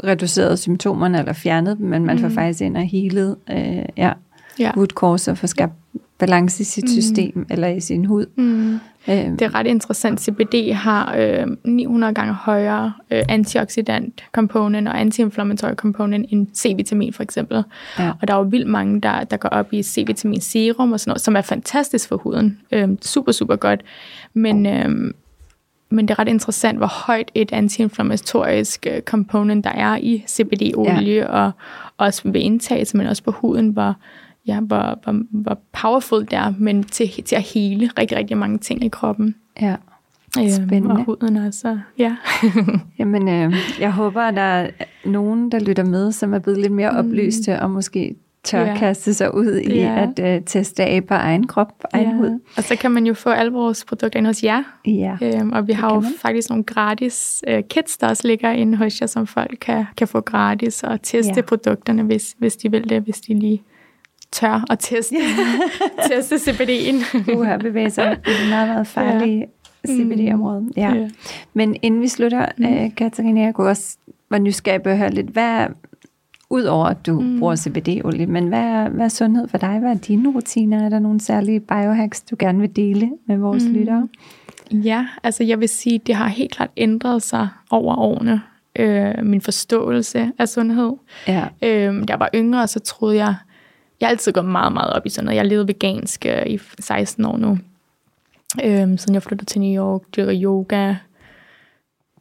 reduceret 0.04 0.60
symptomerne 0.60 1.20
eller 1.20 1.34
fjernet 1.34 1.78
dem, 1.78 1.86
men 1.88 2.06
man 2.06 2.20
får 2.20 2.28
Mm. 2.28 2.34
faktisk 2.34 2.62
ind 2.62 2.78
og 2.78 2.84
healet 2.84 3.36
øh, 3.52 3.58
ja, 3.98 4.12
Ja. 4.60 4.72
root 4.78 4.92
cause 4.92 5.32
og 5.32 5.38
får 5.38 5.48
skabt 5.48 5.74
balance 6.20 6.62
i 6.62 6.64
sit 6.64 6.84
Mm. 6.84 6.88
system 7.02 7.46
eller 7.50 7.68
i 7.68 7.80
sin 7.80 8.06
hud. 8.06 8.26
Mm. 8.38 8.80
Øh, 9.08 9.16
Det 9.16 9.42
er 9.42 9.56
ret 9.56 9.68
interessant. 9.68 10.22
CBD 10.22 10.74
har 10.74 11.16
øh, 11.18 11.48
900 11.64 12.14
gange 12.14 12.34
højere 12.34 12.94
øh, 13.12 13.22
antioxidant 13.30 14.24
component 14.32 14.88
og 14.88 15.02
anti-inflammatory 15.02 15.76
component 15.76 16.26
end 16.30 16.48
C-vitamin 16.56 17.14
for 17.14 17.24
eksempel. 17.24 17.64
Ja. 18.00 18.12
Og 18.22 18.28
der 18.28 18.34
er 18.34 18.38
jo 18.38 18.44
vildt 18.44 18.68
mange, 18.68 19.02
der, 19.02 19.24
der 19.24 19.38
går 19.38 19.50
op 19.50 19.74
i 19.74 19.84
C-vitamin 19.84 20.42
serum 20.42 20.92
og 20.92 21.00
sådan 21.00 21.10
noget, 21.10 21.22
som 21.22 21.36
er 21.36 21.42
fantastisk 21.42 22.10
for 22.10 22.18
huden. 22.18 22.60
Øh, 22.72 22.90
super, 23.02 23.32
super 23.32 23.56
godt. 23.56 23.82
Men, 24.34 24.66
øh, 24.66 25.14
men 25.90 26.08
det 26.08 26.14
er 26.14 26.20
ret 26.20 26.28
interessant, 26.28 26.78
hvor 26.78 27.06
højt 27.06 27.32
et 27.36 27.54
anti-inflammatorisk 27.54 28.88
øh, 28.90 29.02
component 29.02 29.64
der 29.64 29.72
er 29.72 29.98
i 29.98 30.24
CBD-olie, 30.28 31.14
ja. 31.14 31.26
og 31.26 31.52
også 31.98 32.22
ved 32.26 32.42
indtagelse, 32.42 32.98
men 32.98 33.08
også 33.08 33.24
på 33.24 33.32
huden, 33.32 33.70
hvor, 33.70 33.96
ja, 34.48 34.60
hvor, 34.60 35.00
hvor, 35.04 35.22
hvor 35.30 35.58
powerful 35.82 36.22
det 36.22 36.34
er, 36.34 36.54
men 36.60 36.84
til, 36.84 37.24
til 37.24 37.36
at 37.36 37.42
hele 37.42 37.90
rigtig, 38.00 38.18
rigtig 38.18 38.38
mange 38.38 38.58
ting 38.58 38.84
i 38.84 38.88
kroppen. 38.90 39.36
ja. 39.62 39.76
Øhm, 40.40 40.50
Spændende. 40.50 40.92
og 40.96 41.04
huden 41.04 41.38
altså, 41.38 41.80
ja. 41.98 42.16
Jamen, 43.00 43.30
øh, 43.30 43.54
jeg 43.80 43.92
håber, 43.92 44.22
at 44.22 44.36
der 44.36 44.42
er 44.42 44.70
nogen, 45.06 45.52
der 45.52 45.60
lytter 45.60 45.84
med, 45.84 46.12
som 46.12 46.34
er 46.34 46.40
blevet 46.40 46.60
lidt 46.60 46.72
mere 46.74 46.90
oplyste 46.90 47.62
og 47.62 47.72
måske 47.72 48.16
tør 48.44 48.66
Ja. 48.66 48.76
kaste 48.78 49.14
sig 49.14 49.36
ud 49.36 49.56
i 49.56 49.74
Ja. 49.76 50.08
at 50.18 50.36
øh, 50.36 50.42
teste 50.46 50.84
af 50.84 51.06
på 51.06 51.14
egen 51.14 51.48
krop, 51.48 51.84
egen 51.94 52.08
ja. 52.10 52.16
hud. 52.16 52.40
Og 52.58 52.64
så 52.64 52.76
kan 52.76 52.92
man 52.92 53.06
jo 53.06 53.14
få 53.14 53.30
alle 53.30 53.52
vores 53.52 53.86
produkter 53.86 54.20
ind 54.20 54.28
hos 54.28 54.44
jer. 54.44 54.64
Ja. 54.86 55.18
Øhm, 55.22 55.52
og 55.54 55.68
vi 55.68 55.74
har 55.74 55.88
kan 55.90 55.96
jo 55.96 56.02
man. 56.02 56.12
faktisk 56.22 56.50
nogle 56.50 56.64
gratis 56.64 57.44
øh, 57.48 57.64
kits, 57.70 57.98
der 57.98 58.08
også 58.08 58.28
ligger 58.28 58.52
inde 58.52 58.78
hos 58.78 59.02
jer, 59.02 59.08
som 59.08 59.28
folk 59.28 59.58
kan, 59.62 59.86
kan 59.98 60.08
få 60.08 60.22
gratis 60.22 60.84
og 60.84 61.02
teste 61.02 61.34
ja. 61.36 61.42
produkterne, 61.42 62.04
hvis, 62.04 62.36
hvis 62.38 62.56
de 62.56 62.72
vil 62.72 62.90
det, 62.90 63.02
hvis 63.02 63.22
de 63.22 63.40
lige 63.40 63.62
tør 64.34 64.66
at 64.70 64.80
teste, 64.80 65.16
teste 66.12 66.36
CBD'en. 66.36 67.32
Uha, 67.36 67.58
bevæge 67.58 67.90
sig 67.90 68.12
i 68.28 68.30
det 68.30 68.50
meget, 68.50 68.68
meget 68.68 68.88
farlige 68.88 69.48
CBD-område. 69.88 70.70
Ja. 70.78 70.94
Ja. 70.94 71.10
Men 71.54 71.76
inden 71.82 72.02
vi 72.02 72.08
slutter, 72.08 72.46
mm. 72.58 72.66
øh, 72.66 72.96
Katarina, 72.96 73.42
jeg 73.42 73.54
kunne 73.54 73.70
også 73.70 73.98
være 74.30 74.40
nysgerrig 74.40 74.82
på 74.82 74.90
at 74.90 74.98
høre 74.98 75.12
lidt, 75.12 75.28
hvad, 75.28 75.68
Udover 76.54 76.86
at 76.86 77.06
du 77.06 77.20
mm. 77.20 77.40
bruger 77.40 77.56
CBD-olie, 77.56 78.26
men 78.26 78.48
hvad 78.48 78.60
er, 78.60 78.90
hvad 78.90 79.06
er 79.06 79.10
sundhed 79.10 79.48
for 79.48 79.58
dig? 79.58 79.80
Hvad 79.80 79.90
er 79.90 79.98
dine 79.98 80.30
rutiner? 80.30 80.86
Er 80.86 80.90
der 80.90 81.00
nogle 81.00 81.22
særlige 81.22 81.60
biohacks, 81.60 82.22
du 82.22 82.36
gerne 82.40 82.60
vil 82.60 82.76
dele 82.76 83.12
med 83.28 83.38
vores 83.38 83.64
mm. 83.64 83.74
lyttere? 83.74 84.08
Ja, 84.72 85.08
altså 85.24 85.44
jeg 85.44 85.60
vil 85.60 85.70
sige, 85.70 86.00
det 86.08 86.16
har 86.16 86.28
helt 86.28 86.52
klart 86.52 86.70
ændret 86.78 87.24
sig 87.24 87.48
over 87.72 87.96
årene. 87.96 88.42
Øh, 88.76 89.14
min 89.24 89.42
forståelse 89.42 90.32
af 90.38 90.50
sundhed. 90.50 90.92
Ja. 91.28 91.46
Øh, 91.62 92.04
jeg 92.10 92.20
var 92.20 92.30
yngre, 92.36 92.68
så 92.68 92.80
troede 92.80 93.18
jeg, 93.18 93.36
jeg 94.04 94.08
har 94.10 94.12
altid 94.12 94.32
gået 94.32 94.46
meget, 94.46 94.74
meget 94.74 94.94
op 94.94 95.06
i 95.06 95.10
sådan 95.10 95.26
noget. 95.26 95.38
Jeg 95.38 95.46
levede 95.46 95.68
vegansk 95.68 96.26
øh, 96.26 96.46
i 96.48 96.60
16 96.80 97.26
år 97.26 97.38
nu. 97.38 97.58
Øh, 98.64 99.00
siden 99.00 99.14
jeg 99.14 99.24
flyttede 99.24 99.50
til 99.50 99.62
New 99.62 99.84
York, 99.84 100.02
dyrker 100.16 100.34
yoga, 100.44 100.96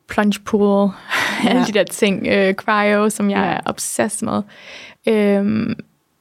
plunge 0.09 0.41
pool, 0.45 0.91
ja. 1.45 1.49
alle 1.49 1.65
de 1.67 1.73
der 1.73 1.85
ting, 1.85 2.27
øh, 2.27 2.55
cryo, 2.55 3.09
som 3.11 3.31
jeg 3.31 3.39
Ja. 3.39 3.45
er 3.45 3.61
obsessed 3.67 4.29
med. 4.29 4.43
Øh, 5.09 5.77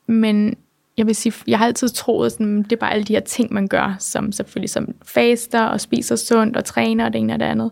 men 0.07 0.57
jeg 0.97 1.07
vil 1.07 1.15
sige, 1.15 1.33
jeg 1.47 1.57
har 1.57 1.65
altid 1.65 1.89
troet, 1.89 2.31
sådan, 2.31 2.63
det 2.63 2.71
er 2.71 2.75
bare 2.77 2.91
alle 2.93 3.03
de 3.03 3.13
her 3.13 3.19
ting, 3.19 3.53
man 3.53 3.67
gør, 3.67 3.95
som 3.99 4.31
selvfølgelig 4.31 4.69
som 4.69 4.87
faster 5.05 5.63
og 5.65 5.81
spiser 5.81 6.15
sundt 6.15 6.57
og 6.57 6.65
træner 6.65 7.05
og 7.05 7.13
det 7.13 7.19
ene 7.19 7.33
og 7.33 7.39
det 7.39 7.45
andet. 7.45 7.71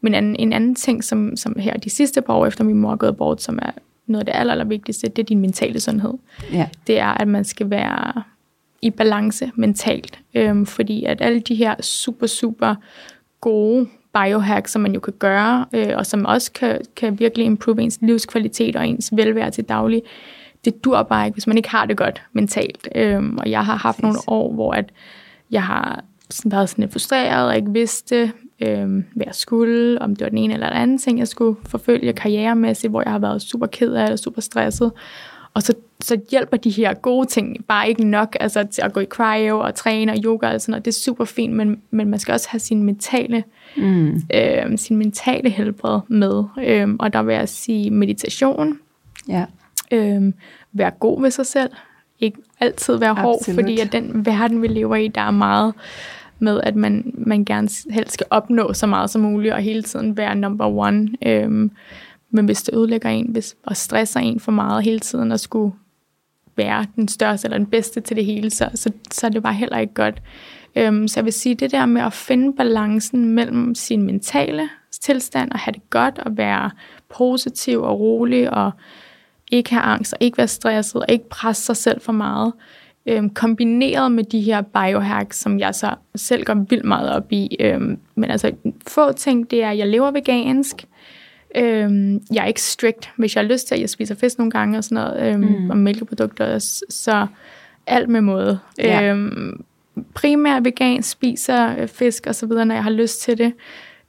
Men 0.00 0.14
en, 0.14 0.36
en 0.36 0.52
anden 0.52 0.74
ting, 0.74 1.04
som, 1.04 1.36
som 1.36 1.56
her 1.58 1.76
de 1.76 1.90
sidste 1.90 2.20
par 2.22 2.34
år 2.34 2.46
efter 2.46 2.64
min 2.64 2.76
mor 2.76 2.92
er 2.92 2.96
gået 2.96 3.16
bort, 3.16 3.42
som 3.42 3.58
er 3.62 3.70
noget 4.06 4.20
af 4.20 4.26
det 4.26 4.40
aller, 4.40 4.52
aller 4.52 4.64
vigtigste, 4.64 5.08
det 5.08 5.18
er 5.18 5.26
din 5.26 5.40
mentale 5.40 5.80
sundhed. 5.80 6.12
Ja. 6.52 6.68
Det 6.86 6.98
er, 6.98 7.08
at 7.08 7.28
man 7.28 7.44
skal 7.44 7.70
være 7.70 8.22
i 8.82 8.90
balance 8.90 9.50
mentalt. 9.54 10.18
Øhm, 10.34 10.66
fordi 10.66 11.04
at 11.04 11.20
alle 11.20 11.40
de 11.40 11.54
her 11.54 11.82
super, 11.82 12.26
super 12.26 12.74
gode 13.40 13.88
biohacks, 14.14 14.72
som 14.72 14.82
man 14.82 14.94
jo 14.94 15.00
kan 15.00 15.12
gøre, 15.18 15.66
øh, 15.72 15.92
og 15.96 16.06
som 16.06 16.26
også 16.26 16.52
kan, 16.52 16.80
kan 16.96 17.18
virkelig 17.18 17.46
improve 17.46 17.82
ens 17.82 17.98
livskvalitet 18.02 18.76
og 18.76 18.88
ens 18.88 19.10
velvære 19.16 19.50
til 19.50 19.64
daglig, 19.64 20.02
det 20.64 20.84
dur 20.84 21.02
bare 21.02 21.26
ikke, 21.26 21.34
hvis 21.34 21.46
man 21.46 21.56
ikke 21.56 21.70
har 21.70 21.86
det 21.86 21.96
godt 21.96 22.22
mentalt. 22.32 22.88
Øhm, 22.94 23.38
og 23.38 23.50
jeg 23.50 23.64
har 23.64 23.76
haft 23.76 23.96
Præcis. 23.96 24.02
nogle 24.02 24.18
år, 24.26 24.52
hvor 24.52 24.72
at 24.72 24.92
jeg 25.50 25.62
har 25.62 26.04
sådan 26.30 26.52
været 26.52 26.68
sådan 26.68 26.82
lidt 26.82 26.92
frustreret 26.92 27.48
og 27.48 27.56
ikke 27.56 27.72
vidste, 27.72 28.32
øhm, 28.60 29.04
hvad 29.14 29.26
jeg 29.26 29.34
skulle, 29.34 30.02
om 30.02 30.16
det 30.16 30.24
var 30.24 30.28
den 30.28 30.38
ene 30.38 30.54
eller 30.54 30.68
den 30.68 30.76
anden 30.76 30.98
ting, 30.98 31.18
jeg 31.18 31.28
skulle 31.28 31.56
forfølge 31.66 32.12
karrieremæssigt, 32.12 32.90
hvor 32.90 33.02
jeg 33.02 33.12
har 33.12 33.18
været 33.18 33.42
super 33.42 33.66
ked 33.66 33.92
af 33.92 34.04
det 34.06 34.12
og 34.12 34.18
super 34.18 34.40
stresset. 34.40 34.92
Og 35.54 35.62
så, 35.62 35.74
så 36.00 36.20
hjælper 36.30 36.56
de 36.56 36.70
her 36.70 36.94
gode 36.94 37.26
ting 37.26 37.64
bare 37.68 37.88
ikke 37.88 38.04
nok, 38.04 38.36
altså 38.40 38.64
til 38.70 38.82
at 38.82 38.92
gå 38.92 39.00
i 39.00 39.04
cryo 39.06 39.58
og 39.58 39.74
træne 39.74 40.12
og 40.12 40.18
yoga 40.24 40.54
og 40.54 40.60
sådan 40.60 40.72
noget. 40.72 40.84
Det 40.84 40.90
er 40.90 41.00
super 41.00 41.24
fint, 41.24 41.54
men, 41.54 41.80
men 41.90 42.08
man 42.08 42.18
skal 42.20 42.32
også 42.32 42.48
have 42.50 42.60
sin 42.60 42.82
mentale, 42.82 43.44
Mm. 43.76 44.22
øh, 44.34 44.78
sin 44.78 44.96
mentale 44.96 45.50
helbred 45.50 46.00
med. 46.08 46.44
Øhm, 46.64 46.96
og 47.00 47.12
der 47.12 47.22
vil 47.22 47.34
jeg 47.34 47.48
sige 47.48 47.90
meditation, 47.90 48.78
Ja. 49.28 49.44
øhm, 49.90 50.34
være 50.72 50.90
god 50.90 51.22
ved 51.22 51.30
sig 51.30 51.46
selv, 51.46 51.70
ikke 52.20 52.38
altid 52.60 52.96
være 52.96 53.14
hård, 53.14 53.36
Absolut. 53.40 53.60
fordi 53.60 53.80
at 53.80 53.92
den 53.92 54.26
verden, 54.26 54.62
vi 54.62 54.66
lever 54.66 54.96
i, 54.96 55.08
der 55.08 55.20
er 55.20 55.30
meget 55.30 55.74
med, 56.38 56.60
at 56.62 56.76
man, 56.76 57.14
man 57.18 57.44
gerne 57.44 57.68
helst 57.90 58.12
skal 58.12 58.26
opnå 58.30 58.72
så 58.72 58.86
meget 58.86 59.10
som 59.10 59.22
muligt, 59.22 59.54
og 59.54 59.60
hele 59.60 59.82
tiden 59.82 60.16
være 60.16 60.34
number 60.34 60.66
one. 60.66 61.08
Øhm, 61.26 61.70
men 62.30 62.44
hvis 62.44 62.62
det 62.62 62.74
ødelægger 62.74 63.08
en, 63.08 63.26
hvis, 63.26 63.56
og 63.66 63.76
stresser 63.76 64.20
en 64.20 64.40
for 64.40 64.52
meget 64.52 64.84
hele 64.84 65.00
tiden, 65.00 65.32
og 65.32 65.40
skulle 65.40 65.74
være 66.56 66.86
den 66.96 67.08
største 67.08 67.46
eller 67.46 67.58
den 67.58 67.66
bedste 67.66 68.00
til 68.00 68.16
det 68.16 68.24
hele, 68.24 68.50
så, 68.50 68.68
så, 68.74 68.92
så 69.10 69.26
er 69.26 69.30
det 69.30 69.42
bare 69.42 69.54
heller 69.54 69.78
ikke 69.78 69.94
godt. 69.94 70.22
Øhm, 70.76 71.08
så 71.08 71.20
jeg 71.20 71.24
vil 71.24 71.32
sige, 71.32 71.54
det 71.54 71.70
der 71.70 71.86
med 71.86 72.02
at 72.02 72.12
finde 72.12 72.56
balancen 72.56 73.24
mellem 73.24 73.74
sin 73.74 74.02
mentale 74.02 74.68
tilstand, 75.00 75.50
og 75.50 75.58
have 75.58 75.72
det 75.72 75.90
godt, 75.90 76.18
og 76.18 76.36
være 76.36 76.70
positiv 77.16 77.82
og 77.82 78.00
rolig, 78.00 78.50
og 78.50 78.70
ikke 79.50 79.70
have 79.70 79.82
angst, 79.82 80.12
og 80.12 80.18
ikke 80.20 80.38
være 80.38 80.48
stresset, 80.48 81.02
og 81.02 81.06
ikke 81.08 81.28
presse 81.28 81.64
sig 81.64 81.76
selv 81.76 82.00
for 82.00 82.12
meget, 82.12 82.52
øhm, 83.06 83.30
kombineret 83.30 84.12
med 84.12 84.24
de 84.24 84.40
her 84.40 84.60
biohacks, 84.60 85.40
som 85.40 85.58
jeg 85.58 85.74
så 85.74 85.94
selv 86.14 86.44
går 86.44 86.54
vildt 86.54 86.84
meget 86.84 87.12
op 87.12 87.32
i. 87.32 87.56
Øhm, 87.60 87.98
men 88.14 88.30
altså, 88.30 88.52
få 88.86 89.12
ting, 89.12 89.50
det 89.50 89.62
er, 89.62 89.70
at 89.70 89.78
jeg 89.78 89.88
lever 89.88 90.10
vegansk, 90.10 90.86
Øhm, 91.56 92.22
jeg 92.32 92.42
er 92.42 92.46
ikke 92.46 92.62
strict, 92.62 93.10
hvis 93.16 93.36
jeg 93.36 93.42
har 93.44 93.48
lyst 93.48 93.68
til, 93.68 93.74
at 93.74 93.80
jeg 93.80 93.90
spiser 93.90 94.14
fisk 94.14 94.38
nogle 94.38 94.50
gange 94.50 94.78
og 94.78 94.84
sådan 94.84 95.04
noget, 95.04 95.34
øhm, 95.34 95.40
mm. 95.40 95.70
og 95.70 95.76
mælkeprodukter, 95.76 96.58
så 96.88 97.26
alt 97.86 98.08
med 98.08 98.20
måde. 98.20 98.58
Ja. 98.78 99.10
Øhm, 99.10 99.64
primært 100.14 100.64
vegan, 100.64 101.02
spiser 101.02 101.78
øh, 101.78 101.88
fisk 101.88 102.26
og 102.26 102.34
så 102.34 102.46
videre, 102.46 102.66
når 102.66 102.74
jeg 102.74 102.84
har 102.84 102.90
lyst 102.90 103.20
til 103.20 103.38
det. 103.38 103.52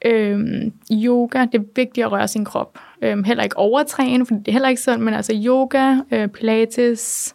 Øhm, 0.05 0.73
yoga, 0.91 1.45
det 1.51 1.59
er 1.59 1.65
vigtigt 1.75 2.05
at 2.05 2.11
røre 2.11 2.27
sin 2.27 2.45
krop. 2.45 2.79
Øhm, 3.01 3.23
heller 3.23 3.43
ikke 3.43 3.57
overtræne, 3.57 4.25
for 4.25 4.35
det 4.35 4.47
er 4.47 4.51
heller 4.51 4.69
ikke 4.69 4.81
sådan, 4.81 5.01
men 5.01 5.13
altså 5.13 5.41
yoga, 5.45 5.95
øh, 6.11 6.27
pilates, 6.27 7.34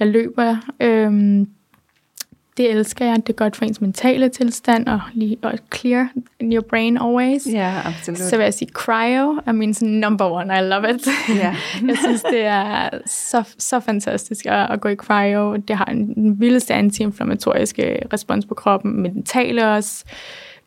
jeg 0.00 0.08
løber, 0.08 0.56
øhm, 0.80 1.48
det 2.56 2.70
elsker 2.70 3.04
jeg. 3.04 3.16
Det 3.16 3.28
er 3.28 3.36
godt 3.36 3.56
for 3.56 3.64
ens 3.64 3.80
mentale 3.80 4.28
tilstand, 4.28 4.86
og 4.86 5.00
lige 5.14 5.36
og 5.42 5.58
clear 5.74 6.08
your 6.42 6.62
brain 6.62 6.98
always. 6.98 7.46
Ja, 7.46 7.82
absolut. 7.84 8.18
Så 8.18 8.36
vil 8.36 8.44
jeg 8.44 8.54
sige, 8.54 8.68
cryo 8.68 9.40
er 9.46 9.52
min 9.52 9.74
sådan 9.74 9.94
number 9.94 10.24
one. 10.30 10.58
I 10.58 10.60
love 10.60 10.94
it. 10.94 11.06
Ja. 11.28 11.56
jeg 11.88 11.96
synes, 12.04 12.22
det 12.22 12.44
er 12.44 12.88
så, 13.06 13.42
så 13.58 13.80
fantastisk 13.80 14.46
at, 14.46 14.70
at 14.70 14.80
gå 14.80 14.88
i 14.88 14.96
cryo. 14.96 15.56
Det 15.56 15.76
har 15.76 15.84
en 15.84 16.14
den 16.14 16.40
vildeste 16.40 16.74
antiinflammatoriske 16.74 18.02
respons 18.12 18.46
på 18.46 18.54
kroppen. 18.54 19.02
Mentale 19.02 19.68
også. 19.68 20.04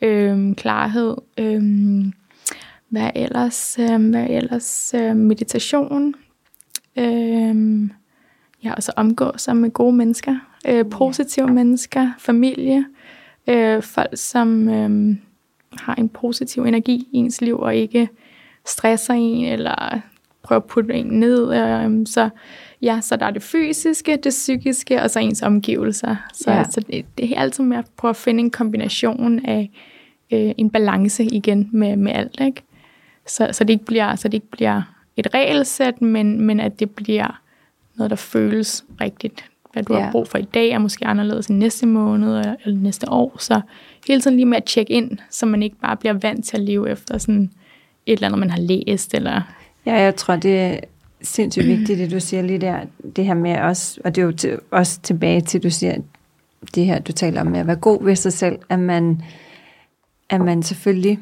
Øhm, 0.02 0.56
klarhed. 0.56 1.15
Øhm, 1.38 2.13
hvad 2.89 3.10
ellers? 3.15 3.78
Øhm, 3.80 4.10
hvad 4.10 4.28
ellers? 4.30 4.93
Øhm, 4.98 5.17
meditation. 5.17 6.13
Øhm, 6.98 7.91
ja, 8.63 8.73
og 8.73 8.84
så 8.84 8.91
omgå 8.95 9.32
sig 9.38 9.58
med 9.58 9.71
gode 9.71 9.93
mennesker. 9.95 10.36
Øh, 10.67 10.86
positive 10.89 11.47
mennesker. 11.47 12.12
Familie. 12.19 12.86
Øh, 13.47 13.84
folk, 13.84 14.10
som... 14.13 14.69
Øhm, 14.69 15.17
har 15.80 15.95
en 15.95 16.10
positiv 16.10 16.63
energi 16.63 17.08
i 17.12 17.17
ens 17.17 17.41
liv, 17.41 17.60
og 17.60 17.76
ikke 17.76 18.10
stresser 18.65 19.13
en, 19.13 19.45
eller 19.45 19.99
prøver 20.43 20.60
at 20.60 20.65
putte 20.65 20.93
en 20.93 21.06
ned. 21.06 21.54
Øhm, 21.56 22.06
så 22.06 22.30
ja, 22.82 22.99
så 23.02 23.15
der 23.15 23.26
er 23.26 23.32
det 23.32 23.43
fysiske, 23.43 24.17
det 24.23 24.30
psykiske, 24.30 25.02
og 25.02 25.10
så 25.10 25.19
ens 25.19 25.41
omgivelser. 25.41 26.15
Så, 26.34 26.52
Ja. 26.52 26.58
ja. 26.58 26.63
så 26.63 26.80
det, 26.80 27.06
det 27.17 27.32
er 27.32 27.39
altid 27.41 27.63
med 27.63 27.78
at 27.78 27.86
prøve 27.97 28.10
at 28.10 28.15
finde 28.15 28.39
en 28.39 28.52
kombination 28.52 29.45
af 29.45 29.69
øh, 30.34 30.52
en 30.58 30.69
balance 30.69 31.23
igen 31.23 31.69
med, 31.73 31.95
med 31.95 32.12
alt, 32.12 32.39
ikke? 32.41 32.63
Så, 33.28 33.49
så, 33.52 33.63
det 33.63 33.73
ikke 33.73 33.86
bliver, 33.86 34.15
så 34.15 34.28
det 34.28 34.34
ikke 34.34 34.52
bliver 34.52 34.82
et 35.17 35.34
regelsæt, 35.34 36.02
men, 36.02 36.41
men 36.41 36.60
at 36.60 36.80
det 36.80 36.91
bliver 36.91 37.41
noget, 37.97 38.10
der 38.10 38.15
føles 38.15 38.86
rigtigt. 39.01 39.45
Hvad 39.73 39.84
du 39.84 39.93
ja. 39.93 40.01
har 40.01 40.12
brug 40.12 40.27
for 40.27 40.38
i 40.38 40.47
dag, 40.53 40.69
er 40.69 40.77
måske 40.77 41.06
anderledes 41.06 41.47
end 41.47 41.58
næste 41.58 41.86
måned 41.86 42.38
eller, 42.38 42.56
eller 42.65 42.79
næste 42.79 43.10
år. 43.10 43.36
Så 43.39 43.62
hele 44.08 44.21
tiden 44.21 44.36
lige 44.36 44.45
med 44.45 44.58
at 44.58 44.63
tjekke 44.63 44.93
ind, 44.93 45.17
så 45.29 45.45
man 45.45 45.63
ikke 45.63 45.75
bare 45.75 45.97
bliver 45.97 46.13
vant 46.13 46.45
til 46.45 46.58
at 46.58 46.63
leve 46.63 46.89
efter 46.89 47.17
sådan 47.17 47.51
et 48.06 48.13
eller 48.13 48.27
andet, 48.27 48.39
man 48.39 48.49
har 48.49 48.60
læst. 48.60 49.13
Eller... 49.13 49.41
Ja, 49.86 49.93
jeg 49.93 50.15
tror, 50.15 50.36
det 50.36 50.60
er 50.60 50.79
sindssygt 51.21 51.67
vigtigt, 51.67 51.99
det 51.99 52.12
du 52.12 52.19
siger 52.19 52.43
lige 52.43 52.60
der. 52.60 52.79
Det 53.15 53.25
her 53.25 53.34
med 53.34 53.58
os, 53.58 53.99
og 54.06 54.15
det 54.15 54.21
er 54.21 54.25
jo 54.25 54.32
til, 54.32 54.60
også 54.71 54.99
tilbage 55.01 55.41
til, 55.41 55.63
du 55.63 55.69
siger, 55.69 55.95
det 56.75 56.86
her, 56.86 56.99
du 56.99 57.12
taler 57.12 57.41
om 57.41 57.47
med 57.47 57.60
at 57.60 57.67
være 57.67 57.75
god 57.75 58.03
ved 58.03 58.15
sig 58.15 58.34
selv, 58.34 58.60
at 58.69 58.79
man, 58.79 59.21
at 60.29 60.41
man 60.41 60.63
selvfølgelig 60.63 61.19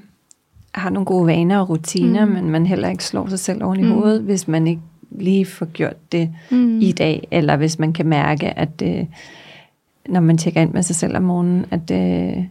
har 0.76 0.90
nogle 0.90 1.06
gode 1.06 1.28
vaner 1.28 1.60
og 1.60 1.70
rutiner, 1.70 2.26
mm. 2.26 2.32
men 2.32 2.50
man 2.50 2.66
heller 2.66 2.90
ikke 2.90 3.06
slår 3.06 3.28
sig 3.28 3.40
selv 3.40 3.64
oven 3.64 3.80
i 3.80 3.84
mm. 3.84 3.92
hovedet, 3.92 4.22
hvis 4.22 4.48
man 4.48 4.68
ikke 4.68 4.82
lige 5.12 5.46
får 5.46 5.66
gjort 5.66 6.12
det 6.12 6.30
mm. 6.50 6.80
i 6.80 6.92
dag, 6.92 7.28
eller 7.32 7.56
hvis 7.58 7.80
man 7.80 7.94
kan 7.94 8.08
mærke, 8.08 8.60
at 8.60 8.82
øh, 8.84 9.06
når 10.10 10.20
man 10.20 10.38
tjekker 10.38 10.62
ind 10.62 10.72
med 10.72 10.84
sig 10.84 10.96
selv 10.96 11.18
om 11.18 11.24
morgenen, 11.24 11.66
at 11.72 11.92
øh, 11.92 12.44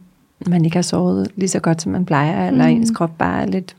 man 0.46 0.64
ikke 0.64 0.76
har 0.76 0.82
sovet 0.82 1.30
lige 1.36 1.48
så 1.48 1.60
godt, 1.60 1.82
som 1.82 1.92
man 1.92 2.04
plejer, 2.04 2.48
eller 2.48 2.68
mm. 2.68 2.76
ens 2.76 2.90
krop 2.90 3.18
bare 3.18 3.42
er 3.42 3.46
lidt 3.46 3.76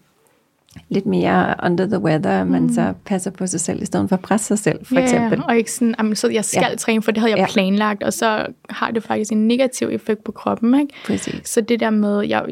lidt 0.89 1.05
mere 1.05 1.55
under 1.65 1.85
the 1.85 1.99
weather, 1.99 2.43
man 2.43 2.61
mm. 2.61 2.73
så 2.73 2.93
passer 3.05 3.31
på 3.31 3.47
sig 3.47 3.59
selv, 3.59 3.81
i 3.81 3.85
stedet 3.85 4.09
for 4.09 4.15
at 4.15 4.21
presse 4.21 4.47
sig 4.47 4.59
selv, 4.59 4.85
for 4.85 4.95
yeah, 4.95 5.03
eksempel. 5.03 5.41
og 5.47 5.57
ikke 5.57 5.71
sådan, 5.71 5.95
jamen, 5.99 6.15
så 6.15 6.29
jeg 6.29 6.45
skal 6.45 6.67
ja. 6.69 6.75
træne, 6.75 7.01
for 7.01 7.11
det 7.11 7.21
havde 7.21 7.31
jeg 7.31 7.39
ja. 7.39 7.47
planlagt, 7.53 8.03
og 8.03 8.13
så 8.13 8.45
har 8.69 8.91
det 8.91 9.03
faktisk 9.03 9.31
en 9.31 9.47
negativ 9.47 9.89
effekt 9.91 10.23
på 10.23 10.31
kroppen, 10.31 10.79
ikke? 10.79 10.93
Præcis. 11.05 11.49
Så 11.49 11.61
det 11.61 11.79
der 11.79 11.89
med, 11.89 12.21
jeg 12.21 12.45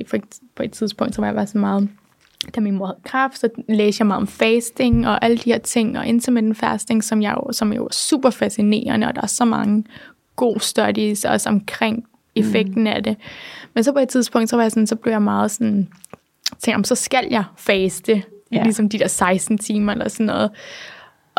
på 0.55 0.63
et 0.63 0.71
tidspunkt, 0.71 1.15
så 1.15 1.21
var 1.21 1.27
jeg 1.27 1.35
var 1.35 1.45
så 1.45 1.57
meget, 1.57 1.89
da 2.55 2.61
min 2.61 2.75
mor 2.77 2.85
havde 2.85 2.99
kræft, 3.03 3.39
så 3.39 3.49
læste 3.69 4.01
jeg 4.01 4.07
meget 4.07 4.21
om 4.21 4.27
fasting, 4.27 5.07
og 5.07 5.23
alle 5.25 5.37
de 5.37 5.51
her 5.51 5.57
ting, 5.57 5.97
og 5.97 6.05
intermittent 6.05 6.57
fasting, 6.57 7.03
som, 7.03 7.21
jeg 7.21 7.33
jo, 7.37 7.51
som 7.51 7.73
jo 7.73 7.85
er 7.85 7.93
super 7.93 8.29
fascinerende, 8.29 9.07
og 9.07 9.15
der 9.15 9.21
er 9.21 9.27
så 9.27 9.45
mange 9.45 9.83
gode 10.35 10.59
studies 10.59 11.25
også 11.25 11.49
omkring 11.49 12.05
effekten 12.35 12.81
mm. 12.81 12.87
af 12.87 13.03
det. 13.03 13.17
Men 13.73 13.83
så 13.83 13.91
på 13.91 13.99
et 13.99 14.09
tidspunkt, 14.09 14.49
så 14.49 14.55
var 14.55 14.63
jeg 14.63 14.71
sådan, 14.71 14.87
så 14.87 14.95
blev 14.95 15.11
jeg 15.11 15.21
meget 15.21 15.51
sådan, 15.51 15.87
tænkte, 16.59 16.87
så 16.87 16.95
skal 16.95 17.27
jeg 17.31 17.43
faste, 17.57 18.23
ja. 18.51 18.63
ligesom 18.63 18.89
de 18.89 18.99
der 18.99 19.07
16 19.07 19.57
timer 19.57 19.91
eller 19.91 20.09
sådan 20.09 20.25
noget. 20.25 20.51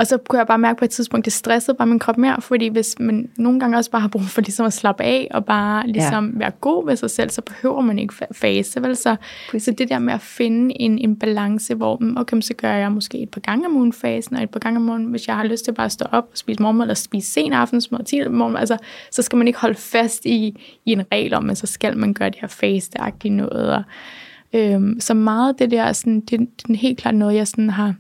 Og 0.01 0.07
så 0.07 0.19
kunne 0.29 0.39
jeg 0.39 0.47
bare 0.47 0.59
mærke 0.59 0.79
på 0.79 0.85
et 0.85 0.91
tidspunkt, 0.91 1.25
det 1.25 1.33
stressede 1.33 1.77
bare 1.77 1.87
min 1.87 1.99
krop 1.99 2.19
mere, 2.19 2.43
fordi 2.43 2.69
hvis 2.69 2.97
man 3.01 3.31
nogle 3.37 3.61
gange 3.61 3.77
også 3.77 3.91
bare 3.91 4.01
har 4.01 4.09
brug 4.09 4.23
for 4.23 4.41
ligesom 4.41 4.67
at 4.67 4.73
slappe 4.73 5.05
af, 5.05 5.29
og 5.31 5.45
bare 5.45 5.87
ligesom 5.87 6.31
ja. 6.31 6.39
være 6.39 6.51
god 6.51 6.87
ved 6.87 6.97
sig 6.97 7.11
selv, 7.11 7.31
så 7.31 7.43
behøver 7.43 7.81
man 7.81 7.99
ikke 7.99 8.15
fase, 8.33 8.83
vel? 8.83 8.97
Så, 8.97 9.17
så 9.59 9.71
det 9.71 9.89
der 9.89 9.99
med 9.99 10.15
at 10.15 10.21
finde 10.21 10.81
en, 10.81 10.99
en 10.99 11.17
balance, 11.17 11.75
hvor, 11.75 11.99
mm, 12.01 12.17
okay, 12.17 12.41
så 12.41 12.55
gør 12.55 12.73
jeg 12.73 12.93
måske 12.93 13.19
et 13.19 13.29
par 13.29 13.41
gange 13.41 13.67
om 13.67 13.77
ugen 13.77 13.93
fasen, 13.93 14.37
og 14.37 14.43
et 14.43 14.51
par 14.51 14.61
gange 14.61 14.77
om 14.77 14.89
ugen, 14.89 15.05
hvis 15.05 15.29
jeg 15.29 15.37
har 15.37 15.45
lyst 15.45 15.65
til 15.65 15.73
bare 15.73 15.87
at 15.87 15.93
stå 15.93 16.05
op 16.13 16.29
og 16.33 16.39
spise 16.39 16.63
morgenmad, 16.63 16.85
eller 16.85 16.95
spise 16.95 17.33
sen 17.33 17.53
aftensmad, 17.53 18.05
tidlig 18.05 18.33
morgenmad, 18.33 18.61
altså, 18.61 18.77
så 19.11 19.23
skal 19.23 19.37
man 19.37 19.47
ikke 19.47 19.59
holde 19.59 19.79
fast 19.79 20.25
i, 20.25 20.61
i 20.85 20.93
en 20.93 21.03
regel 21.13 21.35
om, 21.35 21.51
at 21.51 21.59
så 21.59 21.67
skal 21.67 21.97
man 21.97 22.15
gøre 22.15 22.31
det 22.31 22.39
her 22.41 22.49
faste 22.49 22.99
noget, 23.25 23.75
og 23.75 23.83
Øhm, 24.55 25.01
så 25.01 25.15
meget 25.15 25.59
det 25.59 25.71
der, 25.71 25.93
sådan, 25.93 26.21
det, 26.21 26.41
det 26.41 26.75
er 26.75 26.79
helt 26.79 26.99
klart 26.99 27.15
noget, 27.15 27.35
jeg 27.35 27.47
sådan 27.47 27.71
har 27.71 27.95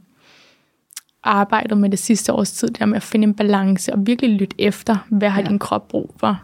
arbejdet 1.24 1.78
med 1.78 1.90
det 1.90 1.98
sidste 1.98 2.32
års 2.32 2.52
tid, 2.52 2.68
det 2.68 2.78
der 2.78 2.86
med 2.86 2.96
at 2.96 3.02
finde 3.02 3.24
en 3.24 3.34
balance 3.34 3.92
og 3.92 4.06
virkelig 4.06 4.30
lytte 4.30 4.56
efter, 4.58 4.96
hvad 5.08 5.28
har 5.28 5.42
ja. 5.42 5.48
din 5.48 5.58
krop 5.58 5.88
brug 5.88 6.14
for. 6.16 6.40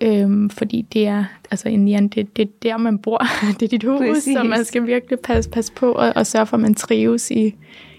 Øhm, 0.00 0.50
fordi 0.50 0.82
det 0.92 1.06
er, 1.06 1.24
altså 1.50 1.68
Indian, 1.68 2.08
det, 2.08 2.36
det 2.36 2.42
er 2.42 2.48
der, 2.62 2.76
man 2.76 2.98
bor. 2.98 3.22
det 3.60 3.62
er 3.62 3.68
dit 3.68 3.84
hus, 3.84 4.00
Præcis. 4.00 4.36
så 4.36 4.42
man 4.42 4.64
skal 4.64 4.86
virkelig 4.86 5.18
passe, 5.20 5.50
passe 5.50 5.72
på 5.72 5.92
og, 5.92 6.12
og 6.16 6.26
sørge 6.26 6.46
for, 6.46 6.56
at 6.56 6.60
man 6.60 6.74
trives 6.74 7.30
i, 7.30 7.54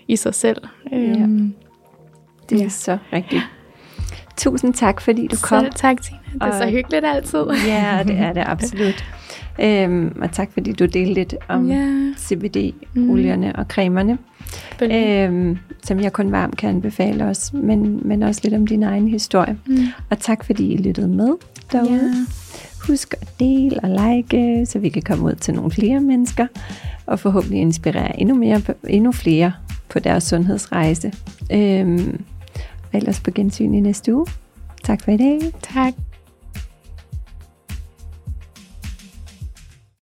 i 0.07 0.15
sig 0.15 0.35
selv. 0.35 0.61
Øhm, 0.93 1.13
ja. 1.13 1.51
Det 2.49 2.59
er 2.59 2.63
ja. 2.63 2.69
så 2.69 2.97
rigtigt. 3.13 3.43
Tusind 4.37 4.73
tak, 4.73 5.01
fordi 5.01 5.27
du 5.27 5.35
kom. 5.43 5.63
Selv 5.63 5.73
tak, 5.73 6.01
Tina. 6.01 6.19
Det 6.33 6.41
er 6.41 6.45
og, 6.45 6.53
så 6.53 6.69
hyggeligt 6.69 7.05
altid. 7.05 7.45
ja, 7.67 8.03
det 8.07 8.17
er 8.17 8.33
det 8.33 8.43
absolut. 8.55 9.05
Øhm, 9.61 10.17
og 10.21 10.31
tak 10.31 10.49
fordi 10.53 10.71
du 10.71 10.85
delte 10.85 11.13
lidt 11.13 11.35
om 11.47 11.69
yeah. 11.69 12.15
CBD-olierne 12.17 13.47
mm. 13.47 13.53
og 13.59 13.65
cremerne, 13.65 14.17
øhm, 14.81 15.57
som 15.83 15.99
jeg 15.99 16.13
kun 16.13 16.31
varmt 16.31 16.57
kan 16.57 16.69
anbefale 16.69 17.25
os, 17.25 17.53
men, 17.53 18.07
men 18.07 18.23
også 18.23 18.41
lidt 18.43 18.53
om 18.53 18.67
din 18.67 18.83
egen 18.83 19.07
historie. 19.07 19.57
Mm. 19.65 19.77
Og 20.09 20.19
tak 20.19 20.43
fordi 20.43 20.73
I 20.73 20.77
lyttede 20.77 21.07
med 21.07 21.35
derude. 21.71 21.91
Yeah. 21.91 22.27
Husk 22.87 23.13
at 23.21 23.39
dele 23.39 23.79
og 23.83 23.89
like, 23.89 24.65
så 24.65 24.79
vi 24.79 24.89
kan 24.89 25.01
komme 25.01 25.25
ud 25.25 25.35
til 25.35 25.53
nogle 25.53 25.71
flere 25.71 25.99
mennesker, 25.99 26.47
og 27.05 27.19
forhåbentlig 27.19 27.59
inspirere 27.59 28.19
endnu, 28.19 28.35
mere, 28.35 28.61
endnu 28.87 29.11
flere 29.11 29.51
på 29.89 29.99
deres 29.99 30.23
sundhedsrejse. 30.23 31.13
Øhm, 31.53 32.23
og 32.91 32.97
ellers 32.97 33.19
på 33.19 33.31
gensyn 33.31 33.73
i 33.73 33.79
næste 33.79 34.15
uge. 34.15 34.25
Tak 34.83 35.03
for 35.03 35.11
i 35.11 35.17
dag. 35.17 35.39
Tak. 35.61 35.93